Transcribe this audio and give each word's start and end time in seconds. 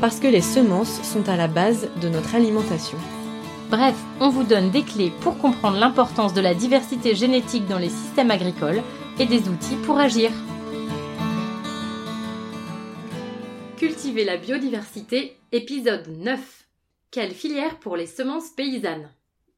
parce 0.00 0.20
que 0.20 0.28
les 0.28 0.40
semences 0.40 1.02
sont 1.02 1.28
à 1.28 1.36
la 1.36 1.48
base 1.48 1.88
de 2.00 2.08
notre 2.08 2.34
alimentation. 2.34 2.98
Bref, 3.70 3.96
on 4.20 4.30
vous 4.30 4.44
donne 4.44 4.70
des 4.70 4.82
clés 4.82 5.12
pour 5.20 5.38
comprendre 5.38 5.78
l'importance 5.78 6.32
de 6.32 6.40
la 6.40 6.54
diversité 6.54 7.14
génétique 7.14 7.66
dans 7.66 7.78
les 7.78 7.90
systèmes 7.90 8.30
agricoles 8.30 8.82
et 9.18 9.26
des 9.26 9.48
outils 9.48 9.76
pour 9.84 9.98
agir. 9.98 10.30
Cultiver 13.76 14.24
la 14.24 14.36
biodiversité, 14.36 15.36
épisode 15.52 16.08
9. 16.08 16.66
Quelle 17.10 17.32
filière 17.32 17.78
pour 17.78 17.96
les 17.96 18.06
semences 18.06 18.50
paysannes? 18.50 19.08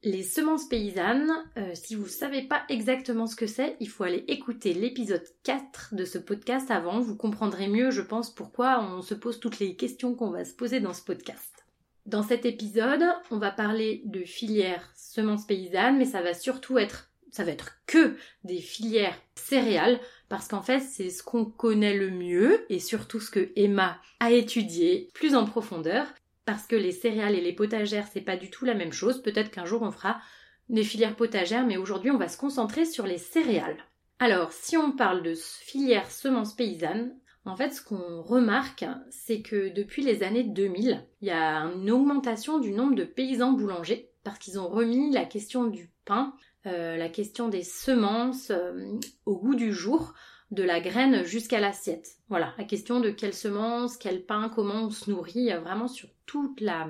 Les 0.03 0.23
semences 0.23 0.67
paysannes, 0.67 1.33
euh, 1.59 1.73
si 1.75 1.95
vous 1.95 2.05
ne 2.05 2.09
savez 2.09 2.43
pas 2.43 2.63
exactement 2.69 3.27
ce 3.27 3.37
que 3.37 3.47
c'est, 3.47 3.77
il 3.81 3.89
faut 3.89 4.05
aller 4.05 4.25
écouter 4.29 4.73
l'épisode 4.73 5.25
4 5.43 5.95
de 5.95 6.05
ce 6.05 6.19
podcast 6.19 6.71
avant. 6.71 7.01
Vous 7.01 7.17
comprendrez 7.17 7.69
mieux, 7.69 7.91
je 7.91 8.01
pense, 8.01 8.35
pourquoi 8.35 8.83
on 8.83 9.03
se 9.03 9.15
pose 9.15 9.41
toutes 9.41 9.59
les 9.59 9.77
questions 9.77 10.15
qu'on 10.15 10.31
va 10.31 10.45
se 10.45 10.55
poser 10.55 10.81
dans 10.81 10.95
ce 10.95 11.03
podcast. 11.03 11.67
Dans 12.07 12.23
cet 12.23 12.47
épisode, 12.47 13.05
on 13.31 13.37
va 13.37 13.51
parler 13.51 14.03
de 14.07 14.21
filières 14.21 14.91
semences 14.97 15.47
paysannes, 15.47 15.99
mais 15.99 16.07
ça 16.07 16.23
va 16.23 16.33
surtout 16.33 16.79
être, 16.79 17.11
ça 17.31 17.45
va 17.45 17.51
être 17.51 17.73
que 17.87 18.17
des 18.43 18.61
filières 18.61 19.19
céréales, 19.35 20.01
parce 20.31 20.49
qu'en 20.49 20.63
fait, 20.63 20.81
c'est 20.81 21.11
ce 21.11 21.23
qu'on 21.23 21.45
connaît 21.45 21.97
le 21.97 22.11
mieux, 22.11 22.65
et 22.73 22.79
surtout 22.79 23.21
ce 23.21 23.31
que 23.31 23.53
Emma 23.55 24.01
a 24.19 24.33
étudié 24.33 25.11
plus 25.13 25.35
en 25.35 25.45
profondeur 25.45 26.07
parce 26.51 26.67
que 26.67 26.75
les 26.75 26.91
céréales 26.91 27.37
et 27.37 27.41
les 27.41 27.53
potagères, 27.53 28.09
c'est 28.13 28.21
pas 28.21 28.37
du 28.37 28.51
tout 28.51 28.65
la 28.65 28.75
même 28.75 28.93
chose. 28.93 29.23
Peut-être 29.23 29.53
qu'un 29.53 29.67
jour 29.67 29.83
on 29.83 29.93
fera 29.93 30.21
des 30.69 30.83
filières 30.83 31.15
potagères, 31.15 31.65
mais 31.65 31.77
aujourd'hui 31.77 32.11
on 32.11 32.19
va 32.19 32.27
se 32.27 32.37
concentrer 32.37 32.85
sur 32.87 33.07
les 33.07 33.19
céréales. 33.19 33.77
Alors, 34.19 34.51
si 34.51 34.77
on 34.77 34.91
parle 34.91 35.23
de 35.23 35.35
filière 35.37 36.11
semences 36.11 36.57
paysannes, 36.57 37.15
en 37.45 37.55
fait, 37.55 37.71
ce 37.71 37.81
qu'on 37.81 38.21
remarque, 38.23 38.85
c'est 39.11 39.43
que 39.43 39.73
depuis 39.73 40.03
les 40.03 40.25
années 40.25 40.43
2000, 40.43 41.07
il 41.21 41.29
y 41.29 41.31
a 41.31 41.67
une 41.67 41.89
augmentation 41.89 42.59
du 42.59 42.73
nombre 42.73 42.97
de 42.97 43.05
paysans 43.05 43.53
boulangers 43.53 44.11
parce 44.25 44.41
qu'ils 44.41 44.59
ont 44.59 44.69
remis 44.69 45.13
la 45.13 45.27
question 45.27 45.67
du 45.69 45.93
pain, 46.05 46.35
euh, 46.67 46.97
la 46.97 47.09
question 47.09 47.49
des 47.49 47.63
semences 47.63 48.51
euh, 48.51 48.99
au 49.25 49.39
goût 49.39 49.55
du 49.55 49.73
jour 49.73 50.15
de 50.51 50.63
la 50.63 50.81
graine 50.81 51.25
jusqu'à 51.25 51.61
l'assiette. 51.61 52.17
Voilà, 52.29 52.55
la 52.59 52.65
question 52.65 53.01
de 53.01 53.11
quelle 53.11 53.35
semence, 53.35 53.97
quel 53.97 54.25
pain, 54.25 54.51
comment 54.55 54.85
on 54.85 54.91
se 54.91 55.11
nourrit, 55.11 55.53
euh, 55.53 55.61
vraiment 55.61 55.89
sur 55.89 56.09
toute 56.27 56.61
la, 56.61 56.89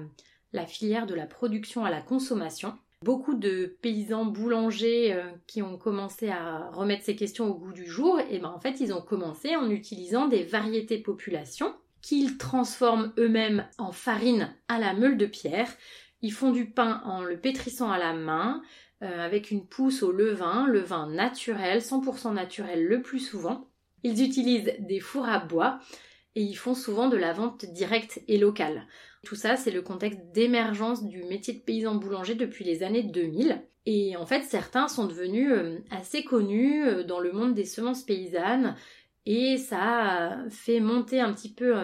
la 0.52 0.66
filière 0.66 1.06
de 1.06 1.14
la 1.14 1.26
production 1.26 1.84
à 1.84 1.90
la 1.90 2.00
consommation. 2.00 2.74
Beaucoup 3.02 3.34
de 3.34 3.78
paysans 3.80 4.26
boulangers 4.26 5.14
euh, 5.14 5.24
qui 5.46 5.62
ont 5.62 5.78
commencé 5.78 6.28
à 6.28 6.70
remettre 6.72 7.04
ces 7.04 7.16
questions 7.16 7.48
au 7.48 7.54
goût 7.54 7.72
du 7.72 7.86
jour, 7.86 8.20
et 8.30 8.38
ben 8.38 8.50
en 8.50 8.60
fait 8.60 8.80
ils 8.80 8.92
ont 8.92 9.00
commencé 9.00 9.56
en 9.56 9.70
utilisant 9.70 10.28
des 10.28 10.42
variétés 10.42 10.98
population 10.98 11.74
qu'ils 12.02 12.38
transforment 12.38 13.12
eux-mêmes 13.18 13.66
en 13.78 13.92
farine 13.92 14.54
à 14.68 14.78
la 14.78 14.94
meule 14.94 15.16
de 15.16 15.26
pierre. 15.26 15.70
Ils 16.22 16.32
font 16.32 16.50
du 16.50 16.66
pain 16.66 17.00
en 17.04 17.22
le 17.22 17.38
pétrissant 17.38 17.90
à 17.90 17.98
la 17.98 18.12
main, 18.12 18.62
euh, 19.02 19.24
avec 19.24 19.50
une 19.50 19.66
pousse 19.66 20.02
au 20.02 20.12
levain, 20.12 20.66
levain 20.66 21.08
naturel, 21.08 21.80
100% 21.80 22.34
naturel 22.34 22.84
le 22.84 23.02
plus 23.02 23.20
souvent. 23.20 23.68
Ils 24.02 24.22
utilisent 24.22 24.74
des 24.78 25.00
fours 25.00 25.28
à 25.28 25.38
bois 25.38 25.78
et 26.34 26.42
ils 26.42 26.54
font 26.54 26.74
souvent 26.74 27.08
de 27.08 27.16
la 27.16 27.32
vente 27.32 27.64
directe 27.64 28.20
et 28.28 28.38
locale. 28.38 28.86
Tout 29.24 29.36
ça, 29.36 29.56
c'est 29.56 29.70
le 29.70 29.82
contexte 29.82 30.20
d'émergence 30.32 31.04
du 31.04 31.24
métier 31.24 31.54
de 31.54 31.60
paysan 31.60 31.94
boulanger 31.94 32.34
depuis 32.34 32.64
les 32.64 32.82
années 32.82 33.02
2000. 33.02 33.62
Et 33.86 34.16
en 34.16 34.26
fait, 34.26 34.42
certains 34.42 34.88
sont 34.88 35.06
devenus 35.06 35.50
euh, 35.50 35.78
assez 35.90 36.22
connus 36.22 36.84
euh, 36.86 37.02
dans 37.02 37.20
le 37.20 37.32
monde 37.32 37.54
des 37.54 37.64
semences 37.64 38.02
paysannes 38.02 38.76
et 39.26 39.58
ça 39.58 39.78
a 39.80 40.50
fait 40.50 40.80
monter 40.80 41.20
un 41.20 41.32
petit 41.32 41.52
peu 41.52 41.74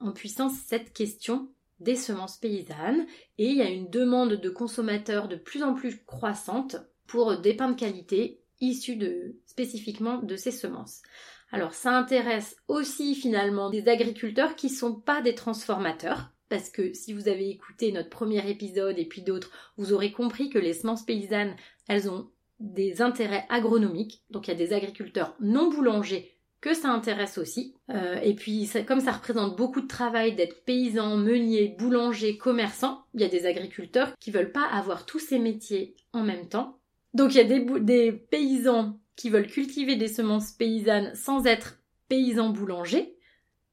en 0.00 0.10
puissance 0.12 0.54
cette 0.66 0.94
question 0.94 1.50
des 1.80 1.96
semences 1.96 2.36
paysannes 2.36 3.06
et 3.38 3.46
il 3.46 3.56
y 3.56 3.62
a 3.62 3.68
une 3.68 3.90
demande 3.90 4.34
de 4.34 4.50
consommateurs 4.50 5.28
de 5.28 5.36
plus 5.36 5.62
en 5.62 5.74
plus 5.74 6.04
croissante 6.04 6.76
pour 7.06 7.38
des 7.38 7.54
pains 7.54 7.70
de 7.70 7.78
qualité 7.78 8.42
issus 8.60 8.96
de, 8.96 9.36
spécifiquement 9.46 10.18
de 10.18 10.36
ces 10.36 10.50
semences. 10.50 11.02
Alors 11.50 11.74
ça 11.74 11.96
intéresse 11.96 12.56
aussi 12.68 13.14
finalement 13.14 13.70
des 13.70 13.88
agriculteurs 13.88 14.56
qui 14.56 14.66
ne 14.66 14.72
sont 14.72 14.94
pas 14.94 15.22
des 15.22 15.34
transformateurs, 15.34 16.30
parce 16.48 16.70
que 16.70 16.92
si 16.92 17.12
vous 17.12 17.28
avez 17.28 17.48
écouté 17.48 17.92
notre 17.92 18.10
premier 18.10 18.48
épisode 18.50 18.98
et 18.98 19.06
puis 19.06 19.22
d'autres, 19.22 19.50
vous 19.76 19.92
aurez 19.92 20.12
compris 20.12 20.50
que 20.50 20.58
les 20.58 20.74
semences 20.74 21.04
paysannes, 21.04 21.56
elles 21.88 22.10
ont 22.10 22.30
des 22.60 23.00
intérêts 23.00 23.46
agronomiques, 23.48 24.24
donc 24.30 24.46
il 24.46 24.50
y 24.50 24.54
a 24.54 24.56
des 24.56 24.72
agriculteurs 24.72 25.36
non 25.40 25.70
boulangers 25.70 26.37
que 26.60 26.74
ça 26.74 26.88
intéresse 26.90 27.38
aussi. 27.38 27.74
Euh, 27.90 28.18
et 28.22 28.34
puis, 28.34 28.68
comme 28.86 29.00
ça 29.00 29.12
représente 29.12 29.56
beaucoup 29.56 29.80
de 29.80 29.86
travail 29.86 30.34
d'être 30.34 30.64
paysan, 30.64 31.16
meunier, 31.16 31.76
boulanger, 31.78 32.36
commerçant, 32.36 33.04
il 33.14 33.20
y 33.20 33.24
a 33.24 33.28
des 33.28 33.46
agriculteurs 33.46 34.12
qui 34.18 34.30
veulent 34.30 34.52
pas 34.52 34.66
avoir 34.66 35.06
tous 35.06 35.18
ces 35.18 35.38
métiers 35.38 35.94
en 36.12 36.22
même 36.22 36.48
temps. 36.48 36.78
Donc, 37.14 37.34
il 37.34 37.38
y 37.38 37.40
a 37.40 37.80
des, 37.80 38.12
paysans 38.12 38.98
qui 39.16 39.30
veulent 39.30 39.46
cultiver 39.46 39.96
des 39.96 40.08
semences 40.08 40.52
paysannes 40.52 41.14
sans 41.14 41.46
être 41.46 41.78
paysans 42.08 42.50
boulangers. 42.50 43.14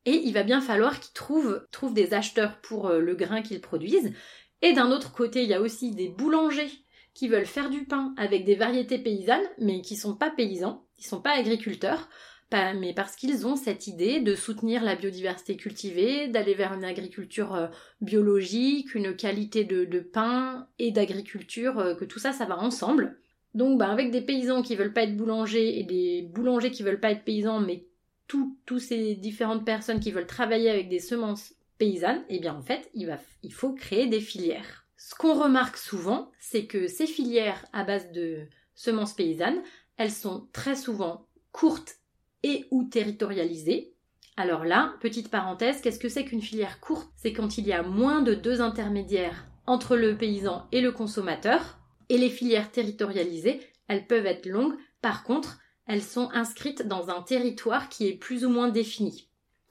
Et 0.05 0.21
il 0.23 0.33
va 0.33 0.43
bien 0.43 0.61
falloir 0.61 0.99
qu'ils 0.99 1.13
trouvent, 1.13 1.65
trouvent 1.71 1.93
des 1.93 2.13
acheteurs 2.13 2.61
pour 2.61 2.87
euh, 2.87 2.99
le 2.99 3.15
grain 3.15 3.41
qu'ils 3.41 3.61
produisent. 3.61 4.13
Et 4.61 4.73
d'un 4.73 4.91
autre 4.91 5.11
côté, 5.11 5.43
il 5.43 5.49
y 5.49 5.53
a 5.55 5.61
aussi 5.61 5.91
des 5.91 6.09
boulangers 6.09 6.71
qui 7.15 7.27
veulent 7.27 7.45
faire 7.45 7.69
du 7.69 7.85
pain 7.85 8.13
avec 8.17 8.45
des 8.45 8.55
variétés 8.55 8.99
paysannes, 8.99 9.47
mais 9.59 9.81
qui 9.81 9.95
sont 9.95 10.15
pas 10.15 10.29
paysans, 10.29 10.85
qui 10.97 11.07
sont 11.07 11.21
pas 11.21 11.31
agriculteurs 11.31 12.09
mais 12.51 12.93
parce 12.93 13.15
qu'ils 13.15 13.45
ont 13.45 13.55
cette 13.55 13.87
idée 13.87 14.21
de 14.21 14.35
soutenir 14.35 14.83
la 14.83 14.95
biodiversité 14.95 15.57
cultivée, 15.57 16.27
d'aller 16.27 16.53
vers 16.53 16.73
une 16.73 16.85
agriculture 16.85 17.53
euh, 17.53 17.67
biologique, 18.01 18.95
une 18.95 19.15
qualité 19.15 19.63
de, 19.63 19.99
pain 19.99 20.67
et 20.79 20.91
d'agriculture, 20.91 21.79
euh, 21.79 21.95
que 21.95 22.05
tout 22.05 22.19
ça, 22.19 22.31
ça 22.31 22.45
va 22.45 22.57
ensemble. 22.57 23.19
Donc, 23.53 23.79
bah, 23.79 23.89
avec 23.89 24.11
des 24.11 24.21
paysans 24.21 24.61
qui 24.61 24.75
veulent 24.75 24.93
pas 24.93 25.03
être 25.03 25.17
boulangers 25.17 25.79
et 25.79 25.83
des 25.83 26.23
boulangers 26.33 26.71
qui 26.71 26.83
veulent 26.83 26.99
pas 26.99 27.11
être 27.11 27.23
paysans, 27.23 27.59
mais 27.59 27.85
toutes 28.27 28.79
ces 28.79 29.15
différentes 29.15 29.65
personnes 29.65 29.99
qui 29.99 30.11
veulent 30.11 30.25
travailler 30.25 30.69
avec 30.69 30.89
des 30.89 30.99
semences 30.99 31.53
paysannes, 31.77 32.23
eh 32.29 32.39
bien, 32.39 32.55
en 32.55 32.61
fait, 32.61 32.89
il, 32.93 33.53
faut 33.53 33.73
créer 33.73 34.07
des 34.07 34.19
filières. 34.19 34.87
Ce 34.97 35.13
qu'on 35.13 35.35
remarque 35.35 35.77
souvent, 35.77 36.31
c'est 36.39 36.65
que 36.65 36.87
ces 36.87 37.05
filières 37.05 37.65
à 37.71 37.83
base 37.83 38.11
de 38.11 38.47
semences 38.73 39.13
paysannes, 39.13 39.61
elles 39.97 40.11
sont 40.11 40.47
très 40.51 40.75
souvent 40.75 41.27
courtes 41.51 41.99
et 42.45 42.65
ou 42.69 42.83
territorialisée. 42.83 43.95
Alors 44.37 44.65
là, 44.65 44.93
petite 45.01 45.31
parenthèse, 45.31 45.81
qu'est-ce 45.81 45.99
que 45.99 46.09
c'est 46.09 46.25
qu'une 46.25 46.43
filière 46.43 46.79
courte? 46.79 47.09
C'est 47.15 47.33
quand 47.33 47.57
il 47.57 47.65
y 47.65 47.73
a 47.73 47.81
moins 47.81 48.21
de 48.21 48.35
deux 48.35 48.61
intermédiaires 48.61 49.47
entre 49.65 49.95
le 49.95 50.15
paysan 50.15 50.67
et 50.71 50.79
le 50.79 50.91
consommateur. 50.91 51.79
Et 52.09 52.19
les 52.19 52.29
filières 52.29 52.71
territorialisées, 52.71 53.61
elles 53.87 54.05
peuvent 54.05 54.27
être 54.27 54.45
longues. 54.45 54.75
Par 55.01 55.23
contre, 55.23 55.57
elles 55.87 56.03
sont 56.03 56.29
inscrites 56.33 56.87
dans 56.87 57.09
un 57.09 57.23
territoire 57.23 57.89
qui 57.89 58.07
est 58.07 58.13
plus 58.13 58.45
ou 58.45 58.49
moins 58.49 58.69
défini. 58.69 59.27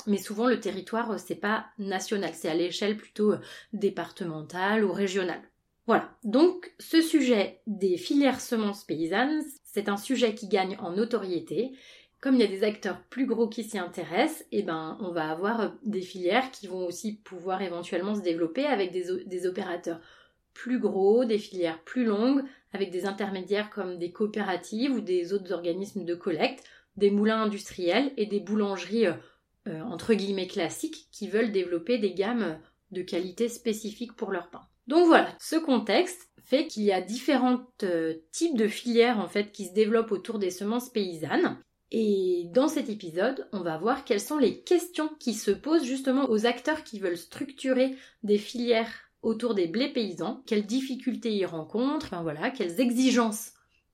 Mais 0.08 0.18
souvent, 0.18 0.48
le 0.48 0.58
territoire, 0.58 1.12
euh, 1.12 1.18
c'est 1.18 1.36
pas 1.36 1.66
national, 1.78 2.32
c'est 2.34 2.48
à 2.48 2.54
l'échelle 2.54 2.96
plutôt 2.96 3.34
euh, 3.34 3.38
départementale 3.72 4.84
ou 4.84 4.92
régionale. 4.92 5.42
Voilà. 5.86 6.10
Donc, 6.24 6.74
ce 6.80 7.00
sujet 7.00 7.60
des 7.68 7.96
filières 7.96 8.40
semences 8.40 8.82
paysannes, 8.82 9.44
c'est 9.64 9.88
un 9.88 9.96
sujet 9.96 10.34
qui 10.34 10.48
gagne 10.48 10.76
en 10.80 10.92
notoriété 10.92 11.72
comme 12.24 12.36
il 12.36 12.40
y 12.40 12.44
a 12.44 12.46
des 12.46 12.64
acteurs 12.64 13.02
plus 13.10 13.26
gros 13.26 13.48
qui 13.48 13.64
s'y 13.64 13.76
intéressent, 13.76 14.46
et 14.50 14.60
eh 14.60 14.62
ben, 14.62 14.96
on 15.02 15.10
va 15.10 15.30
avoir 15.30 15.60
euh, 15.60 15.68
des 15.82 16.00
filières 16.00 16.50
qui 16.52 16.66
vont 16.66 16.86
aussi 16.86 17.16
pouvoir 17.16 17.60
éventuellement 17.60 18.14
se 18.14 18.22
développer 18.22 18.64
avec 18.64 18.92
des, 18.92 19.46
opérateurs 19.46 20.00
plus 20.54 20.78
gros, 20.78 21.26
des 21.26 21.36
filières 21.36 21.84
plus 21.84 22.06
longues, 22.06 22.42
avec 22.72 22.90
des 22.90 23.04
intermédiaires 23.04 23.68
comme 23.68 23.98
des 23.98 24.10
coopératives 24.10 24.92
ou 24.92 25.02
des 25.02 25.34
autres 25.34 25.52
organismes 25.52 26.06
de 26.06 26.14
collecte, 26.14 26.64
des 26.96 27.10
moulins 27.10 27.42
industriels 27.42 28.10
et 28.16 28.24
des 28.24 28.40
boulangeries 28.40 29.08
euh, 29.08 29.12
euh, 29.68 29.82
entre 29.82 30.14
guillemets 30.14 30.46
classiques 30.46 31.08
qui 31.12 31.28
veulent 31.28 31.52
développer 31.52 31.98
des 31.98 32.14
gammes 32.14 32.58
de 32.90 33.02
qualité 33.02 33.50
spécifiques 33.50 34.16
pour 34.16 34.32
leur 34.32 34.48
pain. 34.48 34.62
Donc 34.86 35.08
voilà, 35.08 35.28
ce 35.40 35.56
contexte 35.56 36.30
fait 36.42 36.68
qu'il 36.68 36.84
y 36.84 36.92
a 36.92 37.02
différents 37.02 37.66
types 38.32 38.56
de 38.56 38.68
filières 38.68 39.18
en 39.18 39.28
fait 39.28 39.52
qui 39.52 39.66
se 39.66 39.74
développent 39.74 40.12
autour 40.12 40.38
des 40.38 40.50
semences 40.50 40.88
paysannes 40.88 41.58
et 41.96 42.48
dans 42.50 42.66
cet 42.66 42.88
épisode, 42.88 43.46
on 43.52 43.60
va 43.60 43.78
voir 43.78 44.04
quelles 44.04 44.18
sont 44.20 44.36
les 44.36 44.62
questions 44.62 45.10
qui 45.20 45.32
se 45.32 45.52
posent 45.52 45.84
justement 45.84 46.28
aux 46.28 46.44
acteurs 46.44 46.82
qui 46.82 46.98
veulent 46.98 47.16
structurer 47.16 47.94
des 48.24 48.36
filières 48.36 48.90
autour 49.22 49.54
des 49.54 49.68
blés 49.68 49.92
paysans, 49.92 50.42
quelles 50.44 50.66
difficultés 50.66 51.32
ils 51.32 51.46
rencontrent, 51.46 52.20
voilà, 52.20 52.50
quelles 52.50 52.80
exigences 52.80 53.52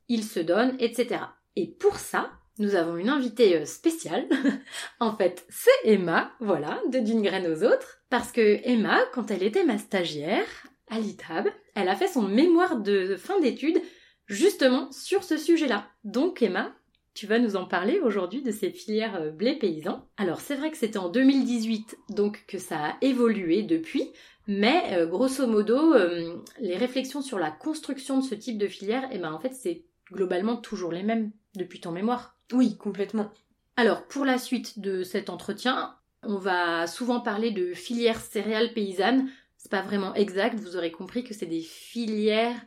ils 0.09 0.25
se 0.25 0.41
donnent, 0.41 0.77
etc. 0.79 1.21
Et 1.57 1.67
pour 1.67 1.97
ça, 1.97 2.31
nous 2.57 2.75
avons 2.75 2.97
une 2.97 3.11
invitée 3.11 3.59
euh, 3.59 3.67
spéciale. 3.67 4.27
en 5.01 5.15
fait, 5.15 5.45
c'est 5.51 5.69
Emma, 5.85 6.33
voilà, 6.41 6.81
de 6.91 7.01
d'une 7.01 7.21
graine 7.21 7.53
aux 7.53 7.65
autres. 7.65 7.99
Parce 8.09 8.33
que 8.33 8.67
Emma, 8.67 8.99
quand 9.13 9.31
elle 9.31 9.43
était 9.43 9.65
ma 9.65 9.77
stagiaire 9.77 10.47
à 10.89 10.99
l'ITAB, 10.99 11.49
elle 11.75 11.91
a 11.91 11.97
fait 11.97 12.09
son 12.09 12.23
mémoire 12.23 12.81
de 12.81 13.17
fin 13.17 13.39
d'études 13.41 13.83
justement 14.25 14.91
sur 14.91 15.23
ce 15.23 15.37
sujet-là. 15.37 15.87
Donc 16.05 16.41
Emma, 16.41 16.75
tu 17.15 17.27
vas 17.27 17.39
nous 17.39 17.57
en 17.57 17.67
parler 17.67 17.99
aujourd'hui 18.01 18.43
de 18.43 18.51
ces 18.51 18.71
filières 18.71 19.17
euh, 19.17 19.31
blé 19.31 19.59
paysans. 19.59 20.07
Alors 20.17 20.41
c'est 20.41 20.57
vrai 20.57 20.71
que 20.71 20.77
c'était 20.77 20.99
en 20.99 21.09
2018, 21.09 21.99
donc 22.11 22.45
que 22.47 22.59
ça 22.59 22.79
a 22.85 22.97
évolué 23.01 23.63
depuis, 23.63 24.11
mais 24.47 24.83
euh, 24.93 25.07
grosso 25.07 25.47
modo, 25.47 25.95
les 26.61 26.77
réflexions 26.77 27.23
sur 27.23 27.39
la 27.39 27.51
construction 27.51 28.19
de 28.19 28.25
ce 28.25 28.35
type 28.35 28.59
de 28.59 28.67
filière, 28.67 29.09
eh 29.13 29.19
ben 29.19 29.33
en 29.33 29.39
fait 29.39 29.55
c'est 29.55 29.85
globalement 30.13 30.57
toujours 30.57 30.93
les 30.93 31.03
mêmes 31.03 31.31
depuis 31.55 31.81
ton 31.81 31.93
mémoire. 31.93 32.37
Oui, 32.53 32.77
complètement. 32.77 33.31
Alors, 33.77 34.07
pour 34.07 34.25
la 34.25 34.39
suite 34.39 34.79
de 34.81 35.03
cet 35.03 35.31
entretien, 35.31 35.95
on 36.23 36.37
va 36.37 36.87
souvent 36.87 37.21
parler 37.21 37.51
de 37.51 37.73
filières 37.75 38.21
céréales 38.21 38.73
paysannes. 38.73 39.31
C'est 39.57 39.71
pas 39.71 39.83
vraiment 39.83 40.15
exact, 40.15 40.59
vous 40.59 40.77
aurez 40.77 40.91
compris 40.93 41.25
que 41.25 41.35
c'est 41.35 41.47
des 41.47 41.63
filières 41.63 42.61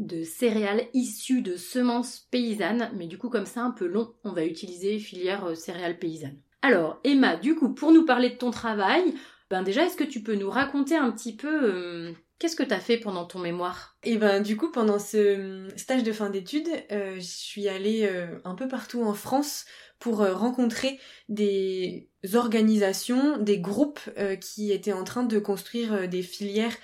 de 0.00 0.24
céréales 0.24 0.86
issues 0.94 1.42
de 1.42 1.56
semences 1.56 2.26
paysannes, 2.30 2.90
mais 2.96 3.06
du 3.06 3.18
coup, 3.18 3.28
comme 3.28 3.46
c'est 3.46 3.60
un 3.60 3.70
peu 3.70 3.86
long, 3.86 4.12
on 4.24 4.32
va 4.32 4.44
utiliser 4.44 4.98
filière 4.98 5.44
euh, 5.44 5.54
céréales 5.54 5.98
paysannes. 5.98 6.38
Alors, 6.62 6.98
Emma, 7.04 7.36
du 7.36 7.54
coup, 7.54 7.72
pour 7.72 7.92
nous 7.92 8.04
parler 8.04 8.30
de 8.30 8.36
ton 8.36 8.50
travail, 8.50 9.14
ben 9.50 9.62
déjà, 9.62 9.84
est-ce 9.84 9.96
que 9.96 10.04
tu 10.04 10.22
peux 10.22 10.34
nous 10.34 10.50
raconter 10.50 10.96
un 10.96 11.10
petit 11.10 11.36
peu 11.36 11.60
euh, 11.62 12.12
Qu'est-ce 12.40 12.56
que 12.56 12.62
tu 12.62 12.72
as 12.72 12.80
fait 12.80 12.96
pendant 12.96 13.26
ton 13.26 13.38
mémoire? 13.38 13.98
Et 14.02 14.14
eh 14.14 14.16
ben 14.16 14.42
du 14.42 14.56
coup 14.56 14.72
pendant 14.72 14.98
ce 14.98 15.66
hum, 15.66 15.68
stage 15.76 16.02
de 16.02 16.10
fin 16.10 16.30
d'études, 16.30 16.70
euh, 16.90 17.16
je 17.16 17.20
suis 17.20 17.68
allée 17.68 18.08
euh, 18.10 18.38
un 18.44 18.54
peu 18.54 18.66
partout 18.66 19.02
en 19.02 19.12
France 19.12 19.66
pour 20.00 20.22
euh, 20.22 20.34
rencontrer 20.34 20.98
des 21.28 22.08
organisations, 22.34 23.38
des 23.38 23.60
groupes 23.60 24.00
qui 24.40 24.72
étaient 24.72 24.92
en 24.92 25.04
train 25.04 25.22
de 25.22 25.38
construire 25.38 26.06
des 26.06 26.22
filières 26.22 26.76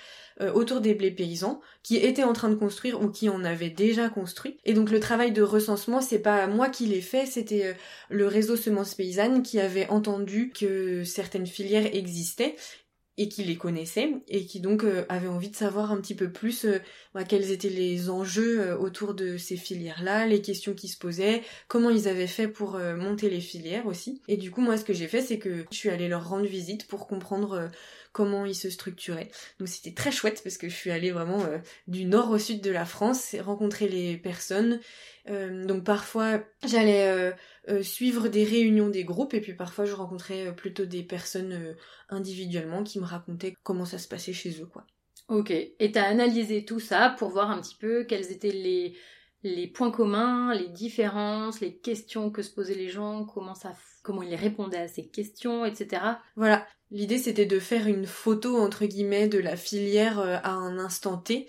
autour 0.55 0.81
des 0.81 0.95
blés 0.95 1.11
paysans, 1.11 1.61
qui 1.83 1.97
étaient 1.97 2.23
en 2.23 2.33
train 2.33 2.49
de 2.49 2.55
construire 2.55 3.01
ou 3.01 3.09
qui 3.09 3.29
en 3.29 3.43
avaient 3.43 3.69
déjà 3.69 4.09
construit. 4.09 4.57
Et 4.65 4.73
donc 4.73 4.89
le 4.89 4.99
travail 4.99 5.31
de 5.31 5.43
recensement, 5.43 6.01
c'est 6.01 6.19
pas 6.19 6.47
moi 6.47 6.69
qui 6.69 6.87
l'ai 6.87 7.01
fait, 7.01 7.27
c'était 7.27 7.75
le 8.09 8.25
réseau 8.25 8.55
Semences 8.55 8.95
Paysannes 8.95 9.43
qui 9.43 9.59
avait 9.59 9.87
entendu 9.89 10.51
que 10.51 11.03
certaines 11.03 11.47
filières 11.47 11.93
existaient 11.93 12.55
et 13.17 13.29
qui 13.29 13.43
les 13.43 13.55
connaissait 13.55 14.11
et 14.27 14.45
qui 14.45 14.59
donc 14.59 14.83
euh, 14.83 15.05
avait 15.09 15.27
envie 15.27 15.49
de 15.49 15.55
savoir 15.55 15.91
un 15.91 15.97
petit 15.97 16.13
peu 16.13 16.29
plus 16.29 16.65
euh, 16.65 16.79
bah, 17.15 17.23
quels 17.23 17.51
étaient 17.51 17.69
les 17.69 18.09
enjeux 18.09 18.61
euh, 18.61 18.77
autour 18.77 19.15
de 19.15 19.37
ces 19.37 19.57
filières-là, 19.57 20.27
les 20.27 20.41
questions 20.41 20.73
qui 20.73 20.87
se 20.87 20.97
posaient, 20.97 21.41
comment 21.67 21.89
ils 21.89 22.07
avaient 22.07 22.27
fait 22.27 22.47
pour 22.47 22.77
monter 22.77 23.29
les 23.29 23.39
filières 23.39 23.87
aussi. 23.87 24.21
Et 24.27 24.37
du 24.37 24.51
coup, 24.51 24.61
moi, 24.61 24.77
ce 24.77 24.83
que 24.83 24.93
j'ai 24.93 25.07
fait, 25.07 25.21
c'est 25.21 25.39
que 25.39 25.65
je 25.71 25.75
suis 25.75 25.89
allée 25.89 26.07
leur 26.07 26.29
rendre 26.29 26.45
visite 26.45 26.87
pour 26.87 27.07
comprendre 27.07 27.69
comment 28.11 28.45
ils 28.45 28.55
se 28.55 28.69
structuraient. 28.69 29.29
Donc 29.59 29.67
c'était 29.67 29.93
très 29.93 30.11
chouette 30.11 30.41
parce 30.43 30.57
que 30.57 30.69
je 30.69 30.75
suis 30.75 30.91
allée 30.91 31.11
vraiment 31.11 31.43
du 31.87 32.05
nord 32.05 32.31
au 32.31 32.37
sud 32.37 32.61
de 32.61 32.71
la 32.71 32.85
France, 32.85 33.35
rencontrer 33.39 33.87
les 33.87 34.17
personnes. 34.17 34.79
donc 35.27 35.83
parfois, 35.83 36.43
j'allais 36.65 37.33
euh, 37.69 37.83
suivre 37.83 38.29
des 38.29 38.45
réunions 38.45 38.87
des 38.87 39.03
groupes 39.03 39.33
et 39.33 39.41
puis 39.41 39.53
parfois 39.53 39.83
je 39.83 39.93
rencontrais 39.93 40.47
euh, 40.47 40.51
plutôt 40.53 40.85
des 40.85 41.03
personnes 41.03 41.51
euh, 41.51 41.73
individuellement 42.07 42.81
qui 42.81 42.99
me 42.99 43.05
racontaient 43.05 43.55
comment 43.63 43.83
ça 43.83 43.97
se 43.97 44.07
passait 44.07 44.31
chez 44.31 44.61
eux 44.61 44.65
quoi. 44.65 44.85
Ok, 45.27 45.51
et 45.51 45.91
t'as 45.91 46.05
analysé 46.05 46.63
tout 46.63 46.79
ça 46.79 47.13
pour 47.19 47.29
voir 47.29 47.51
un 47.51 47.59
petit 47.59 47.75
peu 47.75 48.05
quels 48.05 48.31
étaient 48.31 48.53
les, 48.53 48.95
les 49.43 49.67
points 49.67 49.91
communs, 49.91 50.53
les 50.53 50.69
différences, 50.69 51.59
les 51.59 51.75
questions 51.75 52.31
que 52.31 52.41
se 52.41 52.53
posaient 52.53 52.73
les 52.73 52.87
gens, 52.87 53.25
comment 53.25 53.55
ça 53.55 53.73
comment 54.01 54.23
ils 54.23 54.35
répondaient 54.35 54.77
à 54.77 54.87
ces 54.87 55.05
questions, 55.05 55.65
etc. 55.65 56.01
Voilà, 56.37 56.65
l'idée 56.91 57.17
c'était 57.17 57.45
de 57.45 57.59
faire 57.59 57.87
une 57.87 58.05
photo 58.05 58.55
entre 58.55 58.85
guillemets 58.85 59.27
de 59.27 59.39
la 59.39 59.57
filière 59.57 60.19
à 60.19 60.51
un 60.51 60.79
instant 60.79 61.17
T 61.17 61.47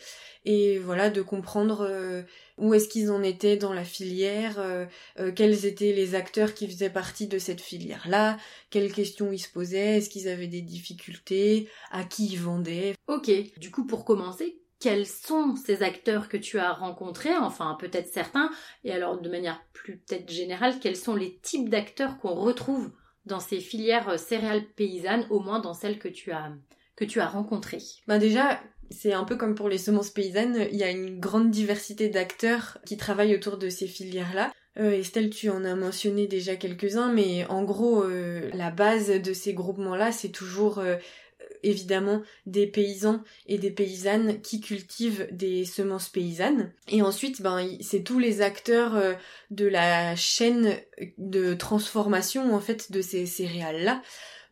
et 0.49 0.79
voilà 0.79 1.11
de 1.11 1.21
comprendre 1.23 2.25
où 2.59 2.75
est-ce 2.75 2.89
qu'ils 2.89 3.11
en 3.11 3.23
étaient 3.23 3.56
dans 3.56 3.73
la 3.73 3.85
filière, 3.85 4.59
euh, 4.59 4.85
euh, 5.19 5.33
quels 5.33 5.67
étaient 5.67 5.93
les 5.93 6.15
acteurs 6.15 6.55
qui 6.55 6.67
faisaient 6.67 6.91
partie 6.91 7.27
de 7.27 7.39
cette 7.39 7.61
filière-là, 7.61 8.37
quelles 8.71 8.93
questions 8.93 9.33
ils 9.33 9.39
se 9.39 9.50
posaient, 9.50 9.99
est-ce 9.99 10.11
qu'ils 10.11 10.29
avaient 10.29 10.49
des 10.49 10.61
difficultés, 10.61 11.69
à 11.91 12.05
qui 12.05 12.27
ils 12.27 12.41
vendaient. 12.41 12.95
Ok, 13.06 13.31
du 13.59 13.71
coup 13.71 13.87
pour 13.87 14.05
commencer, 14.05 14.61
quels 14.81 15.06
sont 15.06 15.56
ces 15.56 15.83
acteurs 15.83 16.29
que 16.29 16.37
tu 16.37 16.59
as 16.59 16.73
rencontrés, 16.73 17.37
enfin 17.37 17.77
peut-être 17.81 18.12
certains, 18.12 18.50
et 18.85 18.93
alors 18.93 19.21
de 19.21 19.29
manière 19.29 19.62
plus 19.73 19.99
peut-être 19.99 20.31
générale, 20.31 20.79
quels 20.81 20.97
sont 20.97 21.15
les 21.15 21.39
types 21.39 21.69
d'acteurs 21.69 22.19
qu'on 22.19 22.35
retrouve 22.35 22.91
dans 23.27 23.41
ces 23.41 23.61
filières 23.61 24.09
euh, 24.09 24.17
céréales 24.17 24.65
paysannes, 24.65 25.27
au 25.31 25.41
moins 25.41 25.61
dans 25.61 25.75
celles 25.75 25.99
que 25.99 26.09
tu 26.09 26.33
as 26.33 26.53
que 26.99 27.05
tu 27.05 27.21
as 27.21 27.29
rencontrées 27.29 27.83
Ben 28.09 28.19
déjà, 28.19 28.61
c'est 28.91 29.12
un 29.12 29.23
peu 29.23 29.37
comme 29.37 29.55
pour 29.55 29.69
les 29.69 29.79
semences 29.79 30.11
paysannes, 30.11 30.67
il 30.73 30.77
y 30.77 30.83
a 30.83 30.91
une 30.91 31.21
grande 31.21 31.50
diversité 31.50 32.09
d'acteurs 32.09 32.79
qui 32.85 32.97
travaillent 32.97 33.37
autour 33.37 33.56
de 33.56 33.69
ces 33.69 33.87
filières-là. 33.87 34.53
Euh, 34.81 34.99
Estelle, 34.99 35.31
tu 35.31 35.49
en 35.49 35.65
as 35.65 35.77
mentionné 35.77 36.27
déjà 36.27 36.56
quelques-uns, 36.56 37.12
mais 37.12 37.47
en 37.47 37.62
gros, 37.62 38.03
euh, 38.03 38.50
la 38.53 38.73
base 38.73 39.11
de 39.11 39.33
ces 39.33 39.55
groupements-là, 39.55 40.11
c'est 40.11 40.31
toujours 40.31 40.81
euh, 40.81 40.97
évidemment 41.62 42.23
des 42.47 42.67
paysans 42.67 43.23
et 43.47 43.59
des 43.59 43.71
paysannes 43.71 44.41
qui 44.41 44.61
cultivent 44.61 45.29
des 45.31 45.65
semences 45.65 46.09
paysannes. 46.09 46.73
Et 46.89 47.03
ensuite, 47.03 47.43
ben, 47.43 47.65
c'est 47.81 48.03
tous 48.03 48.19
les 48.19 48.43
acteurs 48.43 49.00
de 49.50 49.67
la 49.67 50.17
chaîne 50.17 50.77
de 51.17 51.55
transformation 51.55 52.55
en 52.55 52.61
fait 52.61 52.91
de 52.91 53.03
ces 53.03 53.27
céréales-là. 53.27 54.03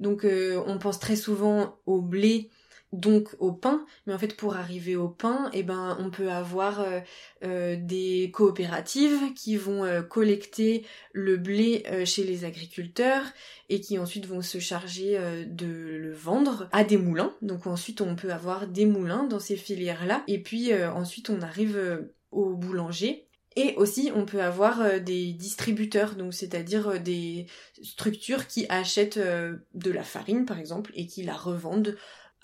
Donc, 0.00 0.26
on 0.26 0.78
pense 0.78 0.98
très 0.98 1.16
souvent 1.16 1.78
au 1.86 2.00
blé 2.00 2.50
donc 2.92 3.34
au 3.38 3.52
pain, 3.52 3.84
mais 4.06 4.14
en 4.14 4.18
fait 4.18 4.36
pour 4.36 4.56
arriver 4.56 4.96
au 4.96 5.08
pain, 5.08 5.50
eh 5.52 5.62
ben 5.62 5.96
on 6.00 6.10
peut 6.10 6.30
avoir 6.30 6.80
euh, 6.80 7.00
euh, 7.44 7.76
des 7.78 8.30
coopératives 8.32 9.34
qui 9.34 9.56
vont 9.56 9.84
euh, 9.84 10.02
collecter 10.02 10.84
le 11.12 11.36
blé 11.36 11.84
chez 12.04 12.24
les 12.24 12.44
agriculteurs 12.44 13.24
et 13.68 13.80
qui 13.80 13.98
ensuite 13.98 14.26
vont 14.26 14.42
se 14.42 14.58
charger 14.58 15.18
de 15.46 15.66
le 15.66 16.12
vendre 16.12 16.68
à 16.72 16.84
des 16.84 16.96
moulins. 16.96 17.34
Donc 17.42 17.66
ensuite 17.66 18.00
on 18.00 18.14
peut 18.16 18.32
avoir 18.32 18.66
des 18.66 18.86
moulins 18.86 19.24
dans 19.24 19.40
ces 19.40 19.56
filières-là. 19.56 20.22
Et 20.28 20.42
puis 20.42 20.72
ensuite 20.74 21.30
on 21.30 21.40
arrive 21.42 22.08
au 22.30 22.54
boulanger 22.54 23.25
et 23.56 23.74
aussi, 23.76 24.10
on 24.14 24.26
peut 24.26 24.42
avoir 24.42 25.00
des 25.00 25.32
distributeurs, 25.32 26.14
donc 26.14 26.34
c'est-à-dire 26.34 27.00
des 27.00 27.46
structures 27.82 28.46
qui 28.46 28.66
achètent 28.68 29.18
de 29.18 29.90
la 29.90 30.04
farine, 30.04 30.44
par 30.44 30.58
exemple, 30.58 30.92
et 30.94 31.06
qui 31.06 31.22
la 31.22 31.34
revendent 31.34 31.96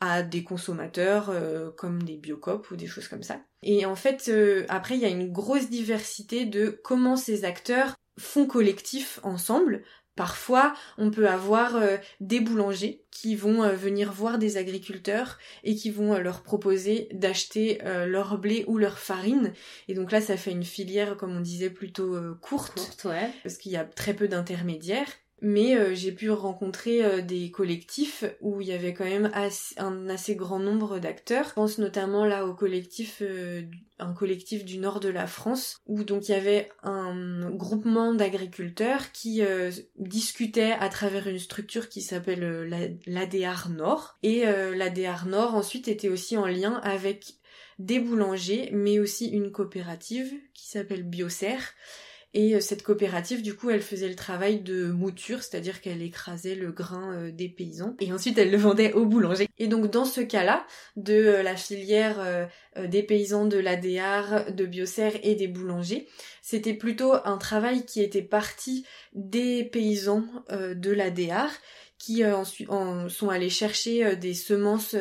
à 0.03 0.25
des 0.25 0.43
consommateurs 0.43 1.31
euh, 1.31 1.71
comme 1.71 2.03
des 2.03 2.17
biocopes 2.17 2.73
ou 2.73 2.77
des 2.77 2.89
choses 2.89 3.07
comme 3.07 3.23
ça. 3.23 3.39
Et 3.63 3.87
en 3.87 3.95
fait, 3.95 4.27
euh, 4.27 4.67
après, 4.69 4.97
il 4.97 5.01
y 5.01 5.05
a 5.05 5.09
une 5.09 5.31
grosse 5.31 5.71
diversité 5.71 6.45
de 6.45 6.77
comment 6.83 7.15
ces 7.15 7.45
acteurs 7.45 7.95
font 8.19 8.47
collectif 8.47 9.21
ensemble. 9.23 9.85
Parfois, 10.17 10.75
on 10.99 11.11
peut 11.11 11.29
avoir 11.29 11.77
euh, 11.77 11.97
des 12.21 12.41
boulangers 12.41 13.05
qui 13.11 13.37
vont 13.37 13.69
venir 13.75 14.13
voir 14.13 14.39
des 14.39 14.57
agriculteurs 14.57 15.39
et 15.65 15.75
qui 15.75 15.91
vont 15.91 16.17
leur 16.19 16.43
proposer 16.43 17.09
d'acheter 17.13 17.79
leur 18.07 18.39
blé 18.39 18.65
ou 18.67 18.79
leur 18.79 18.99
farine. 18.99 19.53
Et 19.87 19.95
donc 19.95 20.13
là, 20.13 20.23
ça 20.23 20.39
fait 20.39 20.51
une 20.51 20.65
filière, 20.65 21.17
comme 21.19 21.37
on 21.37 21.41
disait, 21.41 21.69
plutôt 21.69 22.17
courte, 22.41 22.75
courte 22.75 23.05
ouais. 23.05 23.31
parce 23.43 23.59
qu'il 23.59 23.71
y 23.71 23.77
a 23.77 23.85
très 23.85 24.15
peu 24.15 24.29
d'intermédiaires 24.29 25.13
mais 25.43 25.77
euh, 25.77 25.93
j'ai 25.93 26.13
pu 26.13 26.31
rencontrer 26.31 27.05
euh, 27.05 27.21
des 27.21 27.51
collectifs 27.51 28.25
où 28.41 28.61
il 28.61 28.69
y 28.69 28.73
avait 28.73 28.95
quand 28.95 29.05
même 29.05 29.31
un 29.77 30.09
assez 30.09 30.37
grand 30.37 30.61
nombre 30.61 31.01
d'acteurs. 31.01 31.49
Je 31.49 31.55
pense 31.55 31.79
notamment 31.79 32.25
là 32.25 32.47
au 32.47 32.55
collectif, 32.55 33.19
euh, 33.23 33.63
un 33.99 34.13
collectif 34.13 34.65
du 34.65 34.79
nord 34.79 35.01
de 35.01 35.09
la 35.09 35.27
France, 35.27 35.81
où 35.87 36.05
donc 36.05 36.29
il 36.29 36.33
y 36.33 36.37
avait 36.37 36.69
un 36.85 37.51
groupement 37.51 38.15
d'agriculteurs 38.15 39.11
qui 39.11 39.43
discutaient 39.97 40.73
à 40.73 40.89
travers 40.89 41.27
une 41.27 41.39
structure 41.39 41.89
qui 41.89 42.03
s'appelle 42.03 42.99
l'ADR 43.07 43.69
Nord. 43.69 44.19
Et 44.23 44.45
l'ADR 44.45 45.27
Nord 45.27 45.55
ensuite 45.55 45.87
était 45.87 46.09
aussi 46.09 46.37
en 46.37 46.47
lien 46.47 46.81
avec 46.83 47.35
des 47.79 48.01
boulangers, 48.01 48.71
mais 48.73 48.99
aussi 48.99 49.29
une 49.29 49.53
coopérative 49.53 50.33
qui 50.53 50.69
s'appelle 50.69 51.05
Biocer 51.05 51.59
et 52.35 52.55
euh, 52.55 52.61
cette 52.61 52.83
coopérative, 52.83 53.43
du 53.43 53.55
coup, 53.55 53.71
elle 53.71 53.83
faisait 53.83 54.09
le 54.09 54.17
travail 54.17 54.61
de 54.61 54.87
mouture, 54.87 55.43
c'est-à-dire 55.43 55.81
qu'elle 55.81 56.03
écrasait 56.03 56.55
le 56.55 56.73
grain 56.73 57.15
euh, 57.15 57.31
des 57.31 57.49
paysans. 57.49 57.95
Et 58.01 58.13
ensuite, 58.13 58.39
elle 58.39 58.51
le 58.51 58.57
vendait 58.57 58.93
au 58.95 59.05
boulanger. 59.05 59.49
Et 59.59 59.69
donc, 59.69 59.91
dans 59.91 60.07
ce 60.07 60.23
cas-là, 60.23 60.67
de 60.97 61.13
euh, 61.13 61.43
la 61.43 61.57
filière 61.57 62.49
des 62.77 63.03
paysans 63.03 63.47
de 63.47 63.59
l'ADR, 63.59 64.53
de 64.53 64.65
Biocer 64.65 65.21
et 65.23 65.35
des 65.35 65.49
boulangers, 65.49 66.09
c'était 66.41 66.75
plutôt 66.75 67.13
un 67.25 67.37
travail 67.37 67.85
qui 67.85 68.01
était 68.01 68.23
parti 68.23 68.87
des 69.13 69.65
paysans 69.65 70.25
de 70.51 70.91
l'ADR 70.91 71.51
qui 71.99 72.25
ensuite 72.25 72.69
sont 73.09 73.29
allés 73.29 73.51
chercher 73.51 74.17
des 74.17 74.35
semences 74.35 74.97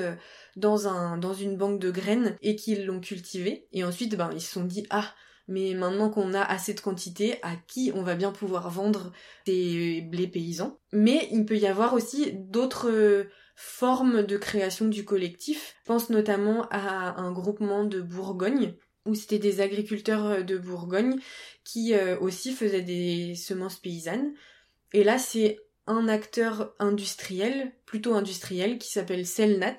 dans 0.55 0.87
un 0.87 1.17
dans 1.17 1.33
une 1.33 1.57
banque 1.57 1.79
de 1.79 1.91
graines 1.91 2.37
et 2.41 2.55
qui 2.55 2.75
l'ont 2.75 2.99
cultivées 2.99 3.65
et 3.71 3.83
ensuite 3.83 4.15
ben 4.15 4.29
ils 4.33 4.41
se 4.41 4.51
sont 4.51 4.65
dit 4.65 4.85
ah 4.89 5.13
mais 5.47 5.73
maintenant 5.73 6.09
qu'on 6.09 6.33
a 6.33 6.41
assez 6.41 6.73
de 6.73 6.79
quantité, 6.79 7.39
à 7.41 7.55
qui 7.67 7.91
on 7.95 8.03
va 8.03 8.15
bien 8.15 8.31
pouvoir 8.31 8.69
vendre 8.69 9.11
des 9.45 10.01
blés 10.01 10.27
paysans? 10.27 10.79
Mais 10.91 11.27
il 11.31 11.45
peut 11.45 11.57
y 11.57 11.67
avoir 11.67 11.93
aussi 11.93 12.33
d'autres 12.33 13.27
formes 13.55 14.23
de 14.23 14.37
création 14.37 14.87
du 14.87 15.05
collectif. 15.05 15.75
Je 15.81 15.85
pense 15.85 16.09
notamment 16.09 16.67
à 16.71 17.19
un 17.21 17.31
groupement 17.31 17.83
de 17.83 18.01
Bourgogne, 18.01 18.75
où 19.05 19.15
c'était 19.15 19.39
des 19.39 19.61
agriculteurs 19.61 20.43
de 20.43 20.57
Bourgogne 20.57 21.19
qui 21.63 21.93
euh, 21.93 22.19
aussi 22.19 22.53
faisaient 22.53 22.81
des 22.81 23.35
semences 23.35 23.79
paysannes. 23.79 24.33
Et 24.93 25.03
là, 25.03 25.17
c'est 25.17 25.59
un 25.87 26.07
acteur 26.07 26.73
industriel, 26.79 27.71
plutôt 27.85 28.13
industriel, 28.13 28.77
qui 28.77 28.91
s'appelle 28.91 29.25
Selnat, 29.25 29.77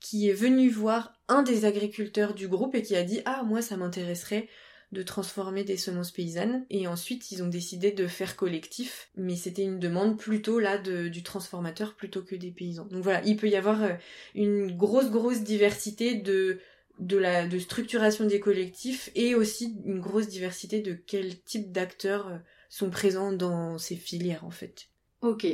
qui 0.00 0.28
est 0.28 0.34
venu 0.34 0.68
voir 0.68 1.14
un 1.28 1.42
des 1.42 1.64
agriculteurs 1.64 2.34
du 2.34 2.48
groupe 2.48 2.74
et 2.74 2.82
qui 2.82 2.96
a 2.96 3.02
dit 3.02 3.20
Ah, 3.24 3.42
moi, 3.42 3.62
ça 3.62 3.76
m'intéresserait 3.76 4.48
de 4.94 5.02
transformer 5.02 5.64
des 5.64 5.76
semences 5.76 6.10
paysannes. 6.10 6.64
Et 6.70 6.86
ensuite, 6.86 7.30
ils 7.30 7.42
ont 7.42 7.48
décidé 7.48 7.92
de 7.92 8.06
faire 8.06 8.36
collectif, 8.36 9.10
mais 9.16 9.36
c'était 9.36 9.64
une 9.64 9.78
demande 9.78 10.18
plutôt 10.18 10.58
là 10.58 10.78
du 10.78 11.22
transformateur 11.22 11.94
plutôt 11.94 12.22
que 12.22 12.36
des 12.36 12.50
paysans. 12.50 12.86
Donc 12.86 13.02
voilà, 13.02 13.22
il 13.24 13.36
peut 13.36 13.48
y 13.48 13.56
avoir 13.56 13.82
euh, 13.82 13.92
une 14.34 14.74
grosse, 14.74 15.10
grosse 15.10 15.42
diversité 15.42 16.14
de 16.14 16.58
de 17.00 17.16
la 17.16 17.48
de 17.48 17.58
structuration 17.58 18.24
des 18.24 18.38
collectifs 18.38 19.10
et 19.16 19.34
aussi 19.34 19.76
une 19.84 20.00
grosse 20.00 20.28
diversité 20.28 20.80
de 20.80 20.94
quel 20.94 21.40
type 21.42 21.72
d'acteurs 21.72 22.28
euh, 22.28 22.38
sont 22.68 22.88
présents 22.88 23.32
dans 23.32 23.78
ces 23.78 23.96
filières 23.96 24.44
en 24.44 24.50
fait. 24.50 24.86
Ok. 25.20 25.44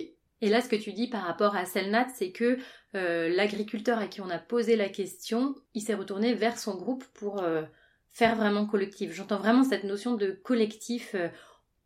Et 0.43 0.49
là, 0.49 0.63
ce 0.63 0.69
que 0.69 0.77
tu 0.77 0.93
dis 0.93 1.09
par 1.09 1.23
rapport 1.23 1.55
à 1.55 1.67
Selnat, 1.67 2.09
c'est 2.15 2.31
que 2.31 2.59
euh, 2.95 3.29
l'agriculteur 3.29 3.99
à 3.99 4.07
qui 4.07 4.21
on 4.21 4.31
a 4.31 4.39
posé 4.39 4.75
la 4.77 4.89
question, 4.89 5.55
il 5.75 5.83
s'est 5.83 5.95
retourné 5.95 6.35
vers 6.35 6.59
son 6.59 6.77
groupe 6.77 7.05
pour 7.15 7.43
faire 8.13 8.37
vraiment 8.37 8.67
collectif. 8.67 9.13
J'entends 9.13 9.39
vraiment 9.39 9.65
cette 9.65 9.85
notion 9.85 10.15
de 10.15 10.33
collectif, 10.43 11.15
euh, 11.15 11.29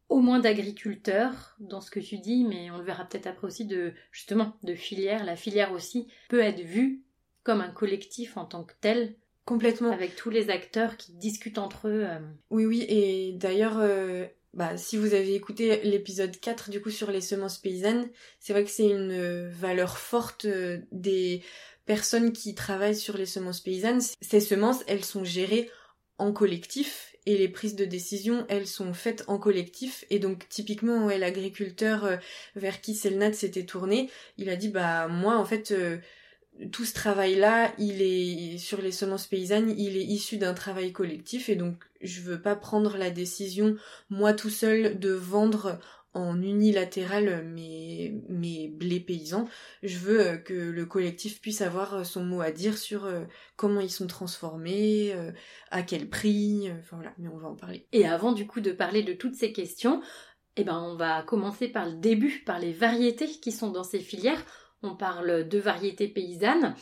au 0.09 0.21
moins 0.21 0.39
d'agriculteurs 0.39 1.57
dans 1.61 1.81
ce 1.81 1.91
que 1.91 2.01
tu 2.01 2.19
dis, 2.19 2.45
mais 2.45 2.71
on 2.71 2.79
le 2.79 2.85
verra 2.85 3.05
peut-être 3.05 3.27
après 3.27 3.47
aussi 3.47 3.65
de 3.65 3.93
justement 4.11 4.57
de 4.63 4.75
filière. 4.75 5.25
La 5.25 5.37
filière 5.37 5.73
aussi 5.73 6.09
peut 6.29 6.41
être 6.41 6.61
vue 6.61 7.03
comme 7.43 7.61
un 7.61 7.71
collectif 7.71 8.37
en 8.37 8.45
tant 8.45 8.65
que 8.65 8.75
tel. 8.81 9.15
Complètement. 9.45 9.91
Avec 9.91 10.17
tous 10.17 10.31
les 10.31 10.49
acteurs 10.49 10.97
qui 10.97 11.13
discutent 11.13 11.59
entre 11.59 11.89
eux. 11.89 12.07
Euh. 12.07 12.19
Oui, 12.49 12.65
oui, 12.65 12.87
et 12.89 13.33
d'ailleurs, 13.35 13.77
euh, 13.79 14.25
bah, 14.55 14.79
si 14.79 14.97
vous 14.97 15.13
avez 15.13 15.35
écouté 15.35 15.83
l'épisode 15.85 16.39
4 16.39 16.71
du 16.71 16.81
coup 16.81 16.89
sur 16.89 17.11
les 17.11 17.21
semences 17.21 17.59
paysannes, 17.59 18.09
c'est 18.41 18.55
vrai 18.55 18.65
que 18.65 18.71
c'est 18.71 18.89
une 18.89 19.49
valeur 19.49 19.99
forte 19.99 20.47
des 20.93 21.43
personnes 21.85 22.33
qui 22.33 22.55
travaillent 22.55 22.97
sur 22.97 23.19
les 23.19 23.27
semences 23.27 23.61
paysannes. 23.61 24.01
Ces 24.23 24.41
semences, 24.41 24.83
elles 24.87 25.05
sont 25.05 25.25
gérées 25.25 25.71
en 26.19 26.33
collectif 26.33 27.15
et 27.27 27.39
les 27.39 27.49
prises 27.49 27.77
de 27.77 27.85
décision, 27.85 28.45
elles 28.49 28.67
sont 28.67 28.93
faites 28.93 29.25
en 29.29 29.39
collectif. 29.39 30.05
Et 30.11 30.19
donc 30.19 30.49
typiquement, 30.49 31.07
ouais, 31.07 31.19
l'agriculteur 31.19 32.05
euh, 32.05 32.17
vers 32.55 32.81
qui 32.81 32.95
Selnat 32.95 33.33
s'était 33.33 33.65
tourné, 33.65 34.11
il 34.39 34.51
a 34.51 34.57
dit 34.57 34.69
bah 34.69 35.09
moi 35.09 35.37
en 35.37 35.45
fait 35.45 35.71
euh, 35.71 35.99
tout 36.71 36.85
ce 36.85 36.95
travail-là, 36.95 37.73
il 37.79 38.03
est 38.03 38.59
sur 38.59 38.81
les 38.81 38.93
semences 38.93 39.27
paysannes, 39.27 39.75
il 39.79 39.97
est 39.97 40.05
issu 40.05 40.37
d'un 40.37 40.55
travail 40.55 40.93
collectif 40.93 41.49
et 41.49 41.57
donc 41.57 41.77
je 42.01 42.21
veux 42.21 42.41
pas 42.41 42.57
prendre 42.57 42.97
la 42.97 43.11
décision 43.11 43.77
moi 44.11 44.35
tout 44.35 44.51
seul 44.51 44.99
de 44.99 45.11
vendre 45.11 45.81
en 46.15 46.41
unilatéral 46.41 47.45
mes, 47.45 48.15
mes 48.29 48.69
blés 48.69 49.01
paysans. 49.01 49.49
Je 49.83 49.99
veux 49.99 50.21
euh, 50.21 50.37
que 50.37 50.55
le 50.55 50.87
collectif 50.87 51.41
puisse 51.41 51.61
avoir 51.61 51.95
euh, 51.95 52.05
son 52.05 52.25
mot 52.25 52.41
à 52.41 52.53
dire 52.53 52.79
sur 52.79 53.05
euh, 53.05 53.25
comment 53.57 53.81
ils 53.81 53.91
sont 53.91 54.07
transformés, 54.07 55.15
à 55.71 55.83
quel 55.83 56.09
prix, 56.09 56.71
enfin 56.79 56.97
voilà, 56.97 57.13
mais 57.19 57.29
on 57.29 57.37
va 57.37 57.49
en 57.49 57.57
parler. 57.57 57.87
Et 57.93 58.07
avant 58.07 58.33
du 58.33 58.47
coup 58.47 58.61
de 58.61 58.73
parler 58.73 59.03
de 59.03 59.13
toutes 59.13 59.35
ces 59.35 59.53
questions, 59.53 60.01
eh 60.57 60.65
ben 60.65 60.79
on 60.81 60.95
va 60.95 61.23
commencer 61.23 61.69
par 61.69 61.87
le 61.87 61.95
début, 61.95 62.43
par 62.47 62.59
les 62.59 62.73
variétés 62.73 63.27
qui 63.27 63.53
sont 63.53 63.71
dans 63.71 63.85
ces 63.85 64.01
filières. 64.01 64.45
On 64.83 64.95
parle 64.95 65.49
de 65.49 65.59
variétés 65.59 66.09
paysannes. 66.09 66.75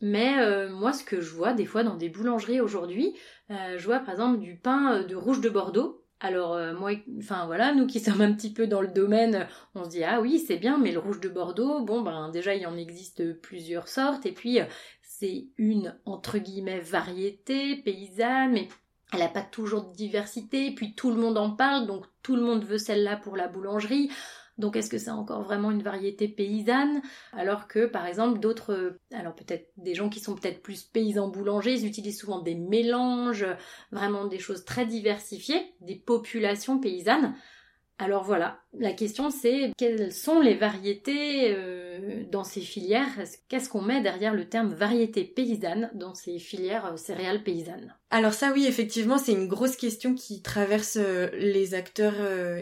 Mais 0.00 0.68
moi, 0.70 0.94
ce 0.94 1.04
que 1.04 1.20
je 1.20 1.30
vois 1.30 1.52
des 1.52 1.66
fois 1.66 1.82
dans 1.82 1.96
des 1.96 2.08
boulangeries 2.08 2.60
aujourd'hui, 2.60 3.14
je 3.50 3.84
vois 3.84 3.98
par 3.98 4.10
exemple 4.10 4.38
du 4.40 4.56
pain 4.56 5.02
de 5.02 5.14
rouge 5.14 5.40
de 5.40 5.50
Bordeaux 5.50 5.99
alors 6.20 6.54
euh, 6.54 6.74
moi, 6.74 6.92
enfin 7.18 7.46
voilà, 7.46 7.74
nous 7.74 7.86
qui 7.86 7.98
sommes 7.98 8.20
un 8.20 8.32
petit 8.32 8.52
peu 8.52 8.66
dans 8.66 8.82
le 8.82 8.88
domaine, 8.88 9.48
on 9.74 9.84
se 9.84 9.88
dit 9.88 10.04
ah 10.04 10.20
oui 10.20 10.38
c'est 10.38 10.58
bien, 10.58 10.78
mais 10.78 10.92
le 10.92 10.98
rouge 10.98 11.20
de 11.20 11.28
Bordeaux, 11.28 11.80
bon 11.80 12.02
ben 12.02 12.30
déjà 12.30 12.54
il 12.54 12.66
en 12.66 12.76
existe 12.76 13.40
plusieurs 13.40 13.88
sortes, 13.88 14.26
et 14.26 14.32
puis 14.32 14.58
c'est 15.02 15.48
une 15.56 15.98
entre 16.04 16.38
guillemets 16.38 16.80
variété 16.80 17.76
paysanne, 17.76 18.52
mais 18.52 18.68
elle 19.12 19.20
n'a 19.20 19.28
pas 19.28 19.42
toujours 19.42 19.90
de 19.90 19.96
diversité, 19.96 20.66
et 20.66 20.74
puis 20.74 20.94
tout 20.94 21.10
le 21.10 21.20
monde 21.20 21.38
en 21.38 21.50
parle, 21.50 21.86
donc 21.86 22.04
tout 22.22 22.36
le 22.36 22.42
monde 22.42 22.64
veut 22.64 22.78
celle-là 22.78 23.16
pour 23.16 23.36
la 23.36 23.48
boulangerie. 23.48 24.10
Donc 24.58 24.76
est-ce 24.76 24.90
que 24.90 24.98
c'est 24.98 25.10
encore 25.10 25.42
vraiment 25.42 25.70
une 25.70 25.82
variété 25.82 26.28
paysanne? 26.28 27.00
Alors 27.32 27.66
que 27.66 27.86
par 27.86 28.06
exemple 28.06 28.40
d'autres, 28.40 28.98
alors 29.12 29.34
peut-être 29.34 29.70
des 29.76 29.94
gens 29.94 30.08
qui 30.08 30.20
sont 30.20 30.34
peut-être 30.34 30.62
plus 30.62 30.82
paysans 30.82 31.28
boulangers, 31.28 31.74
ils 31.74 31.86
utilisent 31.86 32.18
souvent 32.18 32.40
des 32.40 32.54
mélanges, 32.54 33.46
vraiment 33.90 34.26
des 34.26 34.38
choses 34.38 34.64
très 34.64 34.86
diversifiées, 34.86 35.74
des 35.80 35.96
populations 35.96 36.78
paysannes. 36.78 37.34
Alors 37.98 38.24
voilà, 38.24 38.60
la 38.78 38.92
question 38.92 39.30
c'est 39.30 39.72
quelles 39.76 40.12
sont 40.12 40.40
les 40.40 40.54
variétés 40.54 41.54
euh, 41.54 42.22
dans 42.30 42.44
ces 42.44 42.60
filières? 42.60 43.08
Qu'est-ce 43.48 43.68
qu'on 43.68 43.82
met 43.82 44.00
derrière 44.00 44.32
le 44.32 44.48
terme 44.48 44.72
variété 44.72 45.24
paysanne 45.24 45.90
dans 45.94 46.14
ces 46.14 46.38
filières 46.38 46.86
euh, 46.86 46.96
céréales 46.96 47.42
paysannes? 47.42 47.94
Alors 48.10 48.32
ça 48.32 48.52
oui, 48.52 48.66
effectivement, 48.66 49.18
c'est 49.18 49.32
une 49.32 49.48
grosse 49.48 49.76
question 49.76 50.14
qui 50.14 50.42
traverse 50.42 50.98
euh, 51.00 51.28
les 51.34 51.74
acteurs 51.74 52.14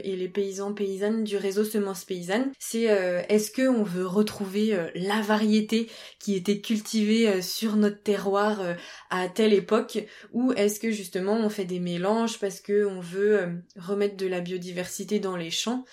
et 0.02 0.16
les 0.16 0.28
paysans 0.28 0.72
paysannes 0.74 1.24
du 1.24 1.36
réseau 1.36 1.64
Semences 1.64 2.04
Paysannes. 2.04 2.52
C'est 2.58 2.82
est-ce 2.82 3.50
que 3.50 3.68
on 3.68 3.82
veut 3.82 4.06
retrouver 4.06 4.76
la 4.94 5.20
variété 5.20 5.90
qui 6.18 6.34
était 6.34 6.60
cultivée 6.60 7.40
sur 7.42 7.76
notre 7.76 8.02
terroir 8.02 8.60
à 9.10 9.28
telle 9.28 9.52
époque? 9.52 9.98
Ou 10.32 10.52
est-ce 10.52 10.80
que 10.80 10.90
justement 10.90 11.34
on 11.34 11.48
fait 11.48 11.64
des 11.64 11.80
mélanges 11.80 12.38
parce 12.38 12.60
que 12.60 12.86
on 12.86 13.00
veut 13.00 13.62
remettre 13.76 14.16
de 14.16 14.26
la 14.26 14.40
biodiversité 14.40 15.18
dans 15.18 15.36
les 15.36 15.50
champs? 15.50 15.84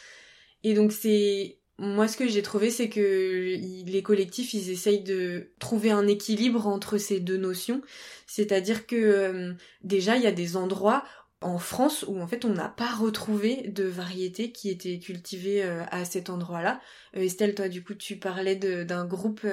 Et 0.66 0.74
donc 0.74 0.92
c'est 0.92 1.60
moi 1.78 2.08
ce 2.08 2.18
que 2.18 2.28
j'ai 2.28 2.42
trouvé 2.42 2.72
c'est 2.72 2.90
que 2.90 3.56
les 3.86 4.02
collectifs 4.02 4.54
ils 4.56 4.72
essayent 4.72 5.04
de 5.04 5.52
trouver 5.60 5.92
un 5.92 6.08
équilibre 6.08 6.68
entre 6.68 6.98
ces 6.98 7.20
deux 7.20 7.38
notions, 7.38 7.82
c'est-à-dire 8.26 8.88
que 8.88 8.96
euh, 8.96 9.54
déjà 9.84 10.18
il 10.18 10.24
y 10.24 10.28
a 10.28 10.32
des 10.32 10.58
endroits 10.58 11.04
en 11.42 11.60
France 11.60 12.06
où 12.08 12.20
en 12.20 12.28
fait 12.28 12.46
on 12.46 12.54
n'a 12.54 12.70
pas 12.70 12.94
retrouvé 12.94 13.68
de 13.68 13.84
variétés 13.84 14.52
qui 14.52 14.70
étaient 14.70 15.00
cultivées 15.00 15.64
euh, 15.64 15.84
à 15.92 16.06
cet 16.06 16.30
endroit-là. 16.30 16.82
Euh, 17.16 17.22
Estelle, 17.22 17.56
toi 17.56 17.70
du 17.70 17.84
coup 17.84 17.94
tu 17.94 18.18
parlais 18.18 18.56
d'un 18.56 19.06
groupe 19.06 19.46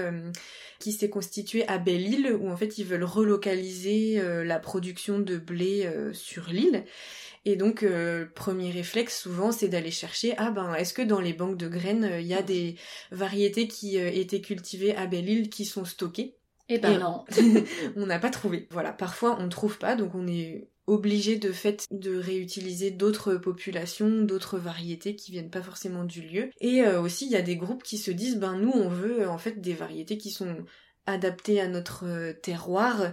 qui 0.79 0.93
s'est 0.93 1.11
constitué 1.11 1.67
à 1.69 1.79
Belle-Île 1.79 2.37
où 2.41 2.51
en 2.51 2.57
fait 2.57 2.79
ils 2.79 2.87
veulent 2.87 3.05
relocaliser 3.05 4.23
la 4.45 4.59
production 4.59 5.19
de 5.19 5.37
blé 5.37 5.91
sur 6.13 6.49
l'île. 6.49 6.85
Et 7.45 7.57
donc, 7.57 7.83
euh, 7.83 8.27
premier 8.35 8.71
réflexe 8.71 9.21
souvent, 9.21 9.51
c'est 9.51 9.69
d'aller 9.69 9.91
chercher, 9.91 10.35
ah 10.39 10.51
ben, 10.51 10.75
est-ce 10.75 10.95
que 10.95 11.03
dans 11.03 11.21
les 11.21 11.33
banques 11.33 11.57
de 11.57 11.69
graines, 11.69 12.09
il 12.21 12.27
y 12.27 12.35
a 12.35 12.43
des 12.43 12.77
variétés 13.11 13.67
qui 13.67 13.99
euh, 13.99 14.11
étaient 14.13 14.41
cultivées 14.41 14.95
à 14.95 15.07
Belle-Île 15.07 15.51
qui 15.51 15.65
sont 15.65 15.85
stockées? 15.85 16.37
Eh 16.69 16.79
ben 16.79 16.99
non. 16.99 17.25
on 17.97 18.07
n'a 18.07 18.21
pas 18.21 18.31
trouvé. 18.31 18.69
Voilà, 18.71 18.93
parfois 18.93 19.37
on 19.41 19.45
ne 19.45 19.49
trouve 19.49 19.79
pas, 19.79 19.97
donc 19.97 20.15
on 20.15 20.27
est 20.29 20.69
obligé 20.87 21.39
de 21.39 21.53
fait 21.53 21.87
de 21.91 22.17
réutiliser 22.17 22.91
d'autres 22.91 23.35
populations, 23.35 24.23
d'autres 24.23 24.59
variétés 24.59 25.17
qui 25.17 25.33
viennent 25.33 25.51
pas 25.51 25.63
forcément 25.63 26.05
du 26.05 26.23
lieu. 26.23 26.51
Et 26.61 26.83
euh, 26.83 27.01
aussi 27.01 27.27
il 27.27 27.33
y 27.33 27.37
a 27.37 27.43
des 27.43 27.57
groupes 27.57 27.83
qui 27.83 27.99
se 27.99 28.11
disent 28.11 28.39
ben 28.39 28.57
nous 28.59 28.73
on 28.73 28.89
veut 28.89 29.29
en 29.29 29.39
fait 29.39 29.61
des 29.61 29.75
variétés 29.75 30.19
qui 30.19 30.31
sont 30.31 30.65
adapté 31.07 31.61
à 31.61 31.69
notre 31.69 32.07
euh, 32.07 32.33
terroir. 32.33 33.13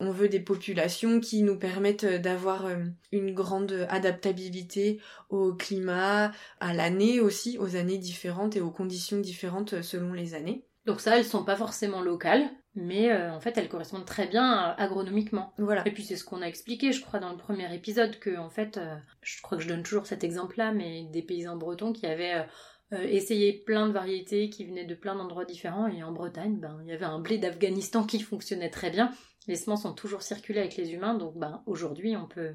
On 0.00 0.10
veut 0.10 0.28
des 0.28 0.40
populations 0.40 1.20
qui 1.20 1.42
nous 1.42 1.58
permettent 1.58 2.04
euh, 2.04 2.18
d'avoir 2.18 2.66
euh, 2.66 2.76
une 3.12 3.32
grande 3.32 3.86
adaptabilité 3.88 5.00
au 5.28 5.54
climat, 5.54 6.32
à 6.60 6.74
l'année 6.74 7.20
aussi, 7.20 7.58
aux 7.58 7.76
années 7.76 7.98
différentes 7.98 8.56
et 8.56 8.60
aux 8.60 8.70
conditions 8.70 9.20
différentes 9.20 9.82
selon 9.82 10.12
les 10.12 10.34
années. 10.34 10.64
Donc 10.86 11.00
ça, 11.00 11.16
elles 11.16 11.24
sont 11.24 11.44
pas 11.44 11.56
forcément 11.56 12.00
locales, 12.00 12.48
mais 12.78 13.12
en 13.14 13.40
fait, 13.40 13.56
elles 13.58 13.68
correspondent 13.68 14.06
très 14.06 14.26
bien 14.26 14.74
agronomiquement. 14.78 15.52
Voilà. 15.58 15.86
Et 15.86 15.90
puis 15.90 16.02
c'est 16.02 16.16
ce 16.16 16.24
qu'on 16.24 16.42
a 16.42 16.46
expliqué, 16.46 16.92
je 16.92 17.02
crois, 17.02 17.20
dans 17.20 17.30
le 17.30 17.36
premier 17.36 17.72
épisode, 17.74 18.18
que 18.18 18.36
en 18.38 18.50
fait, 18.50 18.80
je 19.22 19.42
crois 19.42 19.58
que 19.58 19.64
je 19.64 19.68
donne 19.68 19.82
toujours 19.82 20.06
cet 20.06 20.24
exemple-là, 20.24 20.72
mais 20.72 21.04
des 21.12 21.22
paysans 21.22 21.56
bretons 21.56 21.92
qui 21.92 22.06
avaient 22.06 22.46
euh, 22.94 23.02
essayer 23.02 23.52
plein 23.52 23.86
de 23.86 23.92
variétés 23.92 24.48
qui 24.48 24.64
venaient 24.64 24.86
de 24.86 24.94
plein 24.94 25.14
d'endroits 25.14 25.44
différents. 25.44 25.88
Et 25.88 26.02
en 26.02 26.12
Bretagne, 26.12 26.58
ben, 26.58 26.78
il 26.82 26.88
y 26.88 26.92
avait 26.92 27.04
un 27.04 27.18
blé 27.18 27.36
d'Afghanistan 27.36 28.04
qui 28.04 28.20
fonctionnait 28.20 28.70
très 28.70 28.90
bien. 28.90 29.12
Les 29.46 29.56
semences 29.56 29.84
ont 29.84 29.92
toujours 29.92 30.22
circulé 30.22 30.60
avec 30.60 30.76
les 30.76 30.92
humains, 30.92 31.14
donc 31.14 31.36
ben, 31.36 31.62
aujourd'hui, 31.66 32.16
on 32.16 32.26
peut 32.26 32.54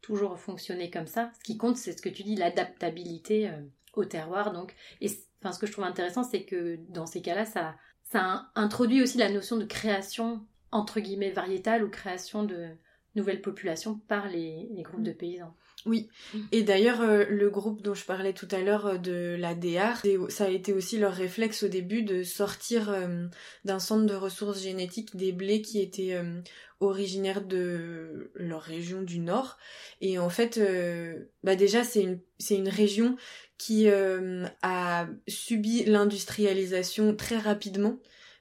toujours 0.00 0.38
fonctionner 0.38 0.90
comme 0.90 1.08
ça. 1.08 1.32
Ce 1.38 1.42
qui 1.42 1.56
compte, 1.56 1.76
c'est 1.76 1.92
ce 1.92 2.02
que 2.02 2.08
tu 2.08 2.22
dis, 2.22 2.36
l'adaptabilité 2.36 3.48
euh, 3.48 3.62
au 3.94 4.04
terroir. 4.04 4.52
Donc, 4.52 4.74
et 5.00 5.08
Enfin, 5.44 5.52
ce 5.52 5.58
que 5.58 5.66
je 5.66 5.72
trouve 5.72 5.84
intéressant, 5.84 6.22
c'est 6.22 6.44
que 6.44 6.78
dans 6.88 7.04
ces 7.04 7.20
cas-là, 7.20 7.44
ça, 7.44 7.74
ça 8.10 8.46
introduit 8.54 9.02
aussi 9.02 9.18
la 9.18 9.30
notion 9.30 9.56
de 9.56 9.64
création 9.64 10.46
entre 10.70 11.00
guillemets 11.00 11.30
variétale 11.30 11.84
ou 11.84 11.88
création 11.88 12.44
de 12.44 12.68
nouvelles 13.14 13.40
populations 13.40 14.00
par 14.08 14.28
les, 14.28 14.68
groupes 14.82 15.02
de 15.02 15.12
paysans. 15.12 15.54
Oui, 15.86 16.08
et 16.50 16.62
d'ailleurs 16.62 17.02
euh, 17.02 17.24
le 17.28 17.50
groupe 17.50 17.82
dont 17.82 17.92
je 17.92 18.06
parlais 18.06 18.32
tout 18.32 18.48
à 18.50 18.60
l'heure 18.60 18.86
euh, 18.86 18.96
de 18.96 19.36
la 19.38 19.54
DR, 19.54 20.02
ça 20.30 20.46
a 20.46 20.48
été 20.48 20.72
aussi 20.72 20.98
leur 20.98 21.12
réflexe 21.12 21.62
au 21.62 21.68
début 21.68 22.02
de 22.02 22.22
sortir 22.22 22.88
euh, 22.88 23.26
d'un 23.66 23.78
centre 23.78 24.06
de 24.06 24.14
ressources 24.14 24.62
génétiques 24.62 25.14
des 25.14 25.32
blés 25.32 25.60
qui 25.60 25.80
étaient 25.80 26.18
originaires 26.80 27.44
de 27.44 28.32
leur 28.34 28.62
région 28.62 29.02
du 29.02 29.18
nord. 29.18 29.58
Et 30.00 30.18
en 30.18 30.30
fait, 30.30 30.58
bah 31.42 31.54
déjà 31.54 31.84
c'est 31.84 32.02
une, 32.02 32.20
c'est 32.38 32.56
une 32.56 32.68
région 32.68 33.16
qui 33.64 33.88
a 33.88 35.06
subi 35.26 35.84
l'industrialisation 35.84 37.14
très 37.16 37.38
rapidement 37.38 37.98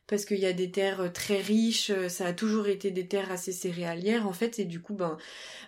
parce 0.07 0.25
qu'il 0.25 0.39
y 0.39 0.45
a 0.45 0.53
des 0.53 0.69
terres 0.71 1.01
euh, 1.01 1.09
très 1.09 1.39
riches, 1.39 1.89
euh, 1.89 2.09
ça 2.09 2.27
a 2.27 2.33
toujours 2.33 2.67
été 2.67 2.91
des 2.91 3.07
terres 3.07 3.31
assez 3.31 3.51
céréalières 3.51 4.27
en 4.27 4.33
fait, 4.33 4.59
et 4.59 4.65
du 4.65 4.81
coup, 4.81 4.93
ben, 4.93 5.17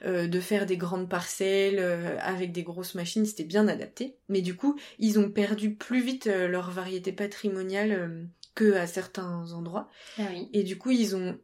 euh, 0.06 0.28
de 0.28 0.40
faire 0.40 0.66
des 0.66 0.78
grandes 0.78 1.10
parcelles 1.10 1.80
avec 2.20 2.52
des 2.52 2.64
grosses 2.64 2.96
machines, 2.96 3.26
c'était 3.26 3.44
bien 3.44 3.68
adapté. 3.68 4.18
Mais 4.30 4.42
du 4.42 4.56
coup, 4.56 4.78
ils 5.00 5.20
ont 5.20 5.30
perdu 5.30 5.76
plus 5.76 6.02
vite 6.02 6.26
leur 6.26 6.72
variété 6.72 7.12
patrimoniale 7.12 8.28
que 8.54 8.74
à 8.74 8.88
certains 8.88 9.52
endroits. 9.52 9.90
Ah 10.18 10.24
oui. 10.32 10.50
Et 10.54 10.64
du 10.64 10.78
coup, 10.78 10.92
ils 10.92 11.16
ont, 11.16 11.38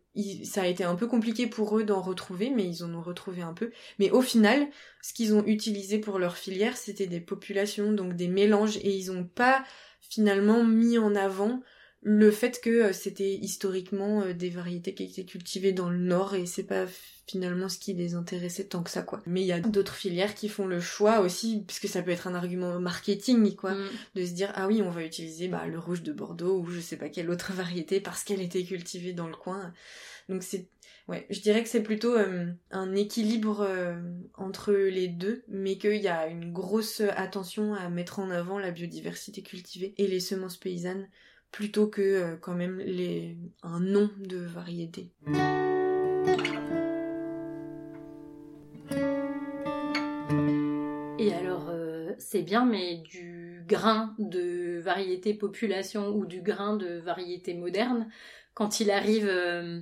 ça 0.43 0.63
a 0.63 0.67
été 0.67 0.83
un 0.83 0.95
peu 0.95 1.07
compliqué 1.07 1.47
pour 1.47 1.77
eux 1.77 1.83
d'en 1.83 2.01
retrouver, 2.01 2.49
mais 2.49 2.65
ils 2.65 2.83
en 2.83 2.93
ont 2.93 3.01
retrouvé 3.01 3.41
un 3.41 3.53
peu. 3.53 3.71
Mais 3.99 4.11
au 4.11 4.21
final, 4.21 4.67
ce 5.01 5.13
qu'ils 5.13 5.33
ont 5.33 5.45
utilisé 5.45 5.99
pour 5.99 6.19
leur 6.19 6.37
filière, 6.37 6.77
c'était 6.77 7.07
des 7.07 7.21
populations, 7.21 7.93
donc 7.93 8.15
des 8.15 8.27
mélanges, 8.27 8.77
et 8.77 8.89
ils 8.91 9.11
n'ont 9.11 9.25
pas 9.25 9.63
finalement 10.01 10.63
mis 10.63 10.97
en 10.97 11.15
avant 11.15 11.61
le 12.03 12.31
fait 12.31 12.59
que 12.61 12.69
euh, 12.69 12.93
c'était 12.93 13.33
historiquement 13.35 14.23
euh, 14.23 14.33
des 14.33 14.49
variétés 14.49 14.93
qui 14.95 15.03
étaient 15.03 15.25
cultivées 15.25 15.71
dans 15.71 15.89
le 15.89 15.99
nord 15.99 16.33
et 16.33 16.47
c'est 16.47 16.63
pas 16.63 16.85
finalement 17.27 17.69
ce 17.69 17.77
qui 17.77 17.93
les 17.93 18.15
intéressait 18.15 18.63
tant 18.63 18.81
que 18.81 18.89
ça 18.89 19.03
quoi. 19.03 19.21
Mais 19.27 19.41
il 19.41 19.47
y 19.47 19.51
a 19.51 19.59
d'autres 19.59 19.93
filières 19.93 20.33
qui 20.33 20.49
font 20.49 20.65
le 20.65 20.79
choix 20.79 21.19
aussi 21.19 21.63
puisque 21.65 21.87
ça 21.87 22.01
peut 22.01 22.09
être 22.09 22.27
un 22.27 22.33
argument 22.33 22.79
marketing 22.79 23.55
quoi 23.55 23.75
mm. 23.75 23.89
de 24.15 24.25
se 24.25 24.31
dire 24.31 24.51
ah 24.55 24.67
oui 24.67 24.81
on 24.81 24.89
va 24.89 25.03
utiliser 25.03 25.47
bah, 25.47 25.67
le 25.67 25.77
rouge 25.77 26.01
de 26.01 26.11
Bordeaux 26.11 26.59
ou 26.59 26.65
je 26.71 26.79
sais 26.79 26.97
pas 26.97 27.09
quelle 27.09 27.29
autre 27.29 27.53
variété 27.53 28.01
parce 28.01 28.23
qu'elle 28.23 28.41
était 28.41 28.63
cultivée 28.63 29.13
dans 29.13 29.27
le 29.27 29.35
coin. 29.35 29.71
Donc 30.27 30.41
c'est 30.41 30.69
ouais, 31.07 31.27
je 31.29 31.39
dirais 31.39 31.61
que 31.61 31.69
c'est 31.69 31.83
plutôt 31.83 32.15
euh, 32.15 32.47
un 32.71 32.95
équilibre 32.95 33.67
entre 34.33 34.73
les 34.73 35.07
deux 35.07 35.43
mais 35.47 35.77
qu'il 35.77 36.01
y 36.01 36.07
a 36.07 36.25
une 36.25 36.51
grosse 36.51 37.01
attention 37.15 37.75
à 37.75 37.89
mettre 37.89 38.17
en 38.17 38.31
avant 38.31 38.57
la 38.57 38.71
biodiversité 38.71 39.43
cultivée 39.43 39.93
et 39.99 40.07
les 40.07 40.19
semences 40.19 40.57
paysannes 40.57 41.07
plutôt 41.51 41.87
que 41.87 42.01
euh, 42.01 42.35
quand 42.37 42.53
même 42.53 42.81
un 43.63 43.79
nom 43.79 44.09
de 44.17 44.37
variété. 44.37 45.11
Et 51.19 51.33
alors, 51.33 51.69
euh, 51.69 52.13
c'est 52.17 52.41
bien, 52.41 52.65
mais 52.65 52.97
du 52.97 53.63
grain 53.67 54.15
de 54.17 54.79
variété 54.79 55.33
population 55.33 56.09
ou 56.09 56.25
du 56.25 56.41
grain 56.41 56.75
de 56.75 56.97
variété 56.99 57.53
moderne, 57.53 58.09
quand 58.53 58.79
il 58.79 58.89
arrive 58.89 59.27
euh, 59.27 59.79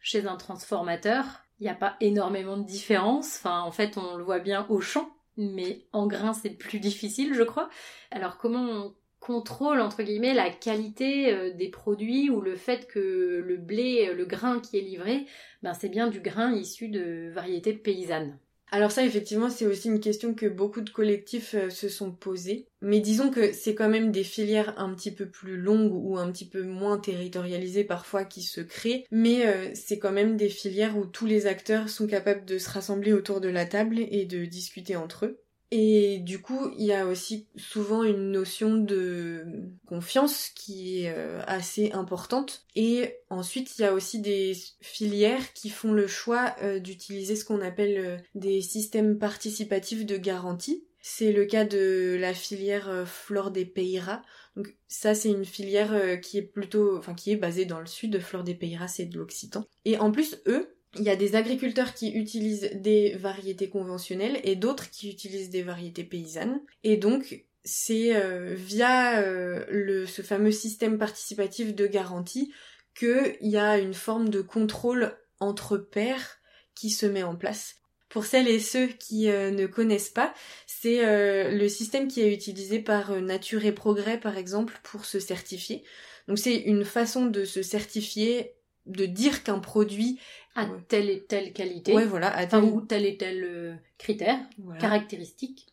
chez 0.00 0.26
un 0.26 0.36
transformateur, 0.36 1.24
il 1.58 1.64
n'y 1.64 1.70
a 1.70 1.74
pas 1.74 1.96
énormément 2.00 2.56
de 2.56 2.64
différence. 2.64 3.36
Enfin, 3.38 3.60
en 3.62 3.72
fait, 3.72 3.96
on 3.98 4.16
le 4.16 4.24
voit 4.24 4.38
bien 4.38 4.66
au 4.68 4.80
champ, 4.80 5.10
mais 5.36 5.86
en 5.92 6.06
grain, 6.06 6.34
c'est 6.34 6.50
plus 6.50 6.78
difficile, 6.78 7.34
je 7.34 7.42
crois. 7.42 7.68
Alors, 8.10 8.38
comment 8.38 8.92
contrôle 9.20 9.80
entre 9.80 10.02
guillemets 10.02 10.34
la 10.34 10.50
qualité 10.50 11.32
euh, 11.32 11.52
des 11.52 11.68
produits 11.68 12.30
ou 12.30 12.40
le 12.40 12.56
fait 12.56 12.86
que 12.86 13.42
le 13.44 13.56
blé, 13.56 14.12
le 14.14 14.24
grain 14.24 14.60
qui 14.60 14.78
est 14.78 14.82
livré, 14.82 15.26
ben 15.62 15.74
c'est 15.74 15.88
bien 15.88 16.08
du 16.08 16.20
grain 16.20 16.52
issu 16.52 16.88
de 16.88 17.30
variétés 17.32 17.72
paysannes. 17.72 18.38
Alors 18.72 18.90
ça, 18.90 19.04
effectivement, 19.04 19.48
c'est 19.48 19.66
aussi 19.66 19.88
une 19.88 20.00
question 20.00 20.34
que 20.34 20.46
beaucoup 20.46 20.80
de 20.80 20.90
collectifs 20.90 21.54
euh, 21.54 21.70
se 21.70 21.88
sont 21.88 22.10
posés. 22.10 22.66
Mais 22.82 22.98
disons 22.98 23.30
que 23.30 23.52
c'est 23.52 23.76
quand 23.76 23.88
même 23.88 24.10
des 24.10 24.24
filières 24.24 24.74
un 24.76 24.92
petit 24.92 25.12
peu 25.12 25.28
plus 25.28 25.56
longues 25.56 25.94
ou 25.94 26.18
un 26.18 26.30
petit 26.32 26.48
peu 26.48 26.64
moins 26.64 26.98
territorialisées 26.98 27.84
parfois 27.84 28.24
qui 28.24 28.42
se 28.42 28.60
créent. 28.60 29.06
Mais 29.12 29.46
euh, 29.46 29.70
c'est 29.74 30.00
quand 30.00 30.12
même 30.12 30.36
des 30.36 30.48
filières 30.48 30.98
où 30.98 31.06
tous 31.06 31.26
les 31.26 31.46
acteurs 31.46 31.88
sont 31.88 32.08
capables 32.08 32.44
de 32.44 32.58
se 32.58 32.68
rassembler 32.68 33.12
autour 33.12 33.40
de 33.40 33.48
la 33.48 33.66
table 33.66 34.00
et 34.00 34.24
de 34.24 34.44
discuter 34.44 34.96
entre 34.96 35.26
eux. 35.26 35.40
Et 35.72 36.18
du 36.18 36.40
coup, 36.40 36.70
il 36.78 36.86
y 36.86 36.92
a 36.92 37.06
aussi 37.06 37.48
souvent 37.56 38.04
une 38.04 38.30
notion 38.30 38.76
de 38.76 39.44
confiance 39.86 40.50
qui 40.54 41.02
est 41.02 41.12
euh, 41.12 41.42
assez 41.46 41.90
importante. 41.92 42.64
Et 42.76 43.16
ensuite, 43.30 43.76
il 43.76 43.82
y 43.82 43.84
a 43.84 43.92
aussi 43.92 44.20
des 44.20 44.56
filières 44.80 45.52
qui 45.54 45.70
font 45.70 45.92
le 45.92 46.06
choix 46.06 46.54
euh, 46.62 46.78
d'utiliser 46.78 47.34
ce 47.34 47.44
qu'on 47.44 47.60
appelle 47.60 47.98
euh, 47.98 48.16
des 48.36 48.60
systèmes 48.62 49.18
participatifs 49.18 50.06
de 50.06 50.16
garantie. 50.16 50.84
C'est 51.00 51.32
le 51.32 51.44
cas 51.44 51.64
de 51.64 52.16
la 52.18 52.34
filière 52.34 53.04
Flore 53.06 53.52
des 53.52 53.64
Peyras. 53.64 54.22
Donc 54.56 54.74
ça, 54.88 55.14
c'est 55.14 55.30
une 55.30 55.44
filière 55.44 56.20
qui 56.20 56.38
est 56.38 56.42
plutôt, 56.42 56.96
enfin 56.96 57.14
qui 57.14 57.30
est 57.30 57.36
basée 57.36 57.64
dans 57.64 57.78
le 57.78 57.86
sud. 57.86 58.10
de 58.10 58.18
Flore 58.18 58.42
des 58.42 58.56
Peyras, 58.56 58.88
c'est 58.88 59.06
de 59.06 59.16
l'Occitan. 59.16 59.64
Et 59.84 59.98
en 59.98 60.10
plus, 60.10 60.42
eux, 60.48 60.75
il 60.98 61.04
y 61.04 61.10
a 61.10 61.16
des 61.16 61.36
agriculteurs 61.36 61.94
qui 61.94 62.10
utilisent 62.12 62.70
des 62.74 63.14
variétés 63.16 63.68
conventionnelles 63.68 64.40
et 64.44 64.56
d'autres 64.56 64.90
qui 64.90 65.10
utilisent 65.10 65.50
des 65.50 65.62
variétés 65.62 66.04
paysannes. 66.04 66.60
Et 66.84 66.96
donc, 66.96 67.44
c'est 67.64 68.14
euh, 68.14 68.54
via 68.56 69.20
euh, 69.20 70.06
ce 70.06 70.22
fameux 70.22 70.52
système 70.52 70.98
participatif 70.98 71.74
de 71.74 71.86
garantie 71.86 72.52
qu'il 72.94 73.36
y 73.40 73.58
a 73.58 73.78
une 73.78 73.92
forme 73.94 74.28
de 74.28 74.40
contrôle 74.40 75.16
entre 75.40 75.76
pairs 75.76 76.38
qui 76.74 76.90
se 76.90 77.06
met 77.06 77.24
en 77.24 77.34
place. 77.34 77.76
Pour 78.08 78.24
celles 78.24 78.48
et 78.48 78.60
ceux 78.60 78.86
qui 78.86 79.28
euh, 79.28 79.50
ne 79.50 79.66
connaissent 79.66 80.10
pas, 80.10 80.32
c'est 80.66 81.02
le 81.50 81.68
système 81.68 82.06
qui 82.06 82.22
est 82.22 82.32
utilisé 82.32 82.78
par 82.78 83.20
Nature 83.20 83.64
et 83.64 83.72
Progrès, 83.72 84.18
par 84.18 84.38
exemple, 84.38 84.78
pour 84.84 85.04
se 85.04 85.18
certifier. 85.18 85.82
Donc 86.28 86.38
c'est 86.38 86.56
une 86.56 86.84
façon 86.84 87.26
de 87.26 87.44
se 87.44 87.62
certifier 87.62 88.54
de 88.86 89.06
dire 89.06 89.42
qu'un 89.42 89.58
produit 89.58 90.20
à 90.56 90.66
telle 90.88 91.10
et 91.10 91.22
telle 91.22 91.52
qualité. 91.52 91.92
Ouais, 91.94 92.06
voilà, 92.06 92.34
à 92.34 92.46
tel... 92.46 92.64
ou 92.64 92.80
tel 92.80 93.04
et 93.04 93.16
tel 93.16 93.44
euh, 93.44 93.74
critère, 93.98 94.38
caractéristique. 94.80 95.66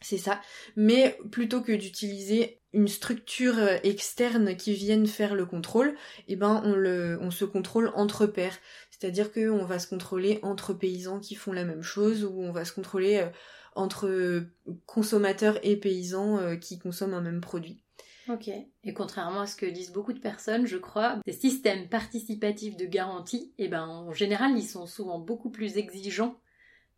C'est 0.00 0.18
ça. 0.18 0.40
Mais 0.76 1.16
plutôt 1.30 1.62
que 1.62 1.72
d'utiliser 1.72 2.60
une 2.72 2.88
structure 2.88 3.58
euh, 3.58 3.76
externe 3.84 4.56
qui 4.56 4.74
vienne 4.74 5.06
faire 5.06 5.34
le 5.34 5.46
contrôle, 5.46 5.94
eh 6.28 6.36
ben 6.36 6.60
on 6.64 6.74
le 6.74 7.18
on 7.22 7.30
se 7.30 7.44
contrôle 7.44 7.90
entre 7.94 8.26
pairs. 8.26 8.58
C'est-à-dire 8.90 9.32
qu'on 9.32 9.64
va 9.64 9.78
se 9.78 9.86
contrôler 9.86 10.40
entre 10.42 10.74
paysans 10.74 11.20
qui 11.20 11.36
font 11.36 11.52
la 11.52 11.64
même 11.64 11.82
chose 11.82 12.24
ou 12.24 12.42
on 12.42 12.52
va 12.52 12.64
se 12.64 12.72
contrôler 12.72 13.18
euh, 13.18 13.28
entre 13.76 14.44
consommateurs 14.86 15.58
et 15.62 15.76
paysans 15.76 16.56
qui 16.60 16.78
consomment 16.78 17.14
un 17.14 17.20
même 17.20 17.40
produit. 17.40 17.83
Ok. 18.28 18.48
Et 18.48 18.94
contrairement 18.94 19.42
à 19.42 19.46
ce 19.46 19.56
que 19.56 19.66
disent 19.66 19.92
beaucoup 19.92 20.12
de 20.12 20.20
personnes, 20.20 20.66
je 20.66 20.78
crois, 20.78 21.18
des 21.26 21.32
systèmes 21.32 21.88
participatifs 21.88 22.76
de 22.76 22.86
garantie, 22.86 23.52
eh 23.58 23.68
ben, 23.68 23.86
en 23.86 24.12
général, 24.12 24.56
ils 24.56 24.66
sont 24.66 24.86
souvent 24.86 25.18
beaucoup 25.18 25.50
plus 25.50 25.76
exigeants 25.76 26.36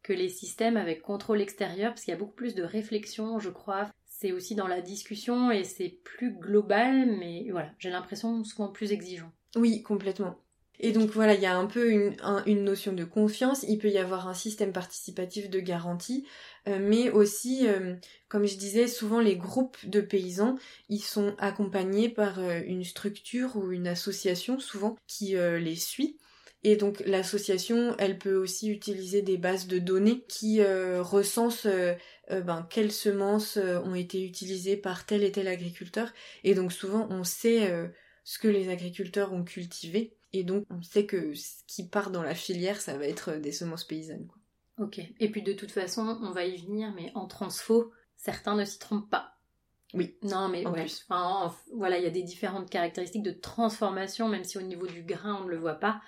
que 0.03 0.13
les 0.13 0.29
systèmes 0.29 0.77
avec 0.77 1.03
contrôle 1.03 1.41
extérieur, 1.41 1.91
parce 1.91 2.05
qu'il 2.05 2.13
y 2.13 2.17
a 2.17 2.19
beaucoup 2.19 2.35
plus 2.35 2.55
de 2.55 2.63
réflexion, 2.63 3.41
je 3.41 3.51
crois. 3.51 3.91
C'est 4.05 4.31
aussi 4.31 4.55
dans 4.55 4.69
la 4.69 4.81
discussion 4.81 5.51
et 5.51 5.65
c'est 5.65 5.99
plus 6.05 6.33
global, 6.33 7.17
mais 7.19 7.49
voilà, 7.51 7.73
j'ai 7.79 7.91
l'impression 7.91 8.45
souvent 8.45 8.69
plus 8.69 8.93
exigeant. 8.93 9.33
Oui, 9.57 9.83
complètement. 9.83 10.39
Et 10.81 10.93
donc 10.93 11.11
voilà, 11.11 11.35
il 11.35 11.41
y 11.41 11.47
a 11.47 11.57
un 11.57 11.67
peu 11.67 11.91
une, 11.91 12.17
notion 12.65 12.93
de 12.93 13.05
confiance, 13.05 13.65
il 13.69 13.79
peut 13.79 13.89
y 13.89 13.99
avoir 13.99 14.29
un 14.29 14.35
système 14.35 14.73
participatif 14.73 15.49
de 15.49 15.61
garantie, 15.61 16.27
euh, 16.69 16.79
mais 16.81 17.11
aussi, 17.11 17.67
euh, 17.67 17.95
comme 18.29 18.47
je 18.47 18.57
disais, 18.57 18.87
souvent 18.87 19.21
les 19.21 19.37
groupes 19.37 19.79
de 19.85 20.01
paysans, 20.01 20.57
ils 20.89 21.01
sont 21.01 21.35
accompagnés 21.39 22.09
par 22.09 22.41
euh, 22.41 22.61
une 22.67 22.85
structure 22.85 23.57
ou 23.57 23.73
une 23.73 23.89
association, 23.89 24.59
souvent, 24.59 24.97
qui 25.07 25.35
les 25.37 25.77
suit. 25.77 26.19
Et 26.63 26.77
donc 26.77 27.03
l'association, 27.07 27.95
elle 27.99 28.19
peut 28.19 28.35
aussi 28.35 28.69
utiliser 28.71 29.23
des 29.23 29.37
bases 29.37 29.69
de 29.69 29.79
données 29.79 30.25
qui 30.29 30.61
recensent 30.65 31.69
ben, 32.29 32.67
quelles 32.71 32.91
semences 32.91 33.57
ont 33.57 33.95
été 33.95 34.25
utilisées 34.25 34.77
par 34.77 35.07
tel 35.07 35.23
et 35.23 35.31
tel 35.31 35.47
agriculteur. 35.47 36.13
Et 36.43 36.55
donc 36.55 36.73
souvent, 36.73 37.07
on 37.11 37.23
sait 37.23 37.71
ce 38.25 38.39
que 38.41 38.49
les 38.49 38.69
agriculteurs 38.69 39.33
ont 39.33 39.45
cultivé. 39.45 40.16
Et 40.33 40.45
donc, 40.45 40.67
on 40.71 40.83
sait 40.83 41.07
que 41.07 41.35
ce 41.35 41.63
qui 41.67 41.89
part 41.89 42.11
dans 42.11 42.23
la 42.23 42.35
filière, 42.35 42.81
ça 42.81 42.97
va 42.97 43.07
être 43.07 43.33
des 43.33 43.53
semences 43.53 43.85
paysannes. 43.85 44.27
Quoi. 44.27 44.39
Ok. 44.79 45.01
Et 45.19 45.31
puis 45.31 45.43
de 45.43 45.53
toute 45.53 45.71
façon, 45.71 46.19
on 46.23 46.31
va 46.31 46.45
y 46.45 46.57
venir, 46.57 46.93
mais 46.95 47.11
en 47.15 47.27
transfo, 47.27 47.93
certains 48.17 48.55
ne 48.55 48.65
s'y 48.65 48.79
trompent 48.79 49.11
pas. 49.11 49.33
Oui. 49.95 50.19
Non, 50.23 50.49
mais 50.49 50.67
en 50.67 50.73
plus. 50.73 51.07
voilà, 51.73 51.99
il 51.99 52.05
y 52.05 52.09
a 52.09 52.11
des 52.11 52.23
différentes 52.23 52.69
caractéristiques 52.69 53.23
de 53.23 53.31
transformation, 53.31 54.29
même 54.29 54.45
si 54.45 54.59
au 54.59 54.63
niveau 54.63 54.87
du 54.87 55.03
grain, 55.03 55.41
on 55.41 55.45
ne 55.45 55.51
le 55.51 55.59
voit 55.59 55.77
pas. 55.77 56.03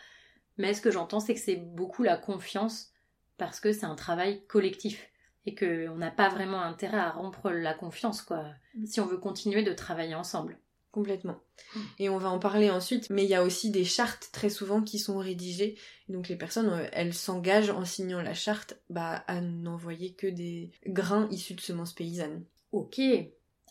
Mais 0.59 0.75
ce 0.75 0.83
que 0.83 0.91
j'entends, 0.91 1.21
c'est 1.21 1.35
que 1.35 1.41
c'est 1.41 1.57
beaucoup 1.57 2.03
la 2.03 2.17
confiance, 2.17 2.93
parce 3.39 3.61
que 3.61 3.73
c'est 3.73 3.87
un 3.87 3.95
travail 3.95 4.45
collectif. 4.47 5.09
et 5.47 5.55
qu'on 5.55 5.97
n'a 5.97 6.11
pas 6.11 6.29
vraiment 6.29 6.61
intérêt 6.61 6.99
à 6.99 7.11
rompre 7.11 7.51
la 7.51 7.73
confiance, 7.73 8.21
quoi, 8.21 8.45
si 8.85 9.01
on 9.01 9.07
veut 9.07 9.17
continuer 9.17 9.63
de 9.63 9.73
travailler 9.73 10.15
ensemble. 10.15 10.59
Complètement. 10.91 11.39
Mm. 11.75 11.81
Et 11.99 12.09
on 12.09 12.19
va 12.19 12.31
en 12.31 12.39
parler 12.39 12.71
ensuite, 12.71 13.11
mais 13.11 13.25
il 13.25 13.29
y 13.29 13.35
a 13.35 13.45
aussi 13.45 13.71
des 13.71 13.85
chartes 13.85 14.31
très 14.33 14.49
souvent 14.49 14.83
qui 14.83 14.99
sont 14.99 15.19
rédigées. 15.19 15.77
Donc 16.09 16.29
les 16.29 16.37
personnes, 16.37 16.71
euh, 16.71 16.89
elles 16.93 17.15
s'engagent 17.15 17.71
en 17.71 17.85
signant 17.85 18.23
la 18.23 18.35
charte 18.35 18.79
bah, 18.89 19.25
à 19.27 19.41
n'envoyer 19.41 20.15
que 20.15 20.27
des 20.27 20.71
grains 20.87 21.29
issus 21.31 21.55
de 21.55 21.61
semences 21.61 21.93
paysannes. 21.93 22.45
Ok. 22.73 23.01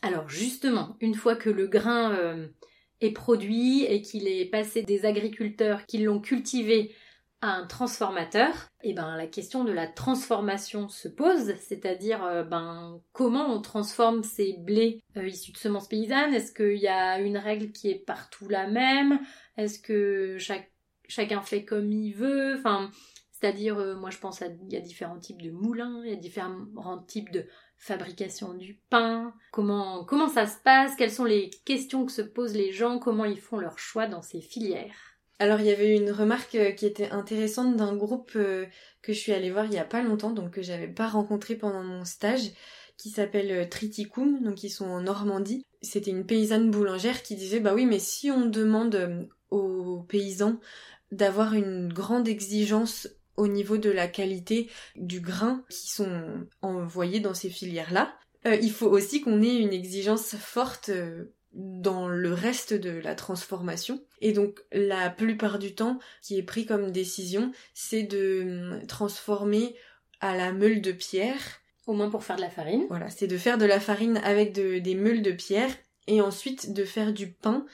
Alors 0.04 0.30
justement, 0.30 0.96
une 1.00 1.16
fois 1.16 1.36
que 1.36 1.50
le 1.50 1.68
grain 1.68 2.14
euh, 2.14 2.48
est 3.02 3.12
produit 3.12 3.84
et 3.86 4.02
qu'il 4.02 4.28
est 4.28 4.46
passé 4.46 4.84
des 4.84 5.06
agriculteurs 5.06 5.86
qui 5.88 5.98
l'ont 5.98 6.20
cultivé 6.20 6.94
à 7.42 7.50
un 7.50 7.68
transformateur, 7.68 8.50
et 8.82 8.90
eh 8.90 8.94
ben 8.94 9.16
la 9.16 9.28
question 9.28 9.64
de 9.64 9.72
la 9.72 9.88
transformation 9.88 10.90
se 10.90 11.08
pose, 11.08 11.54
c'est-à-dire 11.60 12.24
euh, 12.24 12.44
ben 12.44 13.00
comment 13.12 13.54
on 13.54 13.62
transforme 13.62 14.24
ces 14.24 14.54
blés 14.60 15.04
euh, 15.18 15.28
issus 15.28 15.52
de 15.52 15.58
semences 15.58 15.88
paysannes? 15.88 16.34
Est-ce 16.34 16.52
qu'il 16.52 16.80
y 16.80 16.88
a 16.88 17.20
une 17.20 17.38
règle 17.38 17.72
qui 17.72 17.90
est 17.90 18.04
partout 18.06 18.50
la 18.50 18.68
même? 18.68 19.20
Est-ce 19.56 19.80
que 19.80 20.38
chacun 21.08 21.42
fait 21.42 21.64
comme 21.64 21.92
il 21.92 22.14
veut? 22.14 22.56
Enfin, 22.58 22.90
c'est-à-dire 23.32 23.78
euh, 23.78 23.96
moi 23.96 24.10
je 24.10 24.18
pense 24.18 24.40
qu'il 24.40 24.74
y 24.74 24.78
a 24.78 24.82
différents 24.82 25.20
types 25.20 25.42
de 25.42 25.52
moulins, 25.52 26.02
il 26.04 26.10
y 26.10 26.14
a 26.14 26.16
différents 26.16 27.04
types 27.06 27.32
de 27.32 27.46
fabrication 27.78 28.56
du 28.56 28.80
pain, 28.90 29.32
comment 29.52 30.04
comment 30.06 30.28
ça 30.28 30.48
se 30.48 30.58
passe, 30.64 30.96
quelles 30.96 31.12
sont 31.12 31.26
les 31.26 31.52
questions 31.66 32.06
que 32.08 32.12
se 32.12 32.24
posent 32.24 32.56
les 32.56 32.72
gens, 32.72 32.98
comment 32.98 33.26
ils 33.26 33.40
font 33.40 33.58
leur 33.58 33.78
choix 33.78 34.08
dans 34.08 34.24
ces 34.24 34.42
filières? 34.42 35.17
Alors 35.40 35.60
il 35.60 35.68
y 35.68 35.72
avait 35.72 35.96
une 35.96 36.12
remarque 36.12 36.56
euh, 36.56 36.72
qui 36.72 36.86
était 36.86 37.12
intéressante 37.12 37.76
d'un 37.76 37.96
groupe 37.96 38.32
euh, 38.36 38.66
que 39.02 39.14
je 39.14 39.20
suis 39.20 39.34
allée 39.34 39.52
voir 39.52 39.66
il 39.66 39.74
y 39.74 39.78
a 39.78 39.86
pas 39.86 40.02
longtemps, 40.02 40.32
donc 40.32 40.52
que 40.52 40.64
j'avais 40.64 40.88
pas 40.88 41.08
rencontré 41.08 41.56
pendant 41.56 41.84
mon 41.84 42.06
stage, 42.06 42.52
qui 42.98 43.12
s'appelle 43.12 43.52
euh, 43.52 43.66
Triticum, 43.66 44.42
donc 44.42 44.64
ils 44.64 44.72
sont 44.72 44.88
en 44.88 45.02
Normandie. 45.02 45.64
C'était 45.84 46.10
une 46.10 46.26
paysanne 46.26 46.72
boulangère 46.72 47.22
qui 47.22 47.36
disait 47.36 47.60
bah 47.60 47.76
oui 47.76 47.86
mais 47.86 48.00
si 48.00 48.32
on 48.32 48.48
demande 48.48 49.30
aux 49.52 50.02
paysans 50.10 50.60
d'avoir 51.12 51.54
une 51.54 51.94
grande 51.94 52.28
exigence 52.28 53.08
au 53.38 53.48
niveau 53.48 53.78
de 53.78 53.92
la 53.92 54.08
qualité 54.08 54.70
du 54.96 55.22
grain 55.22 55.64
qui 55.70 55.92
sont 55.92 56.48
envoyés 56.64 57.20
dans 57.20 57.36
ces 57.36 57.52
filières-là, 57.52 58.18
il 58.44 58.72
faut 58.72 58.88
aussi 58.88 59.22
qu'on 59.22 59.44
ait 59.44 59.58
une 59.58 59.74
exigence 59.74 60.36
forte 60.36 60.90
dans 61.58 62.08
le 62.08 62.34
reste 62.34 62.74
de 62.74 62.92
la 62.92 63.16
transformation. 63.16 64.00
Et 64.22 64.32
donc 64.32 64.64
la 64.72 65.10
plupart 65.10 65.60
du 65.60 65.76
temps, 65.76 66.00
qui 66.22 66.38
est 66.38 66.44
pris 66.44 66.66
comme 66.66 66.92
décision, 66.92 67.52
c'est 67.74 68.04
de 68.04 68.44
hum, 68.44 68.88
transformer 68.88 69.76
à 70.22 70.38
la 70.38 70.54
meule 70.54 70.82
de 70.82 70.92
pierre. 70.92 71.62
Au 71.88 71.94
moins 71.94 72.10
pour 72.10 72.24
faire 72.24 72.36
de 72.36 72.42
la 72.42 72.50
farine. 72.50 72.86
Voilà, 72.90 73.10
c'est 73.10 73.28
de 73.28 73.38
faire 73.38 73.58
de 73.58 73.66
la 73.66 73.80
farine 73.80 74.18
avec 74.18 74.52
des 74.52 74.96
meules 74.96 75.22
de 75.22 75.32
pierre 75.32 75.72
et 76.08 76.22
ensuite 76.22 76.74
de 76.74 76.84
faire 76.84 77.14
du 77.14 77.32
pain 77.32 77.66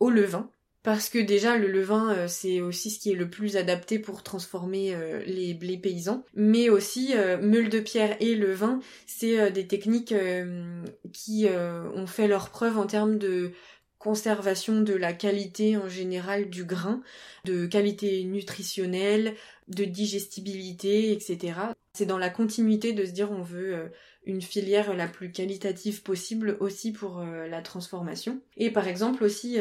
au 0.00 0.10
levain 0.10 0.50
parce 0.82 1.08
que 1.08 1.18
déjà 1.18 1.56
le 1.56 1.68
levain 1.68 2.12
euh, 2.12 2.28
c'est 2.28 2.60
aussi 2.60 2.90
ce 2.90 2.98
qui 2.98 3.12
est 3.12 3.16
le 3.16 3.30
plus 3.30 3.56
adapté 3.56 3.98
pour 3.98 4.22
transformer 4.22 4.94
euh, 4.94 5.22
les 5.26 5.54
blés 5.54 5.78
paysans, 5.78 6.24
mais 6.34 6.68
aussi 6.68 7.12
euh, 7.14 7.38
meule 7.40 7.68
de 7.68 7.80
pierre 7.80 8.16
et 8.20 8.34
levain, 8.34 8.80
c'est 9.06 9.50
des 9.52 9.66
techniques 9.66 10.14
qui 11.12 11.46
ont 11.46 12.06
fait 12.06 12.28
leur 12.28 12.50
preuve 12.50 12.78
en 12.78 12.86
termes 12.86 13.18
de 13.18 13.52
conservation 13.98 14.80
de 14.80 14.94
la 14.94 15.12
qualité 15.12 15.76
en 15.76 15.88
général 15.88 16.50
du 16.50 16.64
grain, 16.64 17.02
de 17.44 17.66
qualité 17.66 18.24
nutritionnelle, 18.24 19.34
de 19.68 19.84
digestibilité, 19.84 21.12
etc. 21.12 21.54
C'est 21.92 22.06
dans 22.06 22.18
la 22.18 22.30
continuité 22.30 22.92
de 22.92 23.04
se 23.04 23.12
dire 23.12 23.30
on 23.30 23.42
veut 23.42 23.90
une 24.24 24.42
filière 24.42 24.94
la 24.94 25.06
plus 25.06 25.30
qualitative 25.30 26.02
possible 26.02 26.56
aussi 26.60 26.92
pour 26.92 27.20
la 27.20 27.62
transformation. 27.62 28.40
Et 28.56 28.70
par 28.70 28.88
exemple 28.88 29.24
aussi 29.24 29.58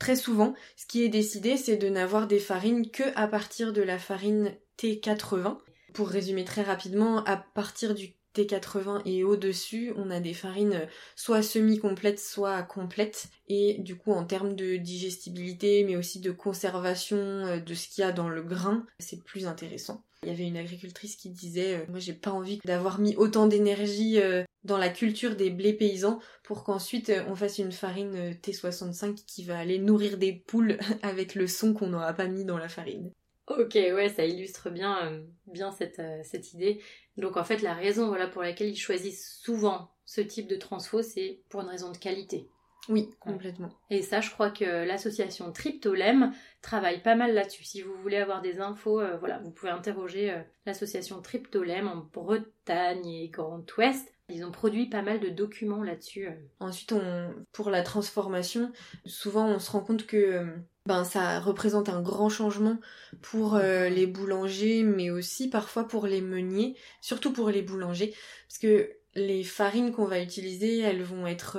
Très 0.00 0.16
souvent, 0.16 0.54
ce 0.76 0.86
qui 0.86 1.04
est 1.04 1.10
décidé, 1.10 1.58
c'est 1.58 1.76
de 1.76 1.90
n'avoir 1.90 2.26
des 2.26 2.38
farines 2.38 2.90
que 2.90 3.02
à 3.16 3.28
partir 3.28 3.74
de 3.74 3.82
la 3.82 3.98
farine 3.98 4.56
T80. 4.78 5.58
Pour 5.92 6.08
résumer 6.08 6.44
très 6.44 6.62
rapidement, 6.62 7.22
à 7.24 7.36
partir 7.36 7.94
du 7.94 8.14
T80 8.34 9.02
et 9.04 9.24
au-dessus, 9.24 9.92
on 9.96 10.10
a 10.10 10.18
des 10.18 10.32
farines 10.32 10.88
soit 11.16 11.42
semi-complètes, 11.42 12.18
soit 12.18 12.62
complètes. 12.62 13.28
Et 13.48 13.76
du 13.80 13.94
coup, 13.94 14.12
en 14.12 14.24
termes 14.24 14.54
de 14.56 14.76
digestibilité, 14.76 15.84
mais 15.84 15.96
aussi 15.96 16.20
de 16.20 16.30
conservation 16.30 17.18
euh, 17.18 17.60
de 17.60 17.74
ce 17.74 17.88
qu'il 17.88 18.00
y 18.02 18.06
a 18.06 18.12
dans 18.12 18.30
le 18.30 18.42
grain, 18.42 18.86
c'est 19.00 19.22
plus 19.22 19.46
intéressant. 19.46 20.02
Il 20.22 20.28
y 20.28 20.32
avait 20.32 20.46
une 20.46 20.58
agricultrice 20.58 21.16
qui 21.16 21.30
disait 21.30 21.78
euh, 21.78 21.84
Moi, 21.88 21.98
j'ai 21.98 22.12
pas 22.12 22.30
envie 22.30 22.58
d'avoir 22.66 23.00
mis 23.00 23.16
autant 23.16 23.46
d'énergie 23.46 24.20
euh, 24.20 24.44
dans 24.64 24.76
la 24.76 24.90
culture 24.90 25.34
des 25.34 25.48
blés 25.48 25.72
paysans 25.72 26.20
pour 26.42 26.62
qu'ensuite 26.62 27.08
euh, 27.08 27.24
on 27.28 27.34
fasse 27.34 27.56
une 27.56 27.72
farine 27.72 28.32
T65 28.32 29.14
qui 29.24 29.44
va 29.44 29.58
aller 29.58 29.78
nourrir 29.78 30.18
des 30.18 30.34
poules 30.34 30.78
avec 31.02 31.34
le 31.34 31.46
son 31.46 31.72
qu'on 31.72 31.86
n'aura 31.86 32.12
pas 32.12 32.26
mis 32.26 32.44
dans 32.44 32.58
la 32.58 32.68
farine. 32.68 33.10
Ok, 33.46 33.74
ouais, 33.74 34.10
ça 34.10 34.26
illustre 34.26 34.68
bien, 34.68 35.24
bien 35.46 35.72
cette, 35.72 36.00
cette 36.22 36.52
idée. 36.52 36.80
Donc 37.16 37.36
en 37.36 37.42
fait, 37.42 37.62
la 37.62 37.74
raison 37.74 38.06
voilà, 38.06 38.28
pour 38.28 38.42
laquelle 38.42 38.68
ils 38.68 38.76
choisissent 38.76 39.40
souvent 39.42 39.90
ce 40.04 40.20
type 40.20 40.46
de 40.46 40.54
transfo, 40.54 41.02
c'est 41.02 41.40
pour 41.48 41.62
une 41.62 41.68
raison 41.68 41.90
de 41.90 41.96
qualité. 41.96 42.48
Oui, 42.88 43.10
complètement. 43.20 43.70
Et 43.90 44.02
ça, 44.02 44.20
je 44.20 44.30
crois 44.30 44.50
que 44.50 44.64
l'association 44.64 45.52
Triptolem 45.52 46.32
travaille 46.62 47.02
pas 47.02 47.14
mal 47.14 47.34
là-dessus. 47.34 47.64
Si 47.64 47.82
vous 47.82 47.94
voulez 47.94 48.16
avoir 48.16 48.40
des 48.40 48.60
infos, 48.60 49.00
euh, 49.00 49.16
voilà, 49.18 49.38
vous 49.38 49.50
pouvez 49.50 49.70
interroger 49.70 50.32
euh, 50.32 50.40
l'association 50.66 51.20
Triptolem 51.20 51.88
en 51.88 52.08
Bretagne 52.12 53.06
et 53.06 53.28
Grand 53.28 53.64
Ouest. 53.76 54.12
Ils 54.28 54.44
ont 54.44 54.50
produit 54.50 54.88
pas 54.88 55.02
mal 55.02 55.20
de 55.20 55.28
documents 55.28 55.82
là-dessus. 55.82 56.28
Euh. 56.28 56.34
Ensuite, 56.60 56.92
on, 56.92 57.34
pour 57.52 57.70
la 57.70 57.82
transformation, 57.82 58.72
souvent 59.04 59.46
on 59.46 59.58
se 59.58 59.70
rend 59.70 59.80
compte 59.80 60.06
que 60.06 60.46
ben, 60.86 61.04
ça 61.04 61.40
représente 61.40 61.88
un 61.88 62.00
grand 62.00 62.28
changement 62.28 62.78
pour 63.20 63.58
les 63.58 64.06
boulangers, 64.06 64.82
mais 64.82 65.10
aussi 65.10 65.50
parfois 65.50 65.86
pour 65.86 66.06
les 66.06 66.22
meuniers, 66.22 66.76
surtout 67.00 67.32
pour 67.32 67.50
les 67.50 67.62
boulangers, 67.62 68.14
parce 68.48 68.58
que 68.58 68.90
les 69.14 69.44
farines 69.44 69.92
qu'on 69.92 70.04
va 70.04 70.20
utiliser, 70.20 70.80
elles 70.80 71.02
vont 71.02 71.26
être 71.26 71.58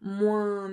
moins 0.00 0.70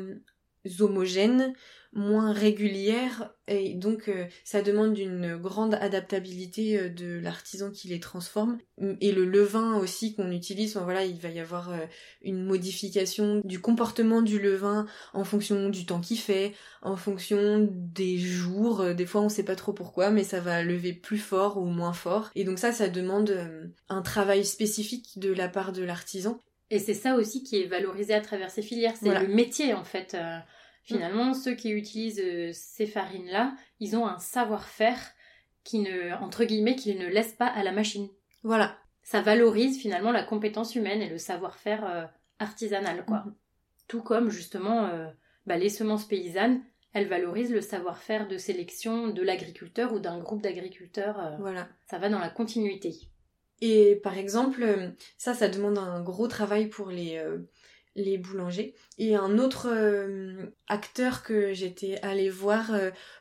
homogènes, 0.80 1.54
moins 1.95 2.34
régulières 2.34 3.34
et 3.47 3.73
donc 3.73 4.10
euh, 4.10 4.25
ça 4.43 4.62
demande 4.62 4.97
une 4.97 5.38
grande 5.38 5.75
adaptabilité 5.75 6.78
euh, 6.78 6.89
de 6.89 7.19
l'artisan 7.19 7.71
qui 7.71 7.88
les 7.88 8.01
transforme. 8.01 8.58
Et 8.99 9.13
le 9.13 9.23
levain 9.23 9.78
aussi 9.78 10.13
qu'on 10.13 10.30
utilise 10.32 10.75
voilà 10.75 11.06
il 11.06 11.17
va 11.21 11.30
y 11.30 11.39
avoir 11.39 11.71
euh, 11.71 11.86
une 12.21 12.43
modification 12.43 13.41
du 13.45 13.62
comportement 13.62 14.21
du 14.21 14.39
levain 14.39 14.88
en 15.13 15.23
fonction 15.23 15.69
du 15.69 15.86
temps 15.86 16.01
qu'il 16.01 16.19
fait 16.19 16.54
en 16.82 16.97
fonction 16.97 17.65
des 17.71 18.17
jours. 18.17 18.93
Des 18.93 19.06
fois 19.06 19.21
on 19.21 19.30
sait 19.30 19.45
pas 19.45 19.56
trop 19.56 19.71
pourquoi 19.71 20.12
mais 20.12 20.25
ça 20.25 20.41
va 20.41 20.63
lever 20.63 20.91
plus 20.91 21.17
fort 21.17 21.58
ou 21.58 21.65
moins 21.65 21.93
fort. 21.93 22.30
Et 22.36 22.43
donc 22.43 22.60
ça 22.60 22.73
ça 22.73 22.89
demande 22.89 23.71
un 23.88 24.01
travail 24.01 24.43
spécifique 24.43 25.17
de 25.17 25.32
la 25.32 25.47
part 25.47 25.71
de 25.71 25.84
l'artisan. 25.84 26.41
Et 26.71 26.80
c'est 26.80 26.93
ça 26.93 27.15
aussi 27.15 27.41
qui 27.43 27.62
est 27.62 27.67
valorisé 27.67 28.13
à 28.13 28.21
travers 28.21 28.51
ces 28.51 28.63
filières, 28.63 28.95
c'est 28.99 29.17
le 29.17 29.28
métier 29.28 29.73
en 29.73 29.86
fait. 29.86 30.17
Euh, 30.91 30.95
finalement, 30.95 31.34
ceux 31.34 31.56
qui 31.56 31.71
utilisent 31.71 32.21
euh, 32.24 32.52
ces 32.54 32.86
farines-là, 32.86 33.56
ils 33.80 33.95
ont 33.95 34.08
un 34.08 34.19
savoir-faire 34.19 35.00
qui 35.63 35.80
ne, 35.80 36.13
entre 36.21 36.43
guillemets, 36.43 36.76
qui 36.76 36.95
ne 36.95 37.08
laisse 37.08 37.34
pas 37.34 37.48
à 37.48 37.63
la 37.63 37.71
machine. 37.71 38.08
Voilà. 38.43 38.78
Ça 39.02 39.21
valorise 39.21 39.80
finalement 39.80 40.12
la 40.12 40.24
compétence 40.24 40.76
humaine 40.76 41.02
et 41.02 41.10
le 41.10 41.17
savoir-faire 41.17 41.86
euh, 41.86 42.06
artisanal, 42.39 43.06
quoi. 43.06 43.24
Mhm. 43.26 43.36
Tout 43.88 44.02
comme 44.02 44.32
justement 44.32 44.89
bah, 45.45 45.58
les 45.58 45.69
semences 45.69 46.08
paysannes, 46.08 46.63
elles 46.93 47.08
valorisent 47.08 47.52
le 47.52 47.62
savoir-faire 47.62 48.28
de 48.28 48.39
sélection 48.39 49.10
de 49.10 49.21
l'agriculteur 49.21 49.93
ou 49.93 50.00
d'un 50.00 50.17
groupe 50.17 50.41
d'agriculteurs. 50.41 51.36
voilà. 51.39 51.69
Ça 51.88 52.00
va 52.00 52.10
dans 52.10 52.17
la 52.17 52.32
continuité. 52.32 53.12
Et 53.62 53.95
par 54.04 54.17
exemple, 54.17 54.63
euh, 54.63 54.89
ça, 55.17 55.34
ça 55.34 55.48
demande 55.48 55.78
un 55.78 56.02
gros 56.02 56.28
travail 56.28 56.67
pour 56.67 56.89
les, 56.89 57.17
euh, 57.17 57.39
les 57.95 58.17
boulangers. 58.17 58.75
Et 58.97 59.15
un 59.15 59.39
autre 59.39 59.67
euh, 59.69 60.51
acteur 60.67 61.23
que 61.23 61.53
j'étais 61.53 61.99
allée 62.01 62.29
voir 62.29 62.71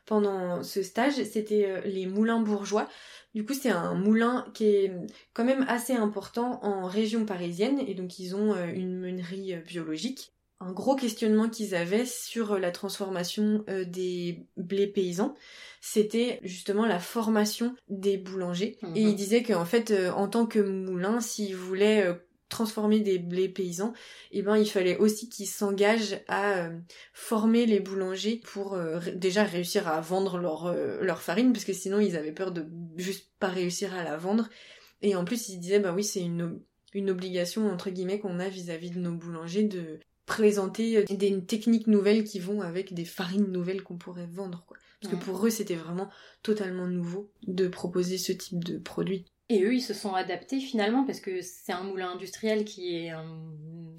pendant 0.06 0.62
ce 0.62 0.82
stage, 0.82 1.22
c'était 1.24 1.82
les 1.84 2.06
moulins 2.06 2.40
bourgeois. 2.40 2.88
Du 3.34 3.44
coup, 3.44 3.54
c'est 3.54 3.70
un 3.70 3.94
moulin 3.94 4.46
qui 4.54 4.66
est 4.66 4.92
quand 5.32 5.44
même 5.44 5.64
assez 5.68 5.92
important 5.92 6.64
en 6.64 6.86
région 6.86 7.24
parisienne, 7.24 7.80
et 7.86 7.94
donc 7.94 8.18
ils 8.18 8.36
ont 8.36 8.54
une 8.66 8.98
meunerie 8.98 9.56
biologique 9.66 10.30
un 10.60 10.72
gros 10.72 10.94
questionnement 10.94 11.50
qu'ils 11.50 11.74
avaient 11.74 12.06
sur 12.06 12.58
la 12.58 12.70
transformation 12.70 13.64
des 13.68 14.46
blés 14.56 14.86
paysans 14.86 15.34
c'était 15.86 16.40
justement 16.42 16.86
la 16.86 16.98
formation 16.98 17.76
des 17.90 18.16
boulangers. 18.16 18.78
Et 18.94 19.04
mhm. 19.04 19.14
disait 19.14 19.42
qu'en 19.42 19.66
fait, 19.66 19.90
euh, 19.90 20.10
en 20.12 20.28
tant 20.28 20.46
que 20.46 20.58
moulin, 20.58 21.20
s'il 21.20 21.54
voulait 21.54 22.06
euh, 22.06 22.14
transformer 22.48 23.00
des 23.00 23.18
blés 23.18 23.48
paysans, 23.48 23.92
eh 24.30 24.42
ben 24.42 24.56
il 24.56 24.68
fallait 24.68 24.96
aussi 24.98 25.28
qu'ils 25.28 25.46
s'engagent 25.46 26.20
à 26.28 26.66
euh, 26.66 26.78
former 27.12 27.66
les 27.66 27.80
boulangers 27.80 28.40
pour 28.44 28.78
déjà 29.14 29.44
réussir 29.44 29.88
à 29.88 30.00
vendre 30.00 30.38
leur 30.38 30.74
leur 31.00 31.22
farine 31.22 31.52
parce 31.52 31.64
que 31.64 31.72
sinon 31.72 32.00
ils 32.00 32.16
avaient 32.16 32.32
peur 32.32 32.52
de 32.52 32.66
juste 32.96 33.30
pas 33.40 33.48
réussir 33.48 33.94
à 33.94 34.04
la 34.04 34.16
vendre 34.16 34.48
et 35.02 35.16
en 35.16 35.24
plus 35.24 35.48
ils 35.48 35.58
disaient 35.58 35.80
bah 35.80 35.92
oui 35.94 36.04
c'est 36.04 36.22
une 36.22 36.60
une 36.92 37.10
obligation 37.10 37.70
entre 37.70 37.90
guillemets 37.90 38.20
qu'on 38.20 38.38
a 38.38 38.48
vis-à-vis 38.48 38.90
de 38.90 39.00
nos 39.00 39.12
boulangers 39.12 39.64
de 39.64 39.98
présenter 40.26 40.98
euh, 40.98 41.04
des 41.10 41.44
techniques 41.44 41.86
nouvelles 41.86 42.24
qui 42.24 42.38
vont 42.38 42.60
avec 42.60 42.94
des 42.94 43.04
farines 43.04 43.50
nouvelles 43.50 43.82
qu'on 43.82 43.98
pourrait 43.98 44.28
vendre. 44.30 44.64
Quoi. 44.66 44.76
Parce 45.00 45.14
que 45.14 45.20
pour 45.22 45.44
eux, 45.46 45.50
c'était 45.50 45.74
vraiment 45.74 46.08
totalement 46.42 46.86
nouveau 46.86 47.30
de 47.46 47.68
proposer 47.68 48.16
ce 48.16 48.32
type 48.32 48.64
de 48.64 48.78
produit. 48.78 49.26
Et 49.48 49.62
eux, 49.62 49.74
ils 49.74 49.82
se 49.82 49.94
sont 49.94 50.14
adaptés 50.14 50.60
finalement 50.60 51.04
parce 51.04 51.20
que 51.20 51.42
c'est 51.42 51.72
un 51.72 51.82
moulin 51.82 52.12
industriel 52.12 52.64
qui 52.64 52.96
est 52.96 53.10
un 53.10 53.54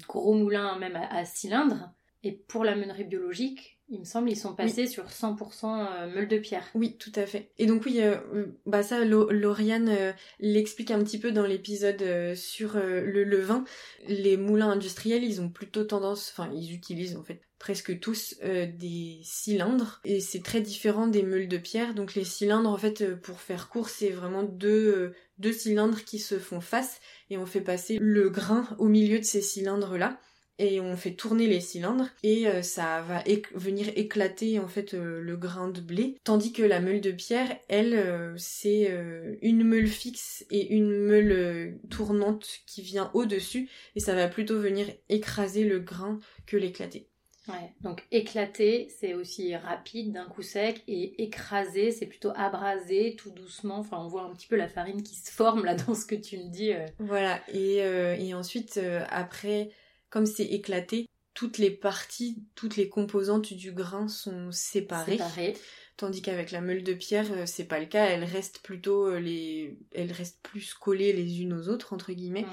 gros 0.08 0.34
moulin 0.34 0.78
même 0.78 0.96
à, 0.96 1.24
cylindre. 1.24 1.92
Et 2.22 2.32
pour 2.32 2.64
la 2.64 2.74
meunerie 2.74 3.04
biologique, 3.04 3.75
il 3.88 4.00
me 4.00 4.04
semble, 4.04 4.30
ils 4.30 4.36
sont 4.36 4.54
passés 4.54 4.88
sur 4.88 5.04
100% 5.04 5.64
euh, 5.64 6.12
meule 6.12 6.26
de 6.26 6.38
pierre. 6.38 6.66
Oui, 6.74 6.96
tout 6.98 7.12
à 7.14 7.24
fait. 7.24 7.50
Et 7.58 7.66
donc 7.66 7.84
oui, 7.86 8.00
euh, 8.00 8.16
bah 8.66 8.82
ça, 8.82 9.04
Lauriane 9.04 9.88
euh, 9.88 10.12
l'explique 10.40 10.90
un 10.90 11.02
petit 11.04 11.20
peu 11.20 11.30
dans 11.30 11.46
l'épisode 11.46 12.34
sur 12.34 12.76
le 12.76 13.22
levain. 13.22 13.64
Les 14.08 14.36
moulins 14.36 14.70
industriels, 14.70 15.22
ils 15.22 15.40
ont 15.40 15.48
plutôt 15.48 15.84
tendance, 15.84 16.32
enfin, 16.32 16.50
ils 16.52 16.74
utilisent 16.74 17.16
en 17.16 17.22
fait 17.22 17.40
presque 17.58 17.98
tous 18.00 18.36
des 18.42 19.20
cylindres 19.22 20.00
et 20.04 20.20
c'est 20.20 20.42
très 20.42 20.60
différent 20.60 21.06
des 21.06 21.22
meules 21.22 21.48
de 21.48 21.56
pierre. 21.56 21.94
Donc 21.94 22.14
les 22.14 22.24
cylindres, 22.24 22.68
en 22.68 22.76
fait, 22.76 23.14
pour 23.20 23.40
faire 23.40 23.68
court, 23.68 23.88
c'est 23.88 24.10
vraiment 24.10 24.42
deux 24.42 25.12
deux 25.38 25.52
cylindres 25.52 26.02
qui 26.02 26.18
se 26.18 26.38
font 26.38 26.60
face 26.60 27.00
et 27.30 27.38
on 27.38 27.46
fait 27.46 27.60
passer 27.60 27.98
le 28.00 28.30
grain 28.30 28.66
au 28.78 28.88
milieu 28.88 29.18
de 29.18 29.24
ces 29.24 29.42
cylindres 29.42 29.96
là 29.96 30.18
et 30.58 30.80
on 30.80 30.96
fait 30.96 31.12
tourner 31.12 31.46
les 31.46 31.60
cylindres 31.60 32.08
et 32.22 32.46
euh, 32.46 32.62
ça 32.62 33.02
va 33.02 33.22
venir 33.54 33.88
éclater 33.96 34.58
en 34.58 34.68
fait 34.68 34.94
euh, 34.94 35.20
le 35.20 35.36
grain 35.36 35.68
de 35.68 35.80
blé 35.80 36.18
tandis 36.24 36.52
que 36.52 36.62
la 36.62 36.80
meule 36.80 37.00
de 37.00 37.10
pierre 37.10 37.58
elle 37.68 37.94
euh, 37.94 38.34
c'est 38.36 38.90
une 39.42 39.64
meule 39.64 39.86
fixe 39.86 40.44
et 40.50 40.74
une 40.74 40.96
meule 40.96 41.78
tournante 41.90 42.60
qui 42.66 42.82
vient 42.82 43.10
au-dessus 43.14 43.68
et 43.94 44.00
ça 44.00 44.14
va 44.14 44.28
plutôt 44.28 44.58
venir 44.58 44.86
écraser 45.08 45.64
le 45.64 45.78
grain 45.78 46.18
que 46.46 46.56
l'éclater. 46.56 47.08
Ouais, 47.48 47.72
donc 47.80 48.04
éclater, 48.10 48.88
c'est 48.98 49.14
aussi 49.14 49.54
rapide 49.54 50.12
d'un 50.12 50.24
coup 50.24 50.42
sec, 50.42 50.82
et 50.88 51.22
écraser, 51.22 51.92
c'est 51.92 52.06
plutôt 52.06 52.32
abraser 52.34 53.14
tout 53.16 53.30
doucement. 53.30 53.78
Enfin, 53.78 53.98
on 54.00 54.08
voit 54.08 54.24
un 54.24 54.34
petit 54.34 54.48
peu 54.48 54.56
la 54.56 54.66
farine 54.66 55.02
qui 55.02 55.14
se 55.14 55.30
forme 55.30 55.64
là 55.64 55.74
dans 55.86 55.94
ce 55.94 56.06
que 56.06 56.16
tu 56.16 56.38
me 56.38 56.48
dis. 56.48 56.72
Voilà, 56.98 57.40
et, 57.52 57.76
et 57.76 58.34
ensuite, 58.34 58.80
après, 59.10 59.70
comme 60.16 60.24
c'est 60.24 60.46
éclaté, 60.46 61.10
toutes 61.34 61.58
les 61.58 61.70
parties, 61.70 62.42
toutes 62.54 62.78
les 62.78 62.88
composantes 62.88 63.52
du 63.52 63.72
grain 63.72 64.08
sont 64.08 64.50
séparées. 64.50 65.18
Tandis 65.98 66.22
qu'avec 66.22 66.52
la 66.52 66.62
meule 66.62 66.82
de 66.82 66.94
pierre, 66.94 67.30
euh, 67.32 67.44
c'est 67.44 67.66
pas 67.66 67.80
le 67.80 67.84
cas. 67.84 68.06
Elles 68.06 68.24
restent 68.24 68.60
plutôt 68.60 69.08
euh, 69.08 69.20
les, 69.20 69.78
elles 69.92 70.12
restent 70.12 70.40
plus 70.42 70.72
collées 70.72 71.12
les 71.12 71.42
unes 71.42 71.52
aux 71.52 71.68
autres 71.68 71.92
entre 71.92 72.14
guillemets. 72.14 72.46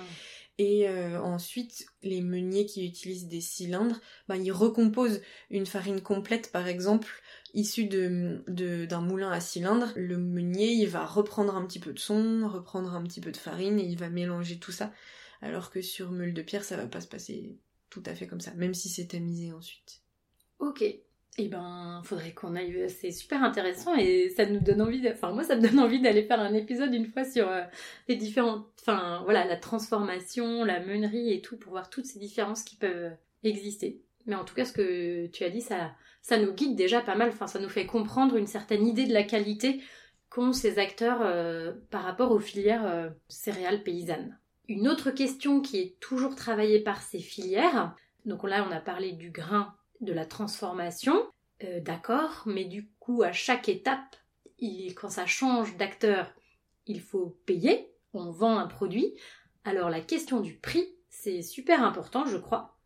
Et 0.58 0.90
euh, 0.90 1.22
ensuite, 1.22 1.86
les 2.02 2.20
meuniers 2.20 2.66
qui 2.66 2.86
utilisent 2.86 3.30
des 3.30 3.40
cylindres, 3.40 4.02
ben, 4.28 4.36
ils 4.36 4.52
recomposent 4.52 5.22
une 5.50 5.66
farine 5.66 6.02
complète, 6.02 6.52
par 6.52 6.68
exemple, 6.68 7.24
issue 7.54 7.86
de, 7.86 8.44
d'un 8.50 9.02
moulin 9.02 9.32
à 9.32 9.40
cylindre. 9.40 9.94
Le 9.96 10.18
meunier, 10.18 10.74
il 10.74 10.90
va 10.90 11.06
reprendre 11.06 11.56
un 11.56 11.66
petit 11.66 11.80
peu 11.80 11.94
de 11.94 12.00
son, 12.00 12.46
reprendre 12.50 12.94
un 12.94 13.04
petit 13.04 13.22
peu 13.22 13.32
de 13.32 13.38
farine, 13.38 13.80
et 13.80 13.86
il 13.86 13.98
va 13.98 14.10
mélanger 14.10 14.60
tout 14.60 14.74
ça 14.74 14.92
alors 15.44 15.70
que 15.70 15.82
sur 15.82 16.12
meule 16.12 16.34
de 16.34 16.42
pierre, 16.42 16.64
ça 16.64 16.78
va 16.78 16.88
pas 16.88 17.02
se 17.02 17.08
passer 17.08 17.58
tout 17.90 18.04
à 18.06 18.16
fait 18.16 18.28
comme 18.28 18.42
ça, 18.42 18.54
même 18.56 18.74
si 18.74 18.90
c'est 18.90 19.08
tamisé 19.08 19.52
ensuite. 19.52 20.02
Ok. 20.60 20.84
Eh 21.40 21.48
ben, 21.48 22.02
faudrait 22.06 22.34
qu'on 22.34 22.56
aille. 22.56 22.90
C'est 22.90 23.12
super 23.12 23.44
intéressant 23.44 23.96
et 23.96 24.30
ça 24.30 24.46
nous 24.46 24.60
donne 24.60 24.82
envie. 24.82 25.08
Enfin, 25.10 25.32
moi, 25.32 25.44
ça 25.44 25.56
me 25.56 25.62
donne 25.62 25.80
envie 25.80 26.00
d'aller 26.00 26.24
faire 26.24 26.40
un 26.40 26.54
épisode 26.54 26.94
une 26.94 27.08
fois 27.08 27.24
sur 27.24 27.50
euh, 27.50 27.64
les 28.08 28.16
différentes. 28.16 28.68
Enfin, 28.82 29.22
voilà, 29.24 29.46
la 29.46 29.58
transformation, 29.58 30.64
la 30.64 30.80
meunerie 30.80 31.34
et 31.34 31.42
tout 31.42 31.58
pour 31.58 31.72
voir 31.72 31.90
toutes 31.90 32.06
ces 32.06 32.20
différences 32.20 32.64
qui 32.64 32.76
peuvent 32.76 33.12
exister. 33.44 34.02
Mais 34.26 34.36
en 34.36 34.46
tout 34.46 34.54
cas, 34.56 34.66
ce 34.66 34.74
que 34.74 35.28
tu 35.28 35.44
as 35.44 35.50
dit, 35.50 35.62
ça, 35.62 35.96
nous 36.38 36.54
guide 36.54 36.76
déjà 36.76 37.02
pas 37.02 37.16
mal. 37.16 37.30
Enfin, 37.30 37.48
ça 37.48 37.60
nous 37.60 37.70
fait 37.70 37.88
comprendre 37.88 38.36
une 38.38 38.48
certaine 38.48 38.86
idée 38.88 39.06
de 39.06 39.14
la 39.14 39.24
qualité 39.24 39.82
qu'ont 40.30 40.54
ces 40.54 40.80
acteurs 40.80 41.22
euh, 41.22 41.74
par 41.90 42.04
rapport 42.04 42.32
aux 42.32 42.40
filières 42.40 42.86
euh, 42.86 43.10
céréales 43.28 43.84
paysannes. 43.84 44.38
Une 44.70 44.88
autre 44.88 45.12
question 45.12 45.62
qui 45.62 45.80
est 45.80 46.00
toujours 46.00 46.36
travaillée 46.36 46.80
par 46.80 47.02
ces 47.02 47.20
filières, 47.20 47.96
donc 48.26 48.44
là 48.44 48.66
on 48.68 48.72
a 48.72 48.80
parlé 48.80 49.12
du 49.12 49.30
grain, 49.30 49.76
de 50.00 50.14
la 50.14 50.26
transformation, 50.26 51.26
euh, 51.64 51.82
d'accord, 51.82 52.44
mais 52.46 52.66
du 52.66 52.88
coup 53.00 53.24
à 53.24 53.32
chaque 53.32 53.68
étape, 53.68 54.16
quand 54.96 55.10
ça 55.10 55.26
change 55.26 55.76
d'acteur, 55.76 56.32
il 56.88 57.02
faut 57.02 57.38
payer, 57.46 57.92
on 58.14 58.32
vend 58.32 58.58
un 58.58 58.68
produit, 58.68 59.14
alors 59.66 59.90
la 59.90 60.00
question 60.00 60.40
du 60.40 60.54
prix, 60.54 60.88
c'est 61.10 61.42
super 61.42 61.84
important 61.84 62.26
je 62.26 62.38
crois, 62.38 62.78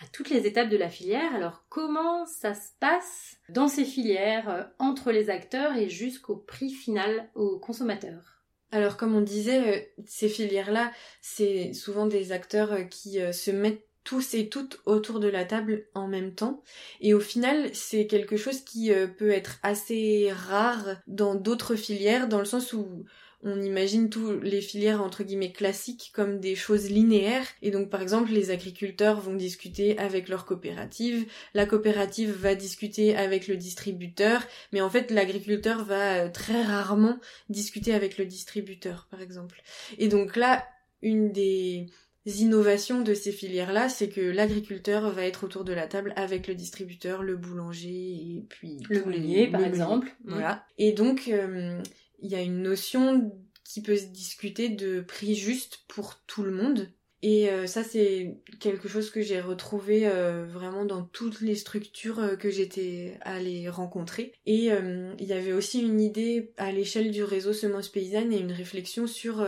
à 0.00 0.06
toutes 0.08 0.30
les 0.30 0.46
étapes 0.46 0.68
de 0.68 0.76
la 0.76 0.88
filière. 0.88 1.34
Alors 1.34 1.64
comment 1.68 2.26
ça 2.26 2.54
se 2.54 2.70
passe 2.80 3.36
dans 3.48 3.68
ces 3.68 3.84
filières, 3.84 4.48
euh, 4.48 4.64
entre 4.78 5.12
les 5.12 5.30
acteurs 5.30 5.76
et 5.76 5.88
jusqu'au 5.88 6.36
prix 6.36 6.70
final 6.70 7.30
au 7.34 7.58
consommateur? 7.58 8.39
Alors 8.72 8.96
comme 8.96 9.14
on 9.14 9.20
disait, 9.20 9.76
euh, 9.76 9.80
ces 10.06 10.28
filières-là, 10.28 10.92
c'est 11.20 11.72
souvent 11.72 12.06
des 12.06 12.32
acteurs 12.32 12.72
euh, 12.72 12.82
qui 12.82 13.20
euh, 13.20 13.32
se 13.32 13.50
mettent 13.50 13.86
tous 14.04 14.34
et 14.34 14.48
toutes 14.48 14.80
autour 14.86 15.20
de 15.20 15.28
la 15.28 15.44
table 15.44 15.86
en 15.94 16.08
même 16.08 16.34
temps. 16.34 16.62
Et 17.00 17.12
au 17.12 17.20
final, 17.20 17.70
c'est 17.74 18.06
quelque 18.06 18.36
chose 18.36 18.62
qui 18.62 18.90
peut 19.18 19.30
être 19.30 19.58
assez 19.62 20.32
rare 20.32 20.96
dans 21.06 21.34
d'autres 21.34 21.74
filières, 21.76 22.26
dans 22.26 22.38
le 22.38 22.46
sens 22.46 22.72
où 22.72 23.04
on 23.42 23.60
imagine 23.62 24.10
tous 24.10 24.38
les 24.40 24.60
filières 24.60 25.02
entre 25.02 25.22
guillemets 25.22 25.52
classiques 25.52 26.10
comme 26.14 26.40
des 26.40 26.54
choses 26.54 26.90
linéaires 26.90 27.46
et 27.62 27.70
donc 27.70 27.88
par 27.88 28.02
exemple 28.02 28.30
les 28.32 28.50
agriculteurs 28.50 29.20
vont 29.20 29.34
discuter 29.34 29.98
avec 29.98 30.28
leur 30.28 30.44
coopérative, 30.44 31.26
la 31.54 31.66
coopérative 31.66 32.30
va 32.32 32.54
discuter 32.54 33.16
avec 33.16 33.48
le 33.48 33.56
distributeur, 33.56 34.42
mais 34.72 34.80
en 34.80 34.90
fait 34.90 35.10
l'agriculteur 35.10 35.84
va 35.84 36.24
euh, 36.24 36.28
très 36.28 36.62
rarement 36.62 37.18
discuter 37.48 37.94
avec 37.94 38.18
le 38.18 38.26
distributeur 38.26 39.06
par 39.10 39.22
exemple. 39.22 39.62
Et 39.98 40.08
donc 40.08 40.36
là, 40.36 40.66
une 41.02 41.32
des 41.32 41.86
innovations 42.26 43.00
de 43.00 43.14
ces 43.14 43.32
filières-là, 43.32 43.88
c'est 43.88 44.08
que 44.08 44.20
l'agriculteur 44.20 45.10
va 45.10 45.24
être 45.24 45.44
autour 45.44 45.64
de 45.64 45.72
la 45.72 45.86
table 45.86 46.12
avec 46.16 46.46
le 46.46 46.54
distributeur, 46.54 47.22
le 47.22 47.36
boulanger 47.36 47.88
et 47.88 48.44
puis 48.48 48.76
le 48.88 49.04
meunier 49.04 49.48
par 49.48 49.64
exemple. 49.64 50.14
Voilà. 50.24 50.64
Et 50.78 50.92
donc 50.92 51.28
euh, 51.28 51.82
il 52.22 52.30
y 52.30 52.34
a 52.34 52.42
une 52.42 52.62
notion 52.62 53.32
qui 53.64 53.82
peut 53.82 53.96
se 53.96 54.06
discuter 54.06 54.68
de 54.68 55.00
prix 55.00 55.34
juste 55.34 55.84
pour 55.88 56.22
tout 56.26 56.42
le 56.42 56.50
monde. 56.50 56.92
Et 57.22 57.50
euh, 57.50 57.66
ça, 57.66 57.84
c'est 57.84 58.38
quelque 58.60 58.88
chose 58.88 59.10
que 59.10 59.20
j'ai 59.20 59.40
retrouvé 59.40 60.08
euh, 60.08 60.46
vraiment 60.46 60.86
dans 60.86 61.02
toutes 61.02 61.42
les 61.42 61.54
structures 61.54 62.18
euh, 62.18 62.36
que 62.36 62.50
j'étais 62.50 63.18
allée 63.20 63.68
rencontrer. 63.68 64.32
Et 64.46 64.70
il 64.70 65.26
y 65.26 65.32
avait 65.32 65.52
aussi 65.52 65.82
une 65.82 66.00
idée 66.00 66.52
à 66.56 66.72
l'échelle 66.72 67.10
du 67.10 67.22
réseau 67.22 67.52
Semences 67.52 67.88
Paysannes 67.88 68.32
et 68.32 68.38
une 68.38 68.52
réflexion 68.52 69.06
sur, 69.06 69.46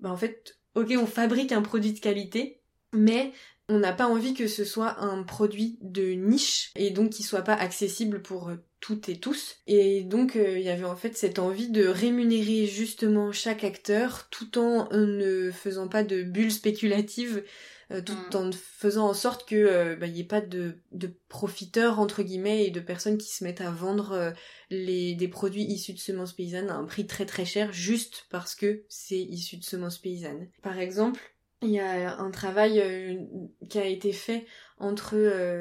bah 0.00 0.10
en 0.10 0.16
fait, 0.16 0.58
ok, 0.74 0.94
on 0.98 1.06
fabrique 1.06 1.52
un 1.52 1.62
produit 1.62 1.92
de 1.92 2.00
qualité, 2.00 2.60
mais 2.92 3.32
on 3.68 3.78
n'a 3.78 3.92
pas 3.92 4.06
envie 4.06 4.34
que 4.34 4.46
ce 4.46 4.64
soit 4.64 5.00
un 5.00 5.22
produit 5.22 5.78
de 5.82 6.12
niche 6.12 6.72
et 6.74 6.90
donc 6.90 7.10
qu'il 7.10 7.24
soit 7.24 7.42
pas 7.42 7.54
accessible 7.54 8.22
pour 8.22 8.50
toutes 8.80 9.08
et 9.08 9.18
tous. 9.18 9.56
Et 9.66 10.02
donc 10.02 10.36
euh, 10.36 10.58
il 10.58 10.64
y 10.64 10.70
avait 10.70 10.84
en 10.84 10.96
fait 10.96 11.16
cette 11.16 11.38
envie 11.38 11.68
de 11.68 11.86
rémunérer 11.86 12.66
justement 12.66 13.32
chaque 13.32 13.64
acteur 13.64 14.28
tout 14.30 14.58
en 14.58 14.88
ne 14.92 15.50
faisant 15.50 15.88
pas 15.88 16.04
de 16.04 16.22
bulles 16.22 16.52
spéculatives, 16.52 17.44
euh, 17.90 18.00
tout 18.00 18.14
mm. 18.32 18.36
en 18.36 18.50
faisant 18.52 19.08
en 19.08 19.14
sorte 19.14 19.48
que 19.48 19.56
euh, 19.56 19.96
bah, 19.96 20.06
il 20.06 20.12
n'y 20.12 20.20
ait 20.20 20.24
pas 20.24 20.40
de, 20.40 20.76
de 20.92 21.10
profiteurs 21.28 21.98
entre 21.98 22.22
guillemets 22.22 22.66
et 22.66 22.70
de 22.70 22.80
personnes 22.80 23.18
qui 23.18 23.34
se 23.34 23.42
mettent 23.44 23.60
à 23.60 23.70
vendre 23.70 24.32
les, 24.70 25.14
des 25.14 25.28
produits 25.28 25.64
issus 25.64 25.92
de 25.92 25.98
semences 25.98 26.32
paysannes 26.32 26.70
à 26.70 26.74
un 26.74 26.84
prix 26.84 27.06
très 27.06 27.26
très 27.26 27.44
cher 27.44 27.72
juste 27.72 28.26
parce 28.30 28.54
que 28.54 28.84
c'est 28.88 29.18
issu 29.18 29.56
de 29.56 29.64
semences 29.64 29.98
paysannes. 29.98 30.48
Par 30.62 30.78
exemple, 30.78 31.20
il 31.62 31.70
y 31.70 31.80
a 31.80 32.18
un 32.18 32.30
travail 32.30 33.28
qui 33.68 33.78
a 33.78 33.86
été 33.86 34.12
fait 34.12 34.46
entre 34.78 35.16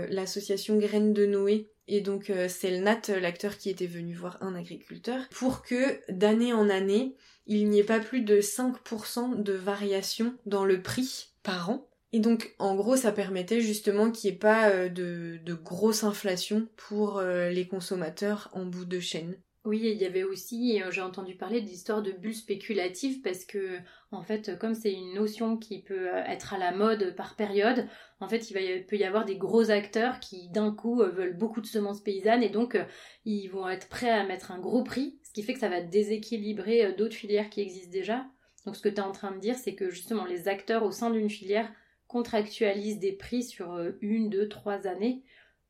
l'association 0.10 0.78
Graines 0.78 1.14
de 1.14 1.26
Noé 1.26 1.70
et 1.88 2.02
donc 2.02 2.30
euh, 2.30 2.48
c'est 2.50 2.72
le 2.72 2.80
Nat, 2.80 3.02
l'acteur 3.20 3.58
qui 3.58 3.70
était 3.70 3.88
venu 3.88 4.14
voir 4.14 4.38
un 4.42 4.56
agriculteur, 4.56 5.22
pour 5.32 5.62
que 5.62 6.00
d'année 6.10 6.54
en 6.54 6.70
année, 6.70 7.16
il 7.46 7.70
n'y 7.70 7.80
ait 7.80 7.84
pas 7.84 8.00
plus 8.00 8.22
de 8.22 8.42
5% 8.42 9.42
de 9.42 9.54
variation 9.54 10.36
dans 10.46 10.66
le 10.66 10.82
prix 10.82 11.30
par 11.44 11.70
an. 11.70 11.88
Et 12.14 12.20
donc 12.20 12.56
en 12.60 12.76
gros 12.76 12.96
ça 12.96 13.12
permettait 13.12 13.62
justement 13.62 14.12
qu'il 14.12 14.30
n'y 14.30 14.36
ait 14.36 14.40
pas 14.40 14.70
euh, 14.70 14.90
de, 14.90 15.54
grosse 15.54 16.04
inflation 16.04 16.68
pour 16.76 17.20
euh, 17.20 17.50
les 17.50 17.68
consommateurs 17.68 18.50
en 18.54 18.66
bout 18.66 18.86
de 18.86 19.00
chaîne. 19.00 19.38
Oui, 19.68 19.82
il 19.84 20.02
y 20.02 20.06
avait 20.06 20.24
aussi, 20.24 20.82
j'ai 20.92 21.02
entendu 21.02 21.36
parler 21.36 21.60
d'histoires 21.60 22.02
de 22.02 22.14
bulles 22.14 22.34
spéculatives 22.34 23.22
parce 23.22 23.44
que, 23.44 23.80
en 24.12 24.24
fait, 24.24 24.58
comme 24.58 24.74
c'est 24.74 24.94
une 24.94 25.14
notion 25.14 25.58
qui 25.58 25.82
peut 25.82 26.08
être 26.26 26.54
à 26.54 26.58
la 26.58 26.72
mode 26.72 27.14
par 27.18 27.36
période, 27.36 27.86
en 28.22 28.30
fait, 28.30 28.50
il, 28.50 28.86
peut 28.86 28.96
y 28.96 29.04
avoir 29.04 29.26
des 29.26 29.36
gros 29.36 29.70
acteurs 29.70 30.22
qui, 30.22 30.48
d'un 30.52 30.74
coup, 30.74 31.02
euh, 31.02 31.10
veulent 31.10 31.36
beaucoup 31.36 31.60
de 31.60 31.66
semences 31.66 32.00
paysannes 32.00 32.44
et 32.44 32.50
donc, 32.50 32.76
euh, 32.76 32.86
ils 33.26 33.50
vont 33.50 33.68
être 33.68 33.90
prêts 33.90 34.10
à 34.10 34.26
mettre 34.26 34.54
un 34.54 34.60
gros 34.60 34.86
prix, 34.86 35.20
ce 35.22 35.34
qui 35.34 35.44
fait 35.44 35.54
que 35.54 35.60
ça 35.60 35.68
va 35.68 35.82
déséquilibrer 35.82 36.86
euh, 36.86 36.96
d'autres 36.96 37.18
filières 37.18 37.50
qui 37.50 37.60
existent 37.60 37.92
déjà. 37.92 38.26
Donc 38.66 38.78
ce 38.78 38.82
que 38.82 38.88
tu 38.88 38.96
es 38.96 39.02
en 39.02 39.12
train 39.12 39.36
de 39.36 39.40
dire, 39.42 39.58
c'est 39.58 39.76
que 39.76 39.90
justement 39.90 40.24
les 40.24 40.48
acteurs 40.48 40.84
au 40.84 40.92
sein 40.92 41.12
d'une 41.12 41.30
filière 41.30 41.70
contractualisent 42.08 43.00
des 43.00 43.12
prix 43.12 43.44
sur 43.44 43.74
euh, 43.74 43.98
une, 44.00 44.30
deux, 44.30 44.48
trois 44.48 44.88
années, 44.88 45.24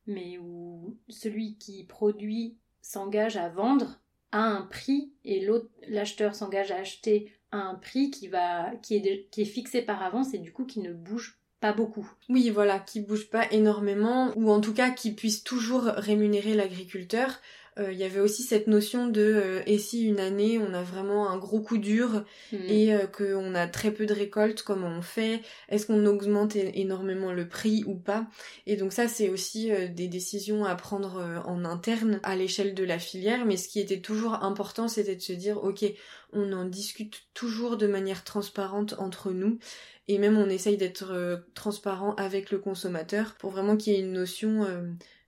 mais 0.05 0.38
où 0.38 0.99
celui 1.10 1.57
qui 1.57 1.83
produit 1.83 2.60
s'engage 2.81 3.37
à 3.37 3.49
vendre 3.49 3.99
à 4.31 4.39
un 4.39 4.61
prix 4.63 5.13
et 5.23 5.47
l'acheteur 5.87 6.35
s'engage 6.35 6.71
à 6.71 6.77
acheter 6.77 7.31
à 7.51 7.57
un 7.57 7.75
prix 7.75 8.11
qui 8.11 8.27
va 8.27 8.75
qui 8.81 8.95
est, 8.95 9.29
qui 9.29 9.41
est 9.41 9.45
fixé 9.45 9.81
par 9.81 10.01
avance 10.03 10.33
et 10.33 10.39
du 10.39 10.51
coup 10.51 10.65
qui 10.65 10.79
ne 10.79 10.93
bouge 10.93 11.39
pas 11.59 11.73
beaucoup. 11.73 12.09
Oui, 12.29 12.49
voilà, 12.49 12.79
qui 12.79 13.01
bouge 13.01 13.29
pas 13.29 13.51
énormément, 13.51 14.31
ou 14.35 14.51
en 14.51 14.61
tout 14.61 14.73
cas 14.73 14.91
qui 14.91 15.13
puisse 15.13 15.43
toujours 15.43 15.83
rémunérer 15.83 16.53
l'agriculteur. 16.53 17.39
Euh, 17.79 17.91
il 17.91 17.97
y 17.97 18.03
avait 18.03 18.19
aussi 18.19 18.43
cette 18.43 18.67
notion 18.67 19.07
de 19.07 19.21
euh, 19.21 19.61
et 19.65 19.77
si 19.77 20.05
une 20.05 20.19
année 20.19 20.57
on 20.57 20.73
a 20.73 20.81
vraiment 20.81 21.29
un 21.29 21.37
gros 21.37 21.61
coup 21.61 21.77
dur 21.77 22.23
hmm. 22.51 22.57
et 22.67 22.93
euh, 22.93 23.05
qu'on 23.05 23.53
a 23.55 23.67
très 23.67 23.91
peu 23.91 24.05
de 24.05 24.13
récoltes, 24.13 24.63
comment 24.63 24.87
on 24.87 25.01
fait? 25.01 25.41
Est-ce 25.69 25.85
qu'on 25.85 26.05
augmente 26.05 26.55
énormément 26.55 27.31
le 27.31 27.47
prix 27.47 27.83
ou 27.85 27.95
pas? 27.95 28.27
Et 28.65 28.77
donc 28.77 28.93
ça 28.93 29.07
c'est 29.07 29.29
aussi 29.29 29.71
des 29.93 30.07
décisions 30.07 30.65
à 30.65 30.75
prendre 30.75 31.43
en 31.45 31.65
interne 31.65 32.19
à 32.23 32.35
l'échelle 32.35 32.73
de 32.73 32.83
la 32.83 32.99
filière, 32.99 33.45
mais 33.45 33.57
ce 33.57 33.67
qui 33.67 33.79
était 33.79 34.01
toujours 34.01 34.43
important 34.43 34.87
c'était 34.87 35.15
de 35.15 35.21
se 35.21 35.33
dire 35.33 35.63
ok 35.63 35.85
on 36.33 36.51
en 36.51 36.65
discute 36.65 37.23
toujours 37.33 37.77
de 37.77 37.87
manière 37.87 38.23
transparente 38.23 38.95
entre 38.97 39.31
nous 39.31 39.59
et 40.07 40.17
même 40.17 40.37
on 40.37 40.49
essaye 40.49 40.77
d'être 40.77 41.43
transparent 41.53 42.13
avec 42.15 42.51
le 42.51 42.59
consommateur 42.59 43.35
pour 43.35 43.51
vraiment 43.51 43.77
qu'il 43.77 43.93
y 43.93 43.95
ait 43.97 44.01
une 44.01 44.13
notion 44.13 44.65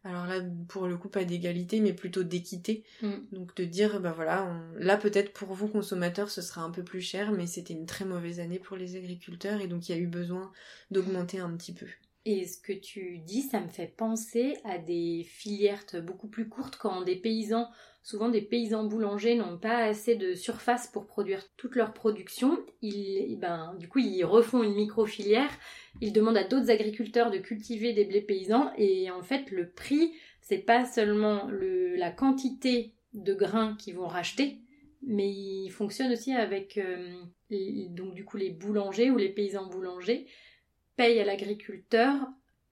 alors 0.03 0.25
là 0.25 0.39
pour 0.67 0.87
le 0.87 0.97
coup 0.97 1.09
pas 1.09 1.25
d'égalité 1.25 1.81
mais 1.81 1.93
plutôt 1.93 2.23
d'équité 2.23 2.83
mm. 3.01 3.13
donc 3.33 3.55
de 3.55 3.65
dire 3.65 3.99
bah 3.99 4.13
voilà 4.15 4.49
là 4.77 4.97
peut-être 4.97 5.33
pour 5.33 5.53
vous 5.53 5.67
consommateurs 5.67 6.29
ce 6.29 6.41
sera 6.41 6.61
un 6.61 6.71
peu 6.71 6.83
plus 6.83 7.01
cher 7.01 7.31
mais 7.31 7.47
c'était 7.47 7.73
une 7.73 7.85
très 7.85 8.05
mauvaise 8.05 8.39
année 8.39 8.59
pour 8.59 8.77
les 8.77 8.95
agriculteurs 8.95 9.61
et 9.61 9.67
donc 9.67 9.89
il 9.89 9.95
y 9.95 9.95
a 9.95 10.01
eu 10.01 10.07
besoin 10.07 10.51
d'augmenter 10.91 11.39
un 11.39 11.51
petit 11.51 11.73
peu 11.73 11.87
et 12.25 12.45
ce 12.45 12.59
que 12.59 12.73
tu 12.73 13.19
dis, 13.19 13.41
ça 13.41 13.59
me 13.61 13.69
fait 13.69 13.93
penser 13.95 14.57
à 14.65 14.77
des 14.77 15.23
filières 15.23 15.85
beaucoup 16.03 16.27
plus 16.27 16.49
courtes 16.49 16.75
quand 16.75 17.01
des 17.01 17.15
paysans, 17.15 17.69
souvent 18.03 18.29
des 18.29 18.41
paysans 18.41 18.83
boulangers, 18.83 19.35
n'ont 19.35 19.57
pas 19.57 19.77
assez 19.77 20.15
de 20.15 20.33
surface 20.33 20.87
pour 20.87 21.07
produire 21.07 21.43
toute 21.55 21.75
leur 21.75 21.93
production. 21.93 22.59
Ils, 22.81 23.37
ben, 23.39 23.73
du 23.79 23.87
coup, 23.87 23.99
ils 23.99 24.23
refont 24.25 24.63
une 24.63 24.75
micro-filière. 24.75 25.49
Ils 26.01 26.11
demandent 26.11 26.37
à 26.37 26.43
d'autres 26.43 26.69
agriculteurs 26.69 27.31
de 27.31 27.37
cultiver 27.37 27.93
des 27.93 28.05
blés 28.05 28.21
paysans. 28.21 28.71
Et 28.77 29.09
en 29.11 29.23
fait, 29.23 29.49
le 29.49 29.71
prix, 29.71 30.13
c'est 30.41 30.57
pas 30.57 30.85
seulement 30.85 31.47
le, 31.47 31.95
la 31.95 32.11
quantité 32.11 32.93
de 33.13 33.33
grains 33.33 33.75
qu'ils 33.77 33.95
vont 33.95 34.07
racheter, 34.07 34.59
mais 35.01 35.29
il 35.29 35.69
fonctionne 35.69 36.11
aussi 36.11 36.33
avec 36.33 36.77
euh, 36.77 37.23
donc 37.89 38.13
du 38.13 38.25
coup 38.25 38.37
les 38.37 38.51
boulangers 38.51 39.09
ou 39.09 39.17
les 39.17 39.29
paysans 39.29 39.67
boulangers 39.67 40.27
paye 40.99 41.21
à 41.21 41.23
l'agriculteur 41.23 42.17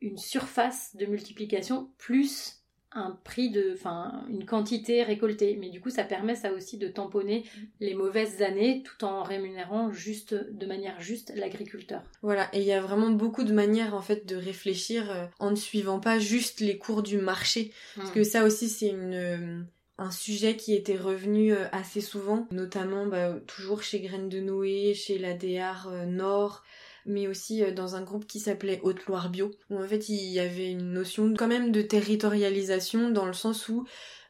une 0.01 0.17
surface 0.17 0.97
de 0.97 1.05
multiplication 1.05 1.89
plus 1.97 2.61
un 2.91 3.17
prix 3.23 3.51
de, 3.51 3.71
enfin, 3.73 4.25
une 4.29 4.45
quantité 4.45 5.01
récoltée. 5.01 5.55
Mais 5.57 5.69
du 5.69 5.79
coup, 5.79 5.89
ça 5.89 6.03
permet 6.03 6.35
ça 6.35 6.51
aussi 6.51 6.77
de 6.77 6.89
tamponner 6.89 7.45
les 7.79 7.93
mauvaises 7.93 8.41
années 8.41 8.83
tout 8.83 9.05
en 9.05 9.23
rémunérant 9.23 9.93
juste, 9.93 10.33
de 10.33 10.65
manière 10.65 10.99
juste 10.99 11.31
l'agriculteur. 11.37 12.01
Voilà. 12.21 12.49
Et 12.51 12.59
il 12.59 12.65
y 12.65 12.73
a 12.73 12.81
vraiment 12.81 13.11
beaucoup 13.11 13.45
de 13.45 13.53
manières, 13.53 13.93
en 13.93 14.01
fait, 14.01 14.25
de 14.25 14.35
réfléchir 14.35 15.09
euh, 15.09 15.25
en 15.39 15.51
ne 15.51 15.55
suivant 15.55 16.01
pas 16.01 16.19
juste 16.19 16.59
les 16.59 16.77
cours 16.77 17.03
du 17.03 17.19
marché. 17.19 17.71
Parce 17.95 18.11
que 18.11 18.19
hmm. 18.19 18.25
ça 18.25 18.43
aussi, 18.43 18.67
c'est 18.67 18.89
une, 18.89 19.13
euh, 19.13 19.61
un 19.97 20.11
sujet 20.11 20.57
qui 20.57 20.73
était 20.73 20.97
revenu 20.97 21.53
euh, 21.53 21.65
assez 21.71 22.01
souvent, 22.01 22.45
notamment 22.51 23.05
bah, 23.05 23.35
toujours 23.47 23.83
chez 23.83 24.01
Graines 24.01 24.27
de 24.27 24.41
Noé, 24.41 24.93
chez 24.95 25.17
la 25.17 25.33
DR 25.33 25.89
Nord, 26.07 26.65
mais 27.07 27.27
aussi 27.27 27.63
euh, 27.63 27.71
dans 27.71 27.95
un 27.95 28.03
groupe 28.03 28.27
qui 28.27 28.39
s'appelait 28.39 28.79
Haute-Loire 28.83 29.29
Bio, 29.29 29.51
où 29.69 29.79
en 29.79 29.87
fait 29.87 30.09
il 30.09 30.29
y 30.31 30.39
avait 30.39 30.69
une 30.69 30.91
notion 30.91 31.33
quand 31.35 31.47
même 31.47 31.71
de 31.71 31.81
territorialisation 31.81 33.09
dans 33.09 33.25
le 33.25 33.33
sens 33.33 33.69
où 33.69 33.87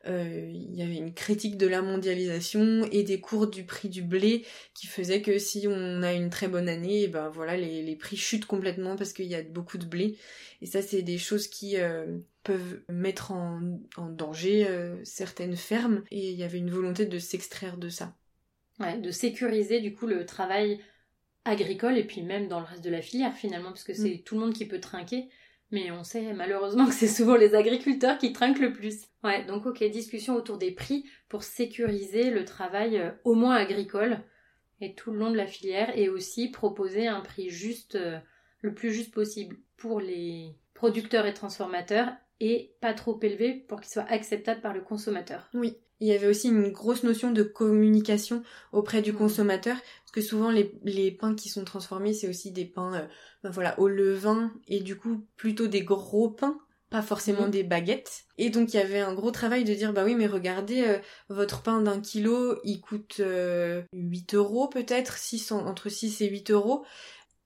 euh, 0.08 0.50
il 0.54 0.76
y 0.76 0.84
avait 0.84 0.96
une 0.96 1.14
critique 1.14 1.58
de 1.58 1.68
la 1.68 1.82
mondialisation 1.82 2.88
et 2.92 3.04
des 3.04 3.20
cours 3.20 3.48
du 3.48 3.66
prix 3.66 3.90
du 3.90 4.04
blé 4.04 4.46
qui 4.74 4.88
faisait 4.88 5.22
que 5.22 5.38
si 5.38 5.68
on 5.68 6.04
a 6.04 6.14
une 6.14 6.30
très 6.30 6.48
bonne 6.48 6.70
année, 6.70 7.02
et 7.02 7.04
eh 7.04 7.08
ben 7.08 7.30
voilà 7.30 7.58
les, 7.58 7.96
prix 7.96 8.16
chutent 8.16 8.46
complètement 8.46 8.96
parce 8.96 9.12
qu'il 9.12 9.26
y 9.26 9.36
a 9.36 9.42
beaucoup 9.42 9.78
de 9.78 9.86
blé. 9.86 10.18
Et 10.62 10.66
ça 10.66 10.82
c'est 10.82 11.02
des 11.02 11.18
choses 11.18 11.48
qui 11.48 11.78
euh, 11.78 12.20
peuvent 12.44 12.82
mettre 12.90 13.32
en, 13.32 13.80
en 13.98 14.10
danger 14.10 14.68
certaines 15.04 15.58
fermes 15.58 16.04
et 16.12 16.30
il 16.30 16.38
y 16.38 16.44
avait 16.44 16.60
une 16.60 16.72
volonté 16.72 17.06
de 17.06 17.20
s'extraire 17.20 17.78
de 17.78 17.90
ça. 17.90 18.16
Ouais, 18.80 19.00
de 19.00 19.10
sécuriser 19.10 19.82
du 19.82 19.96
coup 19.96 20.06
le 20.06 20.26
travail 20.26 20.80
agricole 21.48 21.98
et 21.98 22.04
puis 22.04 22.22
même 22.22 22.48
dans 22.48 22.60
le 22.60 22.66
reste 22.66 22.84
de 22.84 22.90
la 22.90 23.02
filière 23.02 23.34
finalement, 23.34 23.70
parce 23.70 23.84
que 23.84 23.94
c'est 23.94 24.16
mm. 24.16 24.24
tout 24.24 24.36
le 24.36 24.42
monde 24.42 24.54
qui 24.54 24.66
peut 24.66 24.80
trinquer. 24.80 25.30
Mais 25.72 25.92
on 25.92 26.04
sait 26.04 26.34
malheureusement 26.34 26.86
que 26.88 26.94
c'est 26.94 27.08
souvent 27.08 27.36
les 27.36 27.56
agriculteurs 27.56 28.18
qui 28.18 28.34
trinquent 28.34 28.60
le 28.60 28.74
plus. 28.74 29.08
Ouais, 29.24 29.44
donc 29.46 29.66
ok, 29.66 29.84
discussion 29.86 30.36
autour 30.36 30.58
des 30.58 30.72
prix 30.72 31.06
pour 31.30 31.44
sécuriser 31.44 32.30
le 32.30 32.46
travail 32.46 32.98
euh, 32.98 33.12
au 33.24 33.34
moins 33.34 33.56
agricole 33.56 34.20
et 34.80 34.94
tout 34.94 35.12
le 35.12 35.20
long 35.20 35.32
de 35.32 35.38
la 35.38 35.48
filière 35.48 35.98
et 35.98 36.10
aussi 36.10 36.50
proposer 36.50 37.08
un 37.08 37.22
prix 37.22 37.50
juste, 37.50 37.96
euh, 37.96 38.20
le 38.62 38.74
plus 38.74 38.94
juste 38.94 39.14
possible 39.14 39.58
pour 39.76 40.00
les 40.00 40.56
producteurs 40.74 41.26
et 41.26 41.34
transformateurs 41.34 42.14
et 42.40 42.76
pas 42.82 42.94
trop 42.94 43.20
élevé 43.22 43.54
pour 43.54 43.82
qu'il 43.82 43.92
soit 43.92 44.10
acceptable 44.10 44.62
par 44.62 44.74
le 44.74 44.82
consommateur. 44.82 45.50
Oui. 45.54 45.78
Il 46.00 46.08
y 46.08 46.14
avait 46.14 46.28
aussi 46.28 46.50
une 46.50 46.70
grosse 46.70 47.04
notion 47.04 47.32
de 47.32 47.44
communication 47.44 48.44
auprès 48.72 49.02
du 49.02 49.14
mm. 49.14 49.18
consommateur, 49.18 49.78
parce 49.78 50.12
que 50.12 50.22
souvent 50.22 50.52
les, 50.52 50.72
les 50.84 51.12
pains 51.12 51.36
qui 51.36 51.50
sont 51.50 51.64
transformés, 51.64 52.14
c'est 52.14 52.30
aussi 52.30 52.52
des 52.52 52.66
pains 52.66 52.94
euh, 52.96 53.08
ben 53.44 53.50
voilà, 53.50 53.80
au 53.80 53.88
levain, 53.88 54.54
et 54.68 54.80
du 54.80 54.98
coup 54.98 55.26
plutôt 55.36 55.68
des 55.68 55.84
gros 55.84 56.30
pains, 56.30 56.60
pas 56.90 57.02
forcément 57.02 57.48
mm. 57.48 57.52
des 57.52 57.64
baguettes. 57.64 58.26
Et 58.38 58.50
donc 58.50 58.74
il 58.74 58.78
y 58.78 58.80
avait 58.80 59.00
un 59.00 59.14
gros 59.14 59.32
travail 59.32 59.64
de 59.64 59.74
dire, 59.74 59.94
bah 59.94 60.04
oui, 60.06 60.16
mais 60.16 60.28
regardez, 60.28 60.84
euh, 60.84 61.00
votre 61.30 61.64
pain 61.64 61.82
d'un 61.82 62.00
kilo, 62.00 62.60
il 62.64 62.80
coûte 62.80 63.18
8 63.18 63.24
euh, 63.24 63.84
euros 64.34 64.68
peut-être, 64.68 65.18
entre 65.52 65.90
6 65.90 66.22
et 66.22 66.30
8 66.30 66.52
euros. 66.52 66.86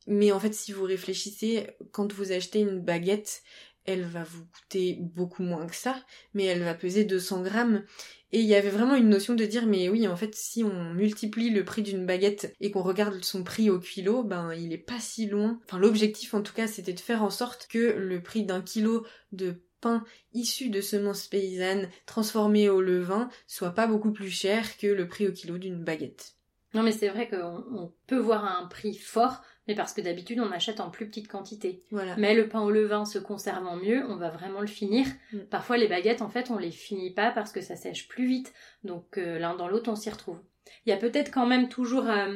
Mais 0.07 0.31
en 0.31 0.39
fait, 0.39 0.53
si 0.53 0.71
vous 0.71 0.83
réfléchissez, 0.83 1.67
quand 1.91 2.11
vous 2.11 2.31
achetez 2.31 2.59
une 2.59 2.79
baguette, 2.79 3.43
elle 3.85 4.03
va 4.03 4.23
vous 4.23 4.45
coûter 4.45 4.97
beaucoup 4.99 5.43
moins 5.43 5.67
que 5.67 5.75
ça, 5.75 5.95
mais 6.33 6.45
elle 6.45 6.63
va 6.63 6.73
peser 6.73 7.03
200 7.03 7.41
grammes. 7.41 7.83
Et 8.31 8.39
il 8.39 8.45
y 8.45 8.55
avait 8.55 8.69
vraiment 8.69 8.95
une 8.95 9.09
notion 9.09 9.35
de 9.35 9.45
dire, 9.45 9.65
mais 9.65 9.89
oui, 9.89 10.07
en 10.07 10.15
fait, 10.15 10.33
si 10.35 10.63
on 10.63 10.93
multiplie 10.93 11.49
le 11.49 11.65
prix 11.65 11.81
d'une 11.81 12.05
baguette 12.05 12.53
et 12.61 12.71
qu'on 12.71 12.83
regarde 12.83 13.23
son 13.23 13.43
prix 13.43 13.69
au 13.69 13.79
kilo, 13.79 14.23
ben, 14.23 14.53
il 14.53 14.71
est 14.71 14.77
pas 14.77 14.99
si 14.99 15.27
loin. 15.27 15.59
Enfin, 15.65 15.79
l'objectif, 15.79 16.33
en 16.33 16.41
tout 16.41 16.53
cas, 16.53 16.67
c'était 16.67 16.93
de 16.93 16.99
faire 16.99 17.23
en 17.23 17.29
sorte 17.29 17.67
que 17.69 17.95
le 17.97 18.21
prix 18.21 18.45
d'un 18.45 18.61
kilo 18.61 19.05
de 19.33 19.61
pain 19.81 20.03
issu 20.33 20.69
de 20.69 20.79
semences 20.79 21.27
paysannes 21.27 21.89
transformé 22.05 22.69
au 22.69 22.81
levain 22.81 23.29
soit 23.47 23.71
pas 23.71 23.87
beaucoup 23.87 24.11
plus 24.11 24.29
cher 24.29 24.77
que 24.77 24.87
le 24.87 25.07
prix 25.07 25.27
au 25.27 25.31
kilo 25.31 25.57
d'une 25.57 25.83
baguette. 25.83 26.35
Non, 26.73 26.83
mais 26.83 26.93
c'est 26.93 27.09
vrai 27.09 27.27
qu'on 27.27 27.91
peut 28.07 28.19
voir 28.19 28.45
un 28.45 28.67
prix 28.67 28.95
fort 28.95 29.41
mais 29.71 29.75
parce 29.75 29.93
que 29.93 30.01
d'habitude 30.01 30.41
on 30.41 30.51
achète 30.51 30.81
en 30.81 30.89
plus 30.89 31.07
petite 31.07 31.29
quantité. 31.29 31.81
Voilà. 31.91 32.15
Mais 32.17 32.35
le 32.35 32.49
pain 32.49 32.61
au 32.61 32.69
levain 32.69 33.05
se 33.05 33.19
conservant 33.19 33.77
mieux, 33.77 34.03
on 34.09 34.17
va 34.17 34.29
vraiment 34.29 34.59
le 34.59 34.67
finir. 34.67 35.07
Mm. 35.31 35.39
Parfois 35.49 35.77
les 35.77 35.87
baguettes 35.87 36.21
en 36.21 36.29
fait 36.29 36.51
on 36.51 36.57
les 36.57 36.71
finit 36.71 37.13
pas 37.13 37.31
parce 37.31 37.53
que 37.53 37.61
ça 37.61 37.77
sèche 37.77 38.09
plus 38.09 38.27
vite, 38.27 38.53
donc 38.83 39.17
euh, 39.17 39.39
l'un 39.39 39.55
dans 39.55 39.69
l'autre 39.69 39.89
on 39.89 39.95
s'y 39.95 40.09
retrouve. 40.09 40.39
Il 40.85 40.89
y 40.89 40.93
a 40.93 40.97
peut-être 40.97 41.31
quand 41.31 41.47
même 41.47 41.69
toujours 41.69 42.09
euh, 42.09 42.35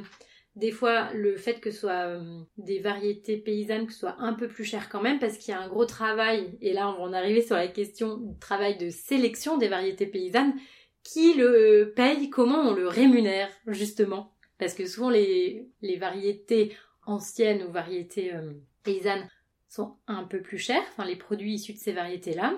des 0.56 0.71
fois 0.71 1.10
le 1.13 1.36
fait 1.36 1.60
que 1.60 1.71
ce 1.71 1.82
soit 1.82 2.08
euh, 2.08 2.39
des 2.58 2.80
variétés 2.80 3.36
paysannes 3.36 3.88
que 3.88 3.93
ce 3.93 4.00
soit 4.00 4.15
un 4.19 4.34
peu 4.34 4.48
plus 4.48 4.63
cher 4.63 4.88
quand 4.88 5.02
même 5.02 5.19
parce 5.19 5.38
qu'il 5.38 5.54
y 5.54 5.58
a 5.58 5.60
un 5.60 5.67
gros 5.67 5.86
travail 5.86 6.58
et 6.62 6.71
là 6.71 6.89
on 6.89 6.93
va 6.93 7.04
en 7.04 7.13
arriver 7.13 7.41
sur 7.41 7.58
la 7.58 7.67
question 7.67 8.17
du 8.17 8.39
travail 8.39 8.78
de 8.78 8.89
sélection 8.89 9.58
des 9.58 9.67
variétés 9.67 10.08
paysannes 10.08 10.54
qui 11.04 11.34
le 11.36 11.93
paye, 11.95 12.30
comment 12.30 12.62
on 12.62 12.74
le 12.74 12.88
rémunère 12.88 13.50
justement? 13.67 14.32
Parce 14.58 14.74
que 14.74 14.88
souvent 14.88 15.10
les, 15.10 15.69
les 15.82 15.98
variétés 15.98 16.76
anciennes 17.06 17.63
ou 17.63 17.72
variétés 17.72 18.34
euh, 18.34 18.54
paysannes 18.84 19.28
sont 19.68 19.98
un 20.08 20.24
peu 20.24 20.41
plus 20.41 20.58
chères, 20.58 20.84
enfin 20.89 21.06
les 21.06 21.15
produits 21.15 21.56
issus 21.56 21.73
de 21.73 21.77
ces 21.77 21.92
variétés-là. 21.92 22.58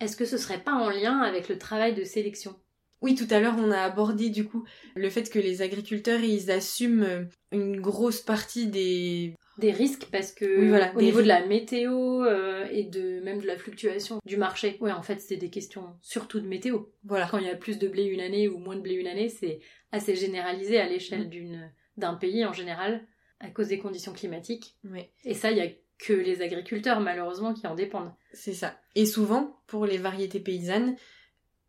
Est-ce 0.00 0.16
que 0.16 0.24
ce 0.24 0.36
serait 0.36 0.62
pas 0.62 0.74
en 0.74 0.90
lien 0.90 1.18
avec 1.20 1.48
le 1.48 1.58
travail 1.58 1.94
de 1.94 2.04
sélection? 2.04 2.56
Oui, 3.00 3.16
tout 3.16 3.26
à 3.30 3.40
l'heure, 3.40 3.56
on 3.58 3.70
a 3.70 3.80
abordé 3.80 4.30
du 4.30 4.44
coup 4.44 4.64
le 4.94 5.10
fait 5.10 5.28
que 5.28 5.38
les 5.38 5.60
agriculteurs 5.60 6.20
ils 6.20 6.50
assument 6.50 7.02
euh, 7.02 7.24
une 7.50 7.80
grosse 7.80 8.20
partie 8.20 8.68
des 8.68 9.34
des 9.58 9.72
risques 9.72 10.08
parce 10.10 10.32
que 10.32 10.68
voilà, 10.68 10.92
au 10.96 11.02
niveau 11.02 11.20
de 11.20 11.26
la 11.26 11.44
météo 11.46 12.24
euh, 12.24 12.66
et 12.70 12.84
de 12.84 13.20
même 13.20 13.40
de 13.40 13.46
la 13.46 13.58
fluctuation 13.58 14.18
du 14.24 14.36
marché. 14.36 14.78
Ouais, 14.80 14.92
en 14.92 15.02
fait, 15.02 15.20
c'est 15.20 15.36
des 15.36 15.50
questions 15.50 15.84
surtout 16.00 16.40
de 16.40 16.46
météo. 16.46 16.84
Voilà. 17.04 17.28
Quand 17.30 17.38
il 17.38 17.46
y 17.46 17.50
a 17.50 17.56
plus 17.56 17.78
de 17.78 17.86
blé 17.86 18.04
une 18.04 18.20
année 18.20 18.48
ou 18.48 18.58
moins 18.58 18.76
de 18.76 18.80
blé 18.80 18.94
une 18.94 19.06
année, 19.06 19.28
c'est 19.28 19.60
assez 19.90 20.14
généralisé 20.14 20.78
à 20.78 20.88
l'échelle 20.88 21.26
mm. 21.26 21.30
d'une 21.30 21.72
d'un 21.98 22.14
pays 22.14 22.46
en 22.46 22.54
général 22.54 23.06
à 23.42 23.50
cause 23.50 23.68
des 23.68 23.78
conditions 23.78 24.12
climatiques. 24.12 24.76
Et 25.24 25.34
ça, 25.34 25.50
il 25.50 25.58
y 25.58 25.60
a 25.60 25.68
que 25.98 26.12
les 26.12 26.42
agriculteurs, 26.42 27.00
malheureusement, 27.00 27.54
qui 27.54 27.66
en 27.66 27.74
dépendent. 27.74 28.12
C'est 28.32 28.54
ça. 28.54 28.76
Et 28.94 29.06
souvent, 29.06 29.60
pour 29.66 29.86
les 29.86 29.98
variétés 29.98 30.40
paysannes, 30.40 30.96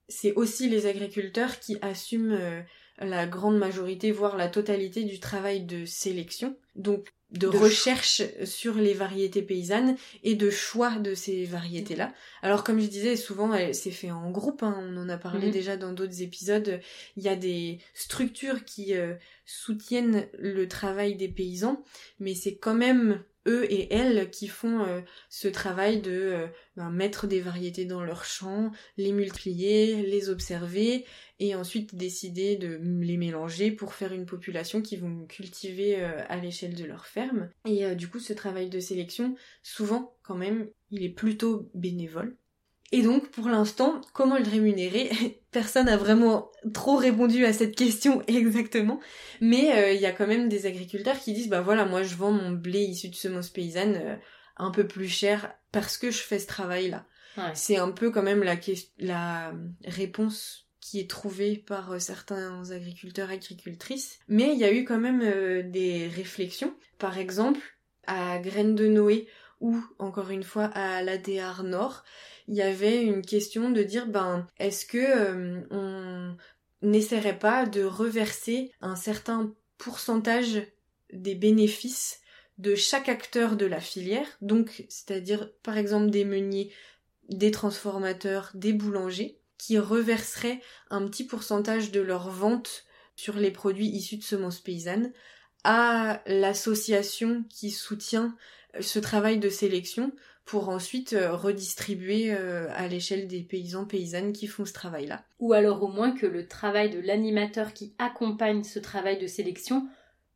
c'est 0.08 0.34
aussi 0.34 0.70
les 0.70 0.86
agriculteurs 0.86 1.60
qui 1.60 1.78
assument 1.82 2.34
euh, 2.34 2.62
la 3.00 3.26
grande 3.28 3.58
majorité, 3.58 4.12
voire 4.12 4.38
la 4.38 4.48
totalité 4.48 5.04
du 5.04 5.20
travail 5.20 5.66
de 5.66 5.86
sélection. 5.86 6.56
Donc 6.76 7.10
de, 7.34 7.48
recherche 7.48 8.22
sur 8.46 8.76
les 8.76 8.94
variétés 8.94 9.42
paysannes 9.42 9.96
et 10.24 10.36
de 10.36 10.50
choix 10.50 10.92
de 11.00 11.16
ces 11.16 11.46
variétés-là. 11.46 12.14
Alors 12.42 12.64
comme 12.64 12.80
je 12.80 12.88
disais, 12.88 13.16
souvent 13.16 13.52
c'est 13.74 13.92
fait 13.92 14.12
en 14.12 14.32
groupe, 14.32 14.64
hein. 14.64 14.76
on 14.80 14.98
en 14.98 15.10
a 15.10 15.18
parlé 15.18 15.48
mhm. 15.48 15.54
déjà 15.54 15.78
dans 15.78 15.92
d'autres 15.92 16.22
épisodes, 16.22 16.80
il 17.18 17.24
y 17.24 17.30
a 17.30 17.36
des 17.36 17.80
structures 17.94 18.64
qui 18.66 18.96
euh, 18.96 19.16
soutiennent 19.46 20.28
le 20.38 20.68
travail 20.68 21.16
des 21.16 21.28
paysans, 21.28 21.84
mais 22.20 22.36
c'est 22.36 22.56
quand 22.56 22.76
même 22.76 23.24
eux 23.48 23.72
et 23.72 23.94
elles 23.94 24.30
qui 24.30 24.48
font 24.48 24.84
euh, 24.84 25.02
ce 25.30 25.48
travail 25.48 26.02
de 26.02 26.12
euh, 26.12 26.48
ben, 26.76 26.90
mettre 26.90 27.28
des 27.28 27.42
variétés 27.42 27.86
dans 27.86 28.04
leur 28.04 28.26
champ, 28.26 28.72
les 28.98 29.12
multiplier, 29.12 30.04
les 30.04 30.30
observer 30.30 31.06
et 31.40 31.56
ensuite 31.56 31.96
décider 31.96 32.56
de 32.56 32.80
les 33.02 33.18
mélanger 33.18 33.72
pour 33.72 33.94
faire 33.94 34.14
une 34.14 34.26
population 34.26 34.82
qui 34.82 34.98
vont 34.98 35.26
cultiver 35.26 36.02
euh, 36.02 36.24
à 36.30 36.38
l'échelle 36.38 36.76
de 36.76 36.86
leur 36.86 37.06
ferme. 37.06 37.50
Et 37.66 37.96
du 37.96 38.08
coup 38.08 38.20
ce 38.20 38.34
travail 38.34 38.70
de 38.70 38.80
sélection, 38.80 39.36
souvent 39.62 40.16
quand 40.24 40.36
même, 40.36 40.70
il 40.92 41.04
est 41.04 41.10
plutôt 41.10 41.70
bénévole. 41.74 42.38
Et 42.94 43.02
donc, 43.02 43.30
pour 43.30 43.50
l'instant, 43.50 44.02
comment 44.14 44.38
le 44.38 44.48
rémunérer 44.48 45.10
Personne 45.52 45.88
n'a 45.88 45.98
vraiment 45.98 46.52
trop 46.76 46.96
répondu 46.96 47.44
à 47.44 47.52
cette 47.52 47.76
question 47.76 48.22
exactement. 48.28 49.00
Mais 49.42 49.76
euh, 49.76 49.94
il 49.94 50.00
y 50.00 50.06
a 50.06 50.12
quand 50.12 50.28
même 50.28 50.48
des 50.48 50.68
agriculteurs 50.68 51.20
qui 51.20 51.34
disent, 51.34 51.50
bah 51.50 51.62
voilà, 51.62 51.86
moi 51.86 52.04
je 52.04 52.14
vends 52.14 52.32
mon 52.32 52.52
blé 52.52 52.82
issu 52.82 53.10
de 53.10 53.16
semences 53.16 53.50
paysannes 53.50 53.96
euh, 53.96 54.16
un 54.58 54.70
peu 54.70 54.86
plus 54.86 55.08
cher 55.08 55.56
parce 55.72 55.98
que 55.98 56.12
je 56.12 56.20
fais 56.20 56.38
ce 56.38 56.46
travail-là. 56.46 57.06
C'est 57.56 57.78
un 57.78 57.90
peu 57.90 58.12
quand 58.12 58.22
même 58.22 58.44
la, 58.44 58.58
la 59.00 59.54
réponse 59.86 60.68
qui 60.80 61.00
est 61.00 61.10
trouvée 61.10 61.56
par 61.58 61.94
euh, 61.94 61.98
certains 61.98 62.70
agriculteurs 62.70 63.32
et 63.32 63.36
agricultrices. 63.36 64.20
Mais 64.28 64.54
il 64.54 64.60
y 64.60 64.66
a 64.66 64.72
eu 64.72 64.86
quand 64.86 65.00
même 65.00 65.72
des 65.72 66.08
réflexions. 66.10 66.76
Par 67.00 67.18
exemple, 67.18 67.60
à 68.06 68.38
Graines 68.38 68.76
de 68.76 68.86
Noé 68.86 69.28
ou 69.62 69.84
encore 69.98 70.30
une 70.30 70.44
fois 70.44 70.66
à 70.66 71.02
l'ADR 71.02 71.64
Nord, 71.64 72.04
il 72.48 72.56
y 72.56 72.62
avait 72.62 73.04
une 73.04 73.22
question 73.22 73.70
de 73.70 73.84
dire 73.84 74.08
ben 74.08 74.48
est-ce 74.58 74.86
que 74.86 74.98
euh, 74.98 75.62
on 75.72 76.36
n'essaierait 76.82 77.40
pas 77.40 77.66
de 77.66 77.84
reverser 77.84 78.72
un 78.82 78.96
certain 78.96 79.54
pourcentage 79.78 80.62
des 81.12 81.36
bénéfices 81.36 82.20
de 82.58 82.76
chaque 82.76 83.10
acteur 83.10 83.56
de 83.56 83.66
la 83.66 83.80
filière, 83.80 84.28
donc 84.42 84.86
c'est-à-dire 84.90 85.52
par 85.64 85.78
exemple 85.78 86.10
des 86.10 86.26
meuniers, 86.26 86.72
des 87.30 87.52
transformateurs, 87.52 88.52
des 88.54 88.74
boulangers, 88.74 89.40
qui 89.58 89.80
reverseraient 89.80 90.62
un 90.90 91.08
petit 91.08 91.24
pourcentage 91.24 91.92
de 91.92 92.02
leurs 92.02 92.30
ventes 92.30 92.86
sur 93.16 93.36
les 93.36 93.52
produits 93.52 93.88
issus 93.88 94.18
de 94.18 94.24
semences 94.24 94.60
paysannes 94.60 95.14
à 95.64 96.22
l'association 96.26 97.46
qui 97.50 97.72
soutient 97.72 98.36
ce 98.80 99.00
travail 99.00 99.40
de 99.40 99.50
sélection 99.50 100.12
pour 100.46 100.70
ensuite 100.70 101.14
euh, 101.14 101.36
redistribuer 101.36 102.34
euh, 102.34 102.68
à 102.72 102.88
l'échelle 102.88 103.28
des 103.28 103.42
paysans 103.42 103.86
paysannes 103.86 104.34
qui 104.34 104.48
font 104.48 104.66
ce 104.66 104.74
travail-là. 104.74 105.24
Ou 105.40 105.54
alors 105.54 105.82
au 105.84 105.88
moins 105.88 106.12
que 106.12 106.26
le 106.26 106.48
travail 106.48 106.90
de 106.90 107.00
l'animateur 107.00 107.74
qui 107.74 107.94
accompagne 107.98 108.64
ce 108.64 108.80
travail 108.80 109.20
de 109.20 109.28
sélection 109.28 109.88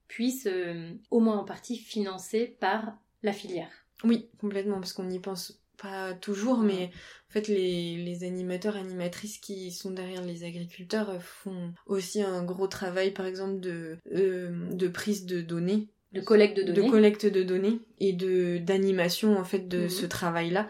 puisse 0.08 0.47
euh, 0.47 0.91
au 1.12 1.20
moins 1.20 1.38
en 1.38 1.43
partie 1.43 1.78
financer 1.78 2.58
par 2.60 2.97
la 3.24 3.34
filière. 3.34 3.70
Oui, 4.03 4.30
complètement, 4.39 4.80
parce 4.80 4.93
qu'on 4.93 5.03
n'y 5.03 5.20
pense 5.20 5.60
pas 5.78 6.14
toujours, 6.14 6.60
mais 6.60 6.86
en 7.30 7.34
fait 7.34 7.47
les, 7.47 7.97
les, 7.97 8.24
animateurs, 8.24 8.78
animatrices 8.78 9.38
qui 9.38 9.72
sont 9.72 9.91
derrière 9.91 10.24
les 10.24 10.43
agriculteurs 10.43 11.22
font 11.22 11.74
aussi 11.86 12.22
un 12.22 12.43
gros 12.43 12.68
travail, 12.68 13.12
par 13.12 13.26
exemple, 13.26 13.60
de, 13.60 13.97
de 14.05 14.88
prise 14.88 15.26
de 15.26 15.41
données 15.41 15.89
de 16.14 16.22
collecte 16.22 16.58
de 16.58 16.64
données. 16.64 16.88
De 16.88 16.91
collecte 16.91 17.26
de 17.26 17.43
données 17.43 17.80
et 17.99 18.14
de 18.14 18.58
d'animation 18.58 19.38
en 19.38 19.43
fait 19.43 19.68
de 19.68 19.84
mhm. 19.84 19.89
ce 19.89 20.05
travail-là. 20.05 20.70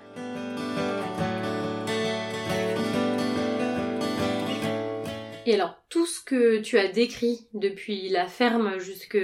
Et 5.45 5.53
alors, 5.53 5.81
tout 5.88 6.05
ce 6.05 6.21
que 6.21 6.59
tu 6.59 6.77
as 6.77 6.89
décrit 6.89 7.47
depuis 7.53 8.09
la 8.09 8.27
ferme 8.27 8.79
jusque 8.79 9.17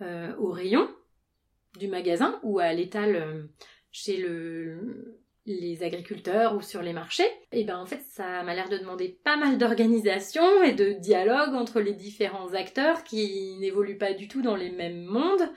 euh, 0.00 0.34
au 0.38 0.50
rayon 0.50 0.88
du 1.78 1.86
magasin 1.86 2.40
ou 2.42 2.60
à 2.60 2.72
l'étal 2.72 3.14
euh, 3.14 3.42
chez 3.92 4.16
le, 4.16 5.19
les 5.46 5.82
agriculteurs 5.82 6.54
ou 6.54 6.60
sur 6.60 6.82
les 6.82 6.92
marchés, 6.92 7.30
et 7.52 7.60
eh 7.60 7.64
ben 7.64 7.78
en 7.78 7.86
fait 7.86 8.02
ça 8.10 8.42
m'a 8.42 8.54
l'air 8.54 8.68
de 8.68 8.78
demander 8.78 9.18
pas 9.24 9.36
mal 9.36 9.58
d'organisation 9.58 10.62
et 10.62 10.72
de 10.72 10.92
dialogue 10.92 11.54
entre 11.54 11.80
les 11.80 11.94
différents 11.94 12.52
acteurs 12.54 13.04
qui 13.04 13.56
n'évoluent 13.58 13.98
pas 13.98 14.12
du 14.12 14.28
tout 14.28 14.42
dans 14.42 14.56
les 14.56 14.70
mêmes 14.70 15.04
mondes. 15.04 15.50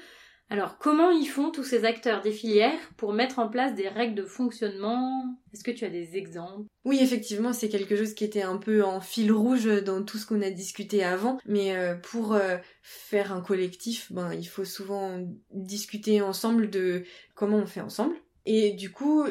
Alors 0.50 0.78
comment 0.78 1.10
ils 1.10 1.28
font 1.28 1.52
tous 1.52 1.64
ces 1.64 1.84
acteurs 1.84 2.22
des 2.22 2.32
filières 2.32 2.80
pour 2.98 3.14
mettre 3.14 3.40
en 3.40 3.50
place 3.50 3.74
des 3.76 3.88
règles 3.88 4.16
de 4.16 4.24
fonctionnement? 4.24 5.24
Est-ce 5.52 5.64
que 5.64 5.72
tu 5.72 5.84
as 5.84 5.90
des 5.90 6.16
exemples? 6.16 6.68
Oui, 6.86 7.00
effectivement, 7.02 7.54
c'est 7.54 7.70
quelque 7.70 7.96
chose 7.96 8.14
qui 8.14 8.24
était 8.24 8.44
un 8.44 8.58
peu 8.58 8.84
en 8.84 9.02
fil 9.02 9.32
rouge 9.32 9.66
dans 9.84 10.04
tout 10.04 10.18
ce 10.18 10.26
qu'on 10.26 10.42
a 10.42 10.52
discuté 10.52 11.04
avant, 11.04 11.40
mais 11.46 11.76
euh, 11.76 11.96
pour 11.96 12.34
euh, 12.34 12.58
faire 12.82 13.34
un 13.34 13.42
collectif, 13.42 14.12
ben 14.12 14.34
il 14.34 14.46
faut 14.46 14.66
souvent 14.66 15.26
discuter 15.52 16.22
ensemble 16.22 16.70
de 16.70 17.04
comment 17.36 17.58
on 17.58 17.66
fait 17.66 17.82
ensemble 17.82 18.16
et 18.46 18.72
du 18.72 18.92
coup, 18.92 19.26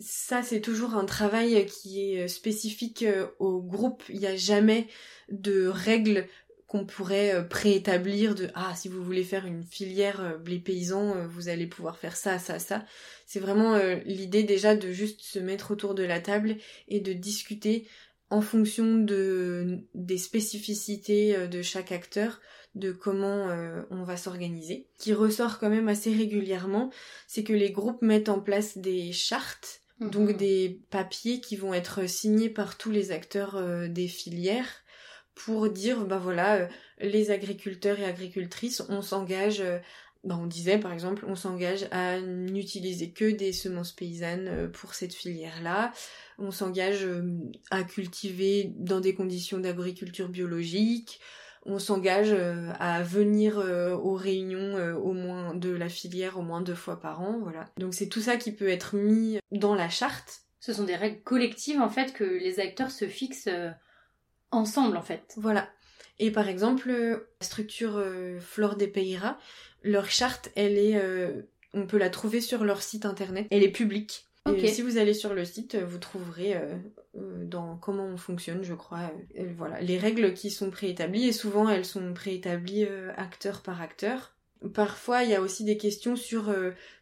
ça 0.00 0.42
c'est 0.42 0.60
toujours 0.60 0.94
un 0.94 1.06
travail 1.06 1.66
qui 1.66 2.12
est 2.12 2.28
spécifique 2.28 3.02
euh, 3.02 3.26
au 3.38 3.60
groupe. 3.60 4.02
Il 4.08 4.18
n'y 4.20 4.26
a 4.26 4.36
jamais 4.36 4.86
de 5.30 5.66
règles 5.66 6.26
qu'on 6.66 6.84
pourrait 6.84 7.34
euh, 7.34 7.42
préétablir 7.42 8.34
de 8.34 8.48
ah 8.54 8.74
si 8.76 8.88
vous 8.88 9.02
voulez 9.02 9.24
faire 9.24 9.46
une 9.46 9.64
filière 9.64 10.20
euh, 10.20 10.36
blé 10.36 10.58
paysan 10.58 11.26
vous 11.26 11.48
allez 11.48 11.66
pouvoir 11.66 11.98
faire 11.98 12.16
ça 12.16 12.38
ça 12.38 12.58
ça 12.58 12.84
c'est 13.26 13.40
vraiment 13.40 13.78
l'idée 14.04 14.42
déjà 14.42 14.76
de 14.76 14.90
juste 14.90 15.20
se 15.22 15.38
mettre 15.38 15.70
autour 15.70 15.94
de 15.94 16.02
la 16.02 16.20
table 16.20 16.56
et 16.88 17.00
de 17.00 17.12
discuter 17.12 17.86
en 18.28 18.40
fonction 18.40 18.98
de 18.98 19.78
des 19.94 20.18
spécificités 20.18 21.48
de 21.48 21.62
chaque 21.62 21.92
acteur 21.92 22.40
de 22.74 22.92
comment 22.92 23.48
euh, 23.48 23.82
on 23.90 24.02
va 24.02 24.16
s'organiser. 24.16 24.86
Qui 24.98 25.12
ressort 25.12 25.58
quand 25.58 25.70
même 25.70 25.88
assez 25.88 26.12
régulièrement, 26.12 26.90
c'est 27.26 27.44
que 27.44 27.52
les 27.52 27.70
groupes 27.70 28.02
mettent 28.02 28.28
en 28.28 28.40
place 28.40 28.78
des 28.78 29.12
chartes, 29.12 29.80
mhm. 29.98 30.10
donc 30.10 30.36
des 30.36 30.80
papiers 30.90 31.40
qui 31.40 31.56
vont 31.56 31.74
être 31.74 32.08
signés 32.08 32.50
par 32.50 32.78
tous 32.78 32.90
les 32.90 33.10
acteurs 33.10 33.56
euh, 33.56 33.88
des 33.88 34.08
filières 34.08 34.68
pour 35.34 35.68
dire, 35.70 36.04
bah 36.04 36.18
voilà, 36.18 36.56
euh, 36.56 36.66
les 37.00 37.30
agriculteurs 37.30 37.98
et 37.98 38.04
agricultrices, 38.04 38.82
on 38.88 39.02
s'engage 39.02 39.62
bah 40.22 40.36
on 40.38 40.44
disait 40.44 40.76
par 40.76 40.92
exemple 40.92 41.24
on 41.26 41.34
s'engage 41.34 41.86
à 41.92 42.20
n'utiliser 42.20 43.10
que 43.10 43.30
des 43.30 43.54
semences 43.54 43.92
paysannes 43.92 44.70
pour 44.70 44.92
cette 44.92 45.14
filière-là, 45.14 45.94
on 46.36 46.50
s'engage 46.50 47.08
à 47.70 47.84
cultiver 47.84 48.74
dans 48.76 49.00
des 49.00 49.14
conditions 49.14 49.56
d'agriculture 49.56 50.28
biologique, 50.28 51.20
on 51.66 51.78
s'engage 51.78 52.32
euh, 52.32 52.72
à 52.78 53.02
venir 53.02 53.58
euh, 53.58 53.94
aux 53.94 54.14
réunions 54.14 54.76
euh, 54.76 54.94
au 54.94 55.12
moins 55.12 55.54
de 55.54 55.70
la 55.70 55.88
filière 55.88 56.38
au 56.38 56.42
moins 56.42 56.60
deux 56.60 56.74
fois 56.74 57.00
par 57.00 57.20
an, 57.20 57.38
voilà. 57.42 57.68
Donc 57.76 57.94
c'est 57.94 58.08
tout 58.08 58.20
ça 58.20 58.36
qui 58.36 58.52
peut 58.52 58.68
être 58.68 58.96
mis 58.96 59.38
dans 59.52 59.74
la 59.74 59.88
charte. 59.88 60.42
Ce 60.60 60.72
sont 60.72 60.84
des 60.84 60.96
règles 60.96 61.22
collectives 61.22 61.80
en 61.80 61.88
fait 61.88 62.12
que 62.12 62.24
les 62.24 62.60
acteurs 62.60 62.90
se 62.90 63.06
fixent 63.06 63.48
ensemble 64.50 64.96
en 64.96 65.02
fait. 65.02 65.34
Voilà. 65.36 65.68
Et 66.18 66.30
par 66.30 66.48
exemple, 66.48 66.90
la 66.90 67.46
structure 67.46 68.04
Flore 68.40 68.76
des 68.76 68.88
Peyra, 68.88 69.38
leur 69.82 70.10
charte, 70.10 70.50
elle 70.56 70.76
est 70.76 71.00
on 71.72 71.86
peut 71.86 71.96
la 71.96 72.10
trouver 72.10 72.42
sur 72.42 72.64
leur 72.64 72.82
site 72.82 73.06
internet. 73.06 73.46
Elle 73.50 73.62
est 73.62 73.70
publique. 73.70 74.26
Et 74.46 74.68
si 74.68 74.82
vous 74.82 74.98
allez 74.98 75.14
sur 75.14 75.34
le 75.34 75.44
site, 75.44 75.76
vous 75.76 75.98
trouverez 75.98 76.56
euh, 76.56 76.74
dans 77.14 77.76
comment 77.76 78.06
on 78.06 78.16
fonctionne, 78.16 78.62
je 78.62 78.74
crois, 78.74 79.10
euh, 79.38 79.52
voilà, 79.56 79.80
les 79.80 79.98
règles 79.98 80.34
qui 80.34 80.50
sont 80.50 80.70
préétablies 80.70 81.26
et 81.26 81.32
souvent 81.32 81.68
elles 81.68 81.84
sont 81.84 82.12
préétablies 82.14 82.86
acteur 83.16 83.62
par 83.62 83.82
acteur. 83.82 84.36
Parfois, 84.74 85.24
il 85.24 85.30
y 85.30 85.34
a 85.34 85.40
aussi 85.40 85.64
des 85.64 85.78
questions 85.78 86.16
sur 86.16 86.54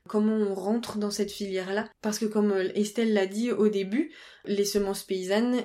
comment 0.06 0.36
on 0.36 0.54
rentre 0.54 0.98
dans 0.98 1.11
cette 1.11 1.32
filière-là, 1.32 1.88
parce 2.02 2.20
que 2.20 2.26
comme 2.26 2.52
Estelle 2.74 3.12
l'a 3.12 3.26
dit 3.26 3.50
au 3.50 3.68
début, 3.68 4.12
les 4.44 4.64
semences 4.64 5.02
paysannes, 5.02 5.56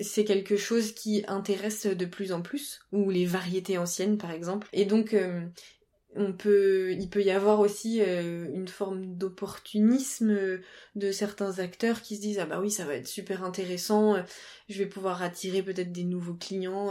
c'est 0.00 0.24
quelque 0.24 0.56
chose 0.56 0.92
qui 0.92 1.24
intéresse 1.28 1.86
de 1.86 2.04
plus 2.04 2.32
en 2.32 2.42
plus, 2.42 2.80
ou 2.90 3.10
les 3.10 3.26
variétés 3.26 3.78
anciennes 3.78 4.18
par 4.18 4.32
exemple. 4.32 4.68
Et 4.72 4.86
donc, 4.86 5.14
on 6.16 6.32
peut, 6.32 6.92
il 6.92 7.08
peut 7.08 7.22
y 7.22 7.30
avoir 7.30 7.60
aussi 7.60 8.00
euh, 8.00 8.46
une 8.52 8.68
forme 8.68 9.16
d'opportunisme 9.16 10.30
euh, 10.30 10.58
de 10.94 11.12
certains 11.12 11.58
acteurs 11.58 12.02
qui 12.02 12.16
se 12.16 12.20
disent 12.20 12.38
ah 12.38 12.46
bah 12.46 12.58
oui 12.60 12.70
ça 12.70 12.84
va 12.84 12.94
être 12.94 13.06
super 13.06 13.44
intéressant, 13.44 14.16
euh, 14.16 14.22
je 14.68 14.78
vais 14.78 14.86
pouvoir 14.86 15.22
attirer 15.22 15.62
peut-être 15.62 15.92
des 15.92 16.04
nouveaux 16.04 16.34
clients 16.34 16.90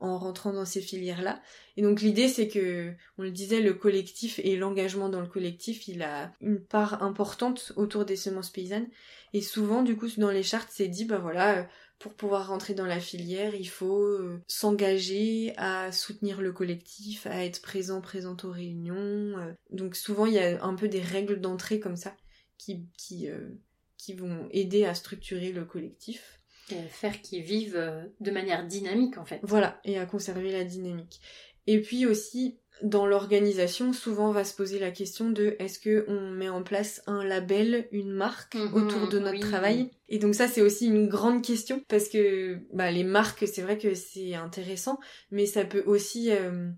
en 0.00 0.18
rentrant 0.18 0.52
dans 0.52 0.64
ces 0.64 0.80
filières 0.80 1.22
là. 1.22 1.40
Et 1.76 1.82
donc 1.82 2.00
l'idée 2.00 2.28
c'est 2.28 2.48
que 2.48 2.92
on 3.18 3.22
le 3.22 3.30
disait 3.30 3.60
le 3.60 3.74
collectif 3.74 4.40
et 4.42 4.56
l'engagement 4.56 5.08
dans 5.08 5.20
le 5.20 5.28
collectif 5.28 5.86
il 5.86 6.02
a 6.02 6.32
une 6.40 6.60
part 6.60 7.02
importante 7.02 7.72
autour 7.76 8.04
des 8.04 8.16
semences 8.16 8.50
paysannes 8.50 8.88
et 9.32 9.42
souvent 9.42 9.82
du 9.82 9.96
coup 9.96 10.08
dans 10.16 10.30
les 10.30 10.42
chartes 10.42 10.70
c'est 10.72 10.88
dit 10.88 11.04
bah 11.04 11.18
voilà 11.18 11.68
pour 11.98 12.14
pouvoir 12.14 12.48
rentrer 12.48 12.74
dans 12.74 12.86
la 12.86 13.00
filière, 13.00 13.54
il 13.54 13.68
faut 13.68 14.02
euh, 14.02 14.42
s'engager 14.46 15.54
à 15.56 15.92
soutenir 15.92 16.40
le 16.40 16.52
collectif, 16.52 17.26
à 17.26 17.44
être 17.44 17.62
présent, 17.62 18.00
présente 18.00 18.44
aux 18.44 18.50
réunions. 18.50 18.94
Euh. 19.38 19.52
Donc 19.70 19.96
souvent, 19.96 20.26
il 20.26 20.34
y 20.34 20.38
a 20.38 20.62
un 20.62 20.74
peu 20.74 20.88
des 20.88 21.00
règles 21.00 21.40
d'entrée 21.40 21.80
comme 21.80 21.96
ça 21.96 22.14
qui, 22.58 22.86
qui, 22.98 23.28
euh, 23.30 23.48
qui 23.96 24.14
vont 24.14 24.48
aider 24.50 24.84
à 24.84 24.94
structurer 24.94 25.52
le 25.52 25.64
collectif. 25.64 26.40
Et 26.70 26.78
à 26.78 26.88
faire 26.88 27.20
qu'ils 27.20 27.42
vivent 27.42 28.10
de 28.20 28.30
manière 28.30 28.66
dynamique 28.66 29.18
en 29.18 29.26
fait. 29.26 29.40
Voilà, 29.42 29.80
et 29.84 29.98
à 29.98 30.06
conserver 30.06 30.50
la 30.50 30.64
dynamique. 30.64 31.20
Et 31.66 31.80
puis 31.80 32.06
aussi, 32.06 32.58
dans 32.82 33.06
l'organisation, 33.06 33.92
souvent 33.92 34.32
va 34.32 34.44
se 34.44 34.54
poser 34.54 34.78
la 34.78 34.90
question 34.90 35.30
de 35.30 35.56
est-ce 35.58 35.78
que 35.78 36.04
on 36.08 36.30
met 36.30 36.48
en 36.48 36.62
place 36.62 37.02
un 37.06 37.24
label, 37.24 37.86
une 37.92 38.10
marque 38.10 38.54
mhm, 38.56 38.74
autour 38.74 39.08
de 39.08 39.18
notre 39.18 39.40
travail? 39.40 39.90
Et 40.08 40.18
donc 40.18 40.34
ça 40.34 40.48
c'est 40.48 40.60
aussi 40.60 40.86
une 40.86 41.08
grande 41.08 41.42
question 41.42 41.82
parce 41.88 42.08
que 42.08 42.58
bah, 42.72 42.90
les 42.90 43.04
marques 43.04 43.46
c'est 43.46 43.62
vrai 43.62 43.78
que 43.78 43.94
c'est 43.94 44.34
intéressant, 44.34 44.98
mais 45.30 45.46
ça 45.46 45.64
peut 45.64 45.84
aussi 45.86 46.32
euh, 46.32 46.68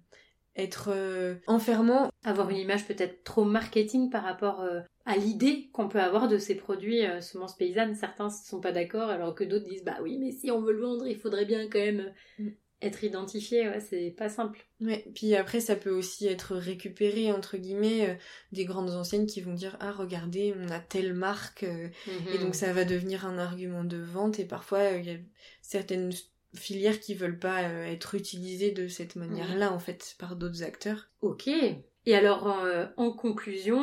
être 0.55 0.91
euh, 0.93 1.37
enfermant. 1.47 2.11
Avoir 2.25 2.51
une 2.51 2.59
image 2.59 2.87
peut-être 2.87 3.25
trop 3.25 3.45
marketing 3.45 4.11
par 4.11 4.23
rapport 4.23 4.61
euh, 4.61 4.81
à 5.07 5.17
l'idée 5.17 5.71
qu'on 5.73 5.89
peut 5.89 6.01
avoir 6.01 6.29
de 6.29 6.37
ces 6.37 6.57
produits 6.57 7.03
semences 7.23 7.57
paysannes. 7.57 7.95
Certains 7.95 8.27
ne 8.27 8.31
sont 8.31 8.61
pas 8.61 8.73
d'accord 8.73 9.09
alors 9.09 9.35
que 9.35 9.45
d'autres 9.45 9.67
disent 9.67 9.85
bah 9.85 9.99
oui 10.03 10.19
mais 10.19 10.33
si 10.33 10.51
on 10.51 10.61
veut 10.61 10.73
le 10.73 10.83
vendre 10.83 11.07
il 11.07 11.17
faudrait 11.17 11.47
bien 11.47 11.69
quand 11.69 11.81
même 11.81 12.13
mm 12.39 12.49
être 12.83 13.05
identifié, 13.05 13.68
ouais, 13.68 13.81
c'est 13.81 14.11
pas 14.11 14.29
simple. 14.29 14.66
Ouais, 14.81 15.07
puis 15.14 15.35
après 15.35 15.61
ça 15.61 15.77
peut 15.77 15.91
aussi 15.91 16.27
être 16.27 16.55
récupéré 16.55 17.33
entre 17.33 17.57
guillemets 17.57 18.11
euh, 18.11 18.14
des 18.53 18.66
grandes 18.66 18.91
enseignes 18.91 19.27
qui 19.27 19.41
vont 19.41 19.55
dire 19.55 19.77
ah 19.81 19.93
regardez 19.93 20.55
on 20.59 20.68
a 20.68 20.79
telle 20.79 21.14
marque 21.14 21.62
euh, 21.62 21.89
et 22.35 22.39
donc 22.39 22.49
mhm. 22.49 22.53
ça 22.53 22.74
va 22.74 22.85
devenir 22.85 23.24
un 23.24 23.39
argument 23.39 23.85
de 23.85 23.97
vente 23.97 24.39
et 24.39 24.45
parfois 24.45 24.81
euh, 24.81 24.99
il 24.99 25.07
y 25.07 25.14
a 25.14 25.18
certaines 25.62 26.12
filières 26.55 27.01
qui 27.01 27.14
veulent 27.14 27.39
pas 27.39 27.62
être 27.62 28.14
utilisées 28.14 28.70
de 28.70 28.89
cette 28.89 29.16
manière-là 29.16 29.72
en 29.72 29.79
fait 29.79 30.14
par 30.18 30.37
d'autres 30.37 30.62
acteurs. 30.62 31.11
Ok. 31.20 31.49
Et 31.49 32.14
alors 32.14 32.55
en 32.97 33.11
conclusion, 33.12 33.83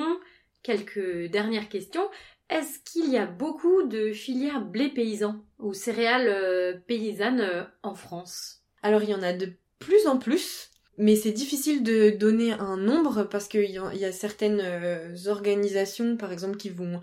quelques 0.63 1.29
dernières 1.29 1.69
questions. 1.69 2.07
Est-ce 2.49 2.79
qu'il 2.79 3.11
y 3.11 3.17
a 3.17 3.27
beaucoup 3.27 3.83
de 3.83 4.11
filières 4.11 4.61
blé 4.61 4.89
paysan 4.89 5.45
ou 5.59 5.73
céréales 5.73 6.81
paysannes 6.87 7.67
en 7.83 7.93
France? 7.93 8.62
Alors 8.83 9.01
il 9.01 9.09
y 9.09 9.15
en 9.15 9.23
a 9.23 9.33
de 9.33 9.53
plus 9.79 10.07
en 10.07 10.17
plus, 10.17 10.69
mais 10.97 11.15
c'est 11.15 11.31
difficile 11.31 11.83
de 11.83 12.11
donner 12.11 12.51
un 12.51 12.77
nombre 12.77 13.23
parce 13.23 13.47
qu'il 13.47 13.71
y, 13.71 14.05
a 14.05 14.11
certaines 14.11 14.61
euh, 14.63 15.15
organisations, 15.27 16.17
par 16.17 16.31
exemple, 16.31 16.57
qui 16.57 16.69
vont 16.69 17.01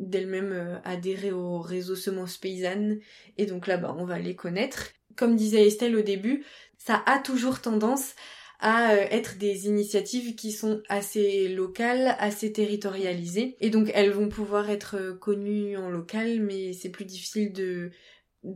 d'elles-mêmes 0.00 0.52
euh, 0.52 0.78
adhérer 0.84 1.30
au 1.30 1.60
réseau 1.60 1.94
semences 1.94 2.38
paysannes, 2.38 2.98
et 3.38 3.46
donc 3.46 3.66
là-bas, 3.66 3.94
on 3.98 4.04
va 4.04 4.18
les 4.18 4.34
connaître. 4.34 4.88
Comme 5.16 5.36
disait 5.36 5.66
Estelle 5.66 5.96
au 5.96 6.02
début, 6.02 6.44
ça 6.78 7.02
a 7.06 7.18
toujours 7.18 7.60
tendance 7.60 8.14
à 8.58 8.92
euh, 8.92 9.06
être 9.10 9.38
des 9.38 9.66
initiatives 9.66 10.34
qui 10.34 10.52
sont 10.52 10.82
assez 10.88 11.48
locales, 11.48 12.16
assez 12.18 12.52
territorialisées, 12.52 13.56
et 13.60 13.70
donc 13.70 13.90
elles 13.94 14.10
vont 14.10 14.28
pouvoir 14.28 14.70
être 14.70 15.16
connues 15.20 15.76
en 15.76 15.90
local, 15.90 16.40
mais 16.40 16.72
c'est 16.72 16.90
plus 16.90 17.04
difficile 17.04 17.52
de 17.52 17.90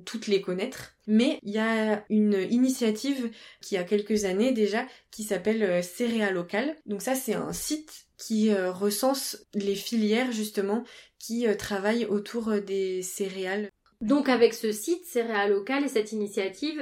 toutes 0.04 0.26
les 0.26 0.40
connaître. 0.40 0.96
Mais 1.06 1.38
il 1.42 1.52
y 1.52 1.58
a 1.58 2.04
une 2.08 2.34
initiative 2.50 3.30
qui 3.60 3.76
a 3.76 3.84
quelques 3.84 4.24
années 4.24 4.52
déjà 4.52 4.86
qui 5.10 5.24
s'appelle 5.24 5.62
euh, 5.62 5.82
Céréa 5.82 6.30
Local. 6.30 6.76
Donc 6.86 7.02
ça 7.02 7.14
c'est 7.14 7.34
un 7.34 7.52
site 7.52 8.06
qui 8.16 8.50
euh, 8.50 8.72
recense 8.72 9.46
les 9.54 9.74
filières 9.74 10.32
justement 10.32 10.84
qui 11.18 11.46
euh, 11.46 11.54
travaillent 11.54 12.06
autour 12.06 12.52
des 12.60 13.02
céréales. 13.02 13.70
Donc 14.00 14.28
avec 14.28 14.54
ce 14.54 14.72
site 14.72 15.04
Céréa 15.04 15.48
Local 15.48 15.84
et 15.84 15.88
cette 15.88 16.12
initiative, 16.12 16.80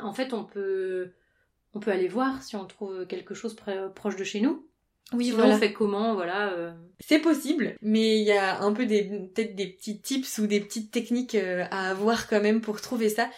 en 0.00 0.12
fait 0.12 0.32
on 0.32 0.44
peut 0.44 1.10
on 1.74 1.80
peut 1.80 1.90
aller 1.90 2.08
voir 2.08 2.42
si 2.42 2.56
on 2.56 2.64
trouve 2.64 3.06
quelque 3.06 3.34
chose 3.34 3.54
proche 3.94 4.16
de 4.16 4.24
chez 4.24 4.40
nous. 4.40 4.67
Oui, 5.14 5.30
voilà. 5.30 5.54
on 5.54 5.58
fait 5.58 5.72
comment, 5.72 6.14
voilà. 6.14 6.52
Euh. 6.52 6.72
C'est 7.00 7.20
possible, 7.20 7.76
mais 7.80 8.18
il 8.18 8.24
y 8.24 8.32
a 8.32 8.60
un 8.60 8.72
peu 8.72 8.84
des 8.86 9.04
peut-être 9.04 9.54
des 9.54 9.68
petits 9.68 10.00
tips 10.00 10.38
ou 10.38 10.46
des 10.46 10.60
petites 10.60 10.90
techniques 10.90 11.34
euh, 11.34 11.64
à 11.70 11.90
avoir 11.90 12.28
quand 12.28 12.42
même 12.42 12.60
pour 12.60 12.80
trouver 12.80 13.08
ça. 13.08 13.30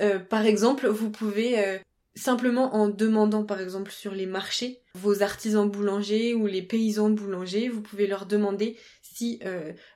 Euh, 0.00 0.18
par 0.18 0.46
exemple, 0.46 0.88
vous 0.88 1.10
pouvez 1.10 1.80
simplement 2.14 2.74
en 2.74 2.88
demandant 2.88 3.44
par 3.44 3.60
exemple 3.60 3.90
sur 3.90 4.14
les 4.14 4.26
marchés 4.26 4.80
vos 4.94 5.22
artisans 5.22 5.68
boulangers 5.70 6.34
ou 6.34 6.46
les 6.46 6.60
paysans 6.60 7.08
boulangers, 7.08 7.68
vous 7.68 7.80
pouvez 7.80 8.06
leur 8.06 8.26
demander 8.26 8.76
si 9.02 9.40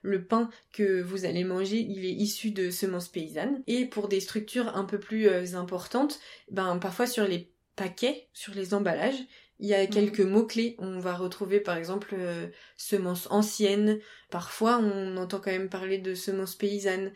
le 0.03 0.25
pain 0.25 0.49
que 0.73 1.03
vous 1.03 1.25
allez 1.25 1.45
manger 1.45 1.79
il 1.79 2.05
est 2.05 2.13
issu 2.13 2.51
de 2.51 2.71
semences 2.71 3.09
paysannes. 3.09 3.63
Et 3.67 3.87
pour 3.87 4.09
des 4.09 4.21
structures 4.21 4.77
un 4.77 4.85
peu 4.85 4.99
plus 4.99 5.55
importantes, 5.55 6.21
ben 6.51 6.79
parfois 6.79 7.07
sur 7.07 7.27
les 7.27 7.51
paquets, 7.75 8.29
sur 8.33 8.55
les 8.55 8.75
emballages, 8.75 9.23
il 9.59 9.69
y 9.69 9.75
a 9.75 9.87
quelques 9.87 10.21
mhm. 10.21 10.31
mots-clés. 10.31 10.77
On 10.79 10.99
va 10.99 11.15
retrouver 11.15 11.61
par 11.61 11.77
exemple 11.77 12.15
euh, 12.19 12.49
semences 12.77 13.29
anciennes. 13.31 13.99
Parfois, 14.31 14.79
on 14.79 15.17
entend 15.17 15.39
quand 15.39 15.51
même 15.51 15.69
parler 15.69 15.99
de 15.99 16.15
semences 16.15 16.55
paysannes. 16.55 17.13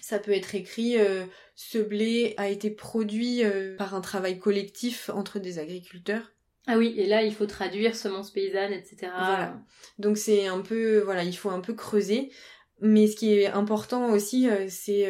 Ça 0.00 0.18
peut 0.18 0.32
être 0.32 0.54
écrit 0.54 0.98
euh, 0.98 1.24
ce 1.54 1.78
blé 1.78 2.34
a 2.36 2.48
été 2.48 2.70
produit 2.70 3.44
euh, 3.44 3.76
par 3.76 3.94
un 3.94 4.00
travail 4.00 4.38
collectif 4.38 5.10
entre 5.10 5.38
des 5.38 5.58
agriculteurs. 5.58 6.32
Ah 6.66 6.78
oui, 6.78 6.94
et 6.96 7.06
là 7.06 7.22
il 7.22 7.34
faut 7.34 7.44
traduire 7.44 7.94
semences 7.94 8.30
paysannes, 8.30 8.72
etc. 8.72 8.96
Voilà. 9.02 9.60
Donc 9.98 10.16
c'est 10.16 10.46
un 10.46 10.60
peu, 10.60 11.00
voilà, 11.00 11.22
il 11.22 11.36
faut 11.36 11.50
un 11.50 11.60
peu 11.60 11.74
creuser. 11.74 12.30
Mais 12.80 13.06
ce 13.06 13.16
qui 13.16 13.34
est 13.34 13.46
important 13.46 14.10
aussi, 14.10 14.48
c'est, 14.68 15.06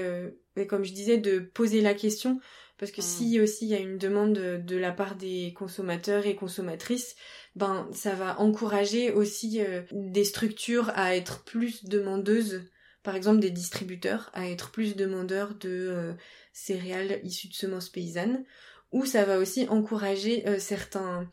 comme 0.68 0.84
je 0.84 0.92
disais, 0.92 1.16
de 1.16 1.38
poser 1.38 1.80
la 1.80 1.94
question 1.94 2.40
parce 2.78 2.90
que 2.90 3.00
mm. 3.00 3.04
si 3.04 3.40
aussi 3.40 3.66
il 3.66 3.70
y 3.70 3.74
a 3.74 3.80
une 3.80 3.98
demande 3.98 4.32
de, 4.32 4.76
la 4.76 4.92
part 4.92 5.16
des 5.16 5.52
consommateurs 5.56 6.26
et 6.26 6.36
consommatrices, 6.36 7.16
ben 7.54 7.88
ça 7.92 8.14
va 8.14 8.40
encourager 8.40 9.12
aussi 9.12 9.60
euh, 9.60 9.82
des 9.92 10.24
structures 10.24 10.90
à 10.94 11.16
être 11.16 11.44
plus 11.44 11.84
demandeuses, 11.84 12.62
par 13.02 13.14
exemple 13.14 13.40
des 13.40 13.50
distributeurs 13.50 14.30
à 14.34 14.48
être 14.48 14.70
plus 14.70 14.96
demandeurs 14.96 15.54
de 15.54 15.68
euh, 15.68 16.12
céréales 16.52 17.20
issues 17.22 17.48
de 17.48 17.54
semences 17.54 17.88
paysannes, 17.88 18.44
ou 18.92 19.04
ça 19.04 19.24
va 19.24 19.38
aussi 19.38 19.68
encourager 19.68 20.46
euh, 20.48 20.58
certains 20.58 21.28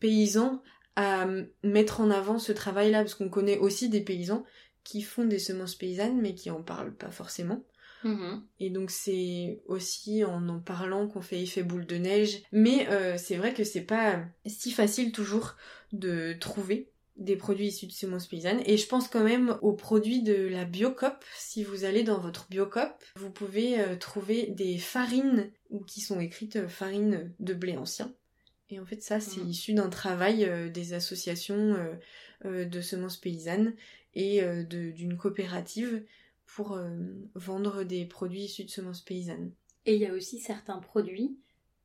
paysans 0.00 0.62
à 0.96 1.26
mettre 1.64 2.00
en 2.00 2.10
avant 2.10 2.38
ce 2.38 2.52
travail-là, 2.52 3.00
parce 3.00 3.16
qu'on 3.16 3.28
connaît 3.28 3.58
aussi 3.58 3.88
des 3.88 4.00
paysans 4.00 4.44
qui 4.84 5.02
font 5.02 5.24
des 5.24 5.40
semences 5.40 5.74
paysannes 5.74 6.20
mais 6.20 6.34
qui 6.34 6.50
en 6.50 6.62
parlent 6.62 6.94
pas 6.94 7.10
forcément. 7.10 7.64
Mhm. 8.04 8.42
Et 8.60 8.70
donc 8.70 8.90
c'est 8.90 9.62
aussi 9.66 10.24
en 10.24 10.48
en 10.48 10.60
parlant 10.60 11.08
qu'on 11.08 11.22
fait 11.22 11.42
effet 11.42 11.62
boule 11.62 11.86
de 11.86 11.96
neige. 11.96 12.42
Mais 12.52 12.86
euh, 12.90 13.16
c'est 13.16 13.36
vrai 13.36 13.54
que 13.54 13.64
c'est 13.64 13.80
pas 13.80 14.22
si 14.46 14.70
facile 14.70 15.10
toujours 15.10 15.56
de 15.92 16.34
trouver 16.34 16.90
des 17.16 17.36
produits 17.36 17.68
issus 17.68 17.86
de 17.86 17.92
semences 17.92 18.26
paysannes. 18.26 18.60
Et 18.66 18.76
je 18.76 18.86
pense 18.86 19.08
quand 19.08 19.24
même 19.24 19.56
aux 19.62 19.72
produits 19.72 20.22
de 20.22 20.34
la 20.34 20.64
Biocop. 20.64 21.24
Si 21.36 21.64
vous 21.64 21.84
allez 21.84 22.02
dans 22.02 22.18
votre 22.18 22.48
Biocop, 22.50 23.02
vous 23.16 23.30
pouvez 23.30 23.80
euh, 23.80 23.96
trouver 23.96 24.48
des 24.48 24.78
farines 24.78 25.50
ou 25.70 25.80
qui 25.80 26.00
sont 26.00 26.20
écrites 26.20 26.56
euh, 26.56 26.68
farines 26.68 27.32
de 27.40 27.54
blé 27.54 27.76
ancien. 27.76 28.12
Et 28.70 28.80
en 28.80 28.86
fait 28.86 29.02
ça 29.02 29.20
c'est 29.20 29.40
mhm. 29.40 29.48
issu 29.48 29.72
d'un 29.74 29.88
travail 29.88 30.50
des 30.72 30.94
associations 30.94 31.76
de 32.44 32.80
semences 32.80 33.18
paysannes 33.18 33.74
et 34.14 34.42
d'une 34.64 35.18
coopérative 35.18 36.02
pour 36.46 36.72
euh, 36.72 36.90
vendre 37.34 37.84
des 37.84 38.04
produits 38.04 38.44
issus 38.44 38.64
de 38.64 38.70
semences 38.70 39.02
paysannes. 39.02 39.52
Et 39.86 39.94
il 39.94 40.00
y 40.00 40.06
a 40.06 40.14
aussi 40.14 40.38
certains 40.38 40.78
produits, 40.78 41.38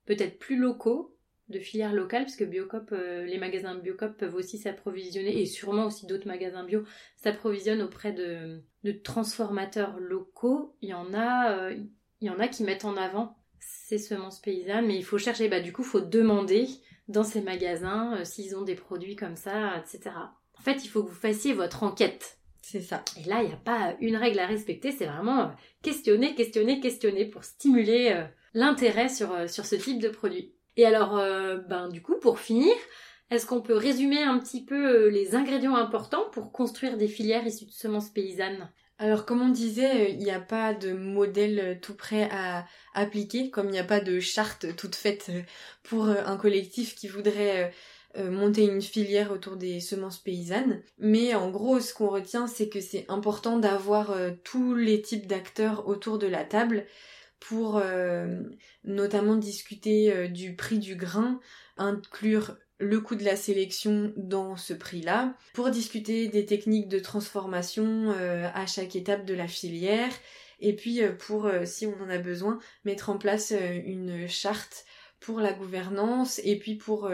peut-être 0.05 0.39
plus 0.39 0.57
locaux, 0.57 1.15
de 1.49 1.59
filières 1.59 1.93
locales, 1.93 2.23
parce 2.23 2.35
que 2.35 2.43
Biocop, 2.43 2.91
euh, 2.91 3.25
les 3.25 3.39
magasins 3.39 3.75
Biocop 3.75 4.15
peuvent 4.17 4.35
aussi 4.35 4.59
s'approvisionner, 4.59 5.41
et 5.41 5.45
sûrement 5.47 5.87
aussi 5.87 6.05
d'autres 6.05 6.27
magasins 6.27 6.63
bio, 6.63 6.83
s'approvisionnent 7.17 7.81
auprès 7.81 8.13
de, 8.13 8.61
de, 8.83 8.91
transformateurs 8.91 9.99
locaux. 9.99 10.75
Il 10.81 10.89
y 10.89 10.93
en 10.93 11.11
a, 11.13 11.57
euh, 11.57 11.75
il 12.21 12.27
y 12.27 12.29
en 12.29 12.39
a 12.39 12.47
qui 12.47 12.63
mettent 12.63 12.85
en 12.85 12.97
avant 12.97 13.35
ces 13.59 13.97
semences 13.97 14.39
paysannes, 14.39 14.85
mais 14.85 14.95
il 14.95 15.03
faut 15.03 15.17
chercher, 15.17 15.49
bah 15.49 15.59
du 15.59 15.73
coup, 15.73 15.81
il 15.81 15.87
faut 15.87 16.01
demander 16.01 16.67
dans 17.07 17.23
ces 17.23 17.41
magasins 17.41 18.23
s'ils 18.23 18.55
ont 18.55 18.61
des 18.61 18.75
produits 18.75 19.15
comme 19.15 19.35
ça, 19.35 19.77
etc. 19.79 20.15
En 20.57 20.61
fait, 20.61 20.85
il 20.85 20.87
faut 20.87 21.03
que 21.03 21.09
vous 21.09 21.15
fassiez 21.15 21.53
votre 21.53 21.81
enquête 21.81 22.38
c'est 22.71 22.81
ça. 22.81 23.03
Et 23.17 23.27
là, 23.27 23.41
il 23.41 23.47
n'y 23.47 23.53
a 23.53 23.57
pas 23.57 23.95
une 23.99 24.15
règle 24.15 24.39
à 24.39 24.45
respecter, 24.45 24.91
c'est 24.91 25.05
vraiment 25.05 25.41
euh, 25.41 25.47
questionner, 25.81 26.35
questionner, 26.35 26.79
questionner 26.79 27.25
pour 27.25 27.43
stimuler 27.43 28.11
euh, 28.13 28.23
l'intérêt 28.53 29.09
sur, 29.09 29.31
euh, 29.31 29.47
sur 29.47 29.65
ce 29.65 29.75
type 29.75 29.99
de 29.99 30.09
produit. 30.09 30.53
Et 30.77 30.85
alors, 30.85 31.15
ben, 31.67 31.89
du 31.89 32.01
coup, 32.01 32.15
pour 32.21 32.39
finir, 32.39 32.71
est-ce 33.31 33.45
qu'on 33.45 33.59
peut 33.59 33.75
résumer 33.75 34.23
un 34.23 34.39
petit 34.39 34.63
peu 34.63 35.09
les 35.09 35.35
ingrédients 35.35 35.75
importants 35.75 36.29
pour 36.31 36.53
construire 36.53 36.95
des 36.95 37.09
filières 37.09 37.45
issues 37.45 37.65
de 37.65 37.71
semences 37.71 38.09
paysannes? 38.09 38.69
Alors 38.97 39.25
comme 39.25 39.41
on 39.41 39.49
disait, 39.49 40.13
il 40.13 40.19
n'y 40.19 40.31
a 40.31 40.39
pas 40.39 40.73
de 40.73 40.93
modèle 40.93 41.79
tout 41.81 41.95
prêt 41.95 42.29
à 42.31 42.65
appliquer, 42.93 43.49
comme 43.49 43.67
il 43.67 43.73
n'y 43.73 43.79
a 43.79 43.83
pas 43.83 43.99
de 43.99 44.21
charte 44.21 44.73
toute 44.77 44.95
faite 44.95 45.31
pour 45.83 46.05
un 46.07 46.37
collectif 46.37 46.95
qui 46.95 47.09
voudrait 47.09 47.73
euh, 48.17 48.31
monter 48.31 48.63
une 48.63 48.81
filière 48.81 49.31
autour 49.31 49.55
des 49.55 49.79
semences 49.79 50.17
paysannes. 50.17 50.81
Mais 50.97 51.35
en 51.35 51.51
gros, 51.51 51.79
ce 51.79 51.93
qu'on 51.93 52.09
retient, 52.09 52.47
c'est 52.47 52.67
que 52.67 52.81
c'est 52.81 53.05
important 53.07 53.59
d'avoir 53.59 54.09
euh, 54.09 54.31
tous 54.43 54.73
les 54.73 55.03
types 55.03 55.27
d'acteurs 55.27 55.87
autour 55.87 56.17
de 56.17 56.25
la 56.25 56.43
table 56.43 56.87
pour 57.39 57.77
euh, 57.77 58.41
notamment 58.83 59.35
discuter 59.35 60.27
du 60.27 60.55
prix 60.55 60.79
du 60.79 60.95
grain, 60.95 61.39
inclure 61.77 62.57
le 62.79 62.99
coût 62.99 63.15
de 63.15 63.23
la 63.23 63.35
sélection 63.35 64.11
dans 64.17 64.57
ce 64.57 64.73
prix-là, 64.73 65.35
pour 65.53 65.69
discuter 65.69 66.27
des 66.27 66.45
techniques 66.45 66.89
de 66.89 66.99
transformation 66.99 68.13
à 68.53 68.65
chaque 68.65 68.97
étape 68.97 69.25
de 69.25 69.33
la 69.33 69.47
filière, 69.47 70.11
et 70.59 70.75
puis 70.75 70.99
pour, 71.17 71.49
si 71.63 71.85
on 71.85 72.03
en 72.03 72.09
a 72.09 72.17
besoin, 72.17 72.59
mettre 72.83 73.09
en 73.09 73.17
place 73.17 73.53
une 73.85 74.27
charte 74.27 74.85
pour 75.19 75.39
la 75.39 75.53
gouvernance 75.53 76.39
et 76.43 76.57
puis 76.57 76.75
pour 76.75 77.11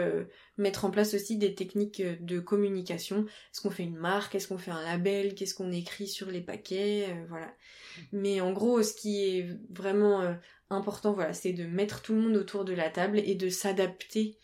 mettre 0.58 0.84
en 0.84 0.90
place 0.90 1.14
aussi 1.14 1.36
des 1.36 1.54
techniques 1.54 2.02
de 2.20 2.38
communication. 2.38 3.26
Est-ce 3.26 3.60
qu'on 3.60 3.70
fait 3.70 3.82
une 3.82 3.96
marque? 3.96 4.34
Est-ce 4.34 4.48
qu'on 4.48 4.58
fait 4.58 4.70
un 4.70 4.82
label? 4.82 5.34
Qu'est-ce 5.34 5.54
qu'on 5.54 5.72
écrit 5.72 6.06
sur 6.06 6.30
les 6.30 6.40
paquets? 6.40 7.16
Voilà. 7.28 7.52
Mais 8.12 8.40
en 8.40 8.52
gros, 8.52 8.82
ce 8.82 8.94
qui 8.94 9.24
est 9.24 9.48
vraiment 9.70 10.22
euh, 10.22 10.34
important, 10.70 11.12
voilà, 11.12 11.32
c'est 11.32 11.52
de 11.52 11.64
mettre 11.64 12.02
tout 12.02 12.14
le 12.14 12.20
monde 12.20 12.36
autour 12.36 12.64
de 12.64 12.72
la 12.72 12.90
table 12.90 13.18
et 13.18 13.34
de 13.34 13.48
s'adapter 13.48 14.38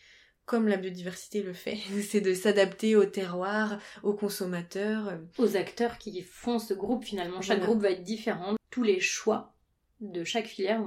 comme 0.44 0.68
la 0.68 0.76
biodiversité 0.76 1.42
le 1.42 1.52
fait. 1.52 1.78
c'est 2.02 2.20
de 2.20 2.34
s'adapter 2.34 2.96
au 2.96 3.04
terroir, 3.04 3.78
aux 4.02 4.14
consommateurs. 4.14 5.18
Aux 5.38 5.56
acteurs 5.56 5.98
qui 5.98 6.22
font 6.22 6.58
ce 6.58 6.74
groupe 6.74 7.04
finalement. 7.04 7.40
Chaque 7.40 7.62
groupe 7.62 7.80
va 7.80 7.90
être 7.90 8.02
différent. 8.02 8.56
Tous 8.70 8.82
les 8.82 9.00
choix 9.00 9.54
de 10.00 10.24
chaque 10.24 10.46
filière 10.46 10.82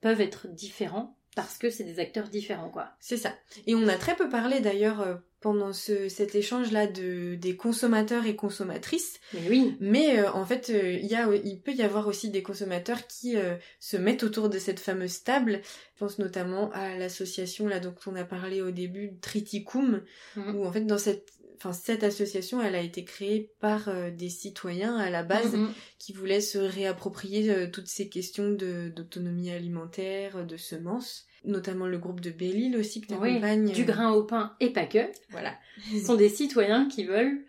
peuvent 0.00 0.20
être 0.20 0.48
différents 0.48 1.16
parce 1.36 1.58
que 1.58 1.68
c'est 1.68 1.84
des 1.84 2.00
acteurs 2.00 2.28
différents, 2.30 2.70
quoi. 2.70 2.88
C'est 2.98 3.18
ça. 3.18 3.34
Et 3.66 3.74
on 3.74 3.86
a 3.88 3.96
très 3.96 4.16
peu 4.16 4.30
parlé 4.30 4.60
d'ailleurs 4.60 5.02
euh, 5.02 5.16
pendant 5.40 5.74
ce, 5.74 6.08
cet 6.08 6.34
échange-là 6.34 6.86
de, 6.86 7.34
des 7.34 7.56
consommateurs 7.56 8.24
et 8.24 8.34
consommatrices. 8.34 9.20
Mais 9.34 9.48
oui. 9.50 9.76
Mais 9.78 10.18
euh, 10.18 10.32
en 10.32 10.46
fait, 10.46 10.70
euh, 10.70 10.92
il, 10.92 11.04
y 11.04 11.14
a, 11.14 11.28
il 11.44 11.60
peut 11.60 11.74
y 11.74 11.82
avoir 11.82 12.06
aussi 12.06 12.30
des 12.30 12.42
consommateurs 12.42 13.06
qui 13.06 13.36
se 13.80 13.96
mettent 13.98 14.22
autour 14.22 14.48
de 14.48 14.58
cette 14.58 14.80
fameuse 14.80 15.24
table. 15.24 15.60
Je 15.94 15.98
pense 15.98 16.18
notamment 16.18 16.70
à 16.72 16.96
l'association 16.96 17.68
là 17.68 17.80
dont 17.80 17.94
on 18.06 18.16
a 18.16 18.24
parlé 18.24 18.62
au 18.62 18.70
début, 18.70 19.12
Triticum, 19.20 20.02
mhm. 20.36 20.56
où 20.56 20.64
en 20.64 20.72
fait 20.72 20.86
dans 20.86 20.98
cette 20.98 21.32
enfin 21.58 21.74
cette 21.74 22.02
association, 22.02 22.62
elle 22.62 22.74
a 22.74 22.82
été 22.82 23.04
créée 23.04 23.50
par 23.60 23.90
des 24.12 24.28
citoyens 24.28 24.96
à 24.96 25.10
la 25.10 25.22
base 25.22 25.54
mhm. 25.54 25.68
qui 25.98 26.12
voulaient 26.12 26.40
se 26.40 26.58
réapproprier 26.58 27.70
toutes 27.70 27.88
ces 27.88 28.08
questions 28.08 28.50
d'autonomie 28.50 29.50
alimentaire, 29.50 30.46
de 30.46 30.56
semences 30.56 31.25
notamment 31.46 31.86
le 31.86 31.98
groupe 31.98 32.20
de 32.20 32.30
Belle-Île 32.30 32.76
aussi 32.76 33.00
que 33.00 33.06
tu 33.06 33.14
Oui, 33.14 33.40
du 33.72 33.84
grain 33.84 34.12
au 34.12 34.24
pain 34.24 34.54
et 34.60 34.70
pas 34.70 34.86
que. 34.86 35.10
Voilà. 35.30 35.54
Ce 35.92 36.00
sont 36.00 36.16
des 36.16 36.28
citoyens 36.28 36.86
qui 36.88 37.04
veulent 37.04 37.44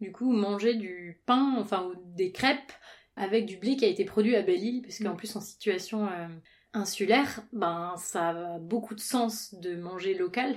du 0.00 0.12
coup 0.12 0.30
manger 0.30 0.74
du 0.74 1.20
pain, 1.26 1.54
enfin 1.58 1.86
ou 1.86 1.94
des 2.16 2.32
crêpes 2.32 2.72
avec 3.16 3.46
du 3.46 3.56
blé 3.56 3.76
qui 3.76 3.84
a 3.84 3.88
été 3.88 4.04
produit 4.04 4.36
à 4.36 4.42
Belle-Île, 4.42 4.82
parce 4.82 4.98
qu'en 4.98 5.14
mm. 5.14 5.16
plus 5.16 5.34
en 5.36 5.40
situation 5.40 6.06
euh, 6.06 6.28
insulaire, 6.74 7.42
ben 7.52 7.94
ça 7.96 8.28
a 8.30 8.58
beaucoup 8.58 8.94
de 8.94 9.00
sens 9.00 9.54
de 9.54 9.74
manger 9.74 10.14
local. 10.14 10.56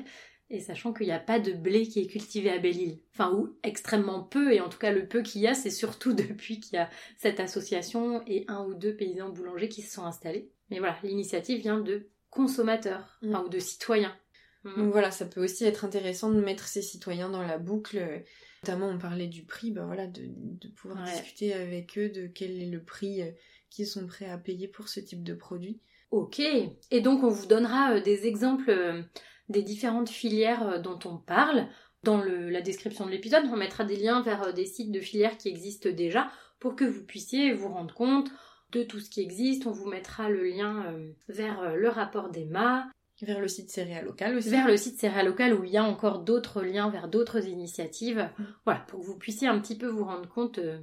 Et 0.52 0.60
sachant 0.60 0.94
qu'il 0.94 1.06
n'y 1.06 1.12
a 1.12 1.20
pas 1.20 1.40
de 1.40 1.54
blé 1.54 1.88
qui 1.88 2.00
est 2.02 2.08
cultivé 2.08 2.50
à 2.50 2.58
Belle-Île, 2.58 2.98
enfin 3.14 3.32
ou 3.32 3.56
extrêmement 3.64 4.24
peu, 4.24 4.52
et 4.52 4.62
en 4.62 4.68
tout 4.68 4.80
cas 4.80 4.92
le 4.92 5.08
peu 5.08 5.22
qu'il 5.22 5.42
y 5.42 5.48
a, 5.48 5.54
c'est 5.54 5.70
surtout 5.70 6.14
depuis 6.14 6.60
qu'il 6.60 6.74
y 6.76 6.80
a 6.80 6.90
cette 7.18 7.40
association 7.40 8.24
et 8.28 8.46
un 8.48 8.66
ou 8.66 8.74
deux 8.74 8.96
paysans 8.96 9.30
boulangers 9.30 9.70
qui 9.70 9.84
se 9.84 9.94
sont 9.94 10.06
installés. 10.06 10.52
Mais 10.70 10.80
voilà, 10.80 10.98
l'initiative 11.04 11.60
vient 11.60 11.80
de 11.80 12.10
consommateurs 12.30 13.18
mm. 13.22 13.36
ou 13.36 13.50
de 13.50 13.60
citoyens. 13.60 14.16
Mm. 14.64 14.76
Donc 14.76 14.92
voilà, 14.92 15.12
ça 15.12 15.26
peut 15.26 15.44
aussi 15.44 15.66
être 15.66 15.86
intéressant 15.86 16.32
de 16.32 16.42
mettre 16.42 16.68
ces 16.68 16.82
citoyens 16.82 17.30
dans 17.30 17.42
la 17.42 17.58
boucle. 17.58 18.24
Notamment, 18.64 18.90
on 18.90 18.98
parlait 18.98 19.28
du 19.28 19.44
prix, 19.44 19.72
ben 19.72 19.86
voilà, 19.86 20.08
de, 20.08 20.30
pouvoir 20.76 21.04
discuter 21.06 21.54
avec 21.54 21.98
eux 21.98 22.10
de 22.10 22.28
quel 22.28 22.62
est 22.62 22.70
le 22.70 22.84
prix 22.84 23.22
euh, 23.22 23.32
qu'ils 23.70 23.88
sont 23.88 24.06
prêts 24.06 24.30
à 24.30 24.38
payer 24.38 24.68
pour 24.68 24.90
ce 24.90 25.00
type 25.00 25.24
de 25.24 25.34
produit. 25.34 25.80
Ok, 26.12 26.40
et 26.40 27.02
donc 27.02 27.24
on 27.24 27.30
vous 27.30 27.46
donnera 27.46 27.94
euh, 27.94 28.02
des 28.02 28.26
exemples 28.26 28.70
euh, 28.72 29.02
des 29.48 29.62
différentes 29.62 30.10
filières 30.10 30.82
dont 30.82 31.00
on 31.06 31.18
parle 31.18 31.68
dans 32.04 32.22
la 32.24 32.62
description 32.62 33.06
de 33.06 33.12
l'épisode. 33.12 33.46
On 33.52 33.58
mettra 33.58 33.84
des 33.84 33.98
liens 33.98 34.22
vers 34.22 34.54
des 34.54 34.66
sites 34.66 34.92
de 34.92 35.00
filières 35.00 35.38
qui 35.38 35.50
existent 35.50 35.90
déjà 35.90 36.32
pour 36.60 36.76
que 36.76 36.86
vous 36.86 37.04
puissiez 37.04 37.54
vous 37.54 37.70
rendre 37.70 37.94
compte 37.94 38.30
de 38.72 38.84
tout 38.84 39.00
ce 39.00 39.10
qui 39.10 39.22
existe. 39.22 39.68
On 39.68 39.72
vous 39.72 39.90
mettra 39.90 40.30
le 40.30 40.44
lien 40.44 40.86
euh, 40.88 41.12
vers 41.28 41.62
euh, 41.62 41.76
le 41.76 41.90
rapport 41.90 42.30
d'Emma. 42.30 42.88
Vers 43.22 43.42
le 43.42 43.50
site 43.50 43.70
Céréal 43.70 44.06
Local 44.06 44.38
aussi. 44.38 44.50
Vers 44.50 44.68
le 44.68 44.78
site 44.78 44.98
Céréal 44.98 45.26
Local 45.26 45.54
où 45.54 45.66
il 45.66 45.72
y 45.72 45.78
a 45.78 45.84
encore 45.84 46.20
d'autres 46.20 46.62
liens 46.62 46.90
vers 46.90 47.10
d'autres 47.10 47.48
initiatives. 47.48 48.30
Mm. 48.38 48.44
Voilà, 48.64 48.80
pour 48.88 49.02
que 49.02 49.06
vous 49.06 49.18
puissiez 49.18 49.48
un 49.48 49.60
petit 49.60 49.78
peu 49.78 49.88
vous 49.88 50.06
rendre 50.06 50.30
compte 50.30 50.60
euh, 50.60 50.80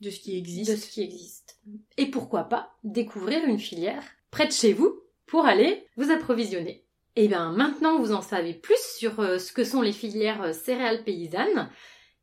de 0.00 0.10
ce 0.10 0.20
qui 0.20 0.36
existe. 0.36 0.70
De 0.70 0.76
ce 0.76 0.88
qui 0.88 1.02
existe. 1.02 1.58
Et 1.96 2.06
pourquoi 2.06 2.44
pas 2.44 2.76
découvrir 2.84 3.44
une 3.44 3.58
filière 3.58 4.04
près 4.30 4.46
de 4.46 4.52
chez 4.52 4.72
vous 4.72 5.00
pour 5.26 5.44
aller 5.44 5.84
vous 5.96 6.12
approvisionner. 6.12 6.84
Et 7.18 7.24
eh 7.24 7.28
bien 7.28 7.50
maintenant 7.50 7.98
vous 7.98 8.12
en 8.12 8.20
savez 8.20 8.52
plus 8.52 8.78
sur 8.96 9.16
ce 9.16 9.50
que 9.50 9.64
sont 9.64 9.80
les 9.80 9.92
filières 9.92 10.54
céréales 10.54 11.02
paysannes 11.02 11.70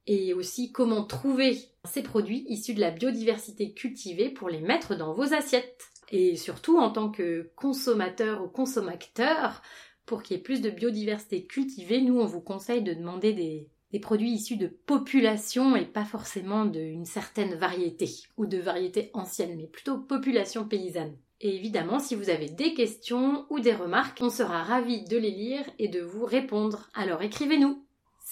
et 0.07 0.33
aussi 0.33 0.71
comment 0.71 1.03
trouver 1.03 1.57
ces 1.85 2.03
produits 2.03 2.45
issus 2.49 2.73
de 2.73 2.81
la 2.81 2.91
biodiversité 2.91 3.73
cultivée 3.73 4.29
pour 4.29 4.49
les 4.49 4.61
mettre 4.61 4.95
dans 4.95 5.13
vos 5.13 5.33
assiettes. 5.33 5.89
Et 6.11 6.35
surtout 6.35 6.77
en 6.77 6.91
tant 6.91 7.09
que 7.09 7.49
consommateur 7.55 8.43
ou 8.43 8.47
consommateur, 8.47 9.61
pour 10.05 10.21
qu'il 10.21 10.37
y 10.37 10.39
ait 10.39 10.43
plus 10.43 10.61
de 10.61 10.69
biodiversité 10.69 11.45
cultivée, 11.45 12.01
nous 12.01 12.19
on 12.19 12.25
vous 12.25 12.41
conseille 12.41 12.83
de 12.83 12.93
demander 12.93 13.33
des, 13.33 13.69
produits 13.99 14.31
issus 14.31 14.57
de 14.57 14.67
population 14.67 15.75
et 15.75 15.85
pas 15.85 16.03
forcément 16.03 16.65
d'une 16.65 17.05
certaine 17.05 17.55
variété 17.55 18.09
ou 18.37 18.45
de 18.45 18.57
variété 18.57 19.11
ancienne, 19.13 19.55
mais 19.55 19.67
plutôt 19.67 19.99
population 19.99 20.67
paysanne. 20.67 21.15
Et 21.41 21.55
évidemment, 21.55 21.99
si 21.99 22.15
vous 22.15 22.29
avez 22.29 22.47
des 22.47 22.73
questions 22.73 23.45
ou 23.49 23.59
des 23.59 23.73
remarques, 23.73 24.19
on 24.21 24.29
sera 24.29 24.63
ravis 24.63 25.03
de 25.03 25.17
les 25.17 25.31
lire 25.31 25.65
et 25.77 25.89
de 25.89 26.01
vous 26.01 26.25
répondre. 26.25 26.89
Alors 26.93 27.21
écrivez-nous 27.21 27.83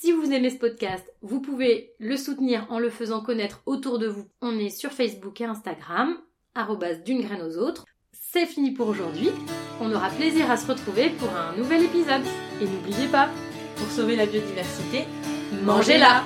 si 0.02 0.12
vous 0.12 0.32
aimez 0.32 0.49
ce 0.49 0.58
podcast, 0.58 1.06
vous 1.22 1.41
pouvez 1.41 1.93
le 1.99 2.18
soutenir 2.18 2.66
en 2.72 2.80
le 2.80 2.89
faisant 2.89 3.22
connaître 3.22 3.62
autour 3.68 3.99
de 3.99 4.08
vous. 4.08 4.26
On 4.41 4.58
est 4.58 4.72
sur 4.72 4.91
Facebook 4.91 5.39
et 5.41 5.45
Instagram, 5.45 6.18
d'une 7.06 7.22
graine 7.22 7.43
aux 7.43 7.58
autres. 7.60 7.86
C'est 8.12 8.47
fini 8.47 8.72
pour 8.72 8.88
aujourd'hui. 8.88 9.30
On 9.80 9.93
aura 9.93 10.10
plaisir 10.10 10.49
à 10.49 10.58
se 10.58 10.66
retrouver 10.66 11.12
pour 11.12 11.30
un 11.30 11.56
nouvel 11.56 11.84
épisode. 11.84 12.24
Et 12.60 12.66
n'oubliez 12.66 13.10
pas, 13.10 13.30
pour 13.76 13.88
sauver 13.89 14.16
la 14.16 14.26
biodiversité, 14.26 15.06
mangez-la 15.64 16.24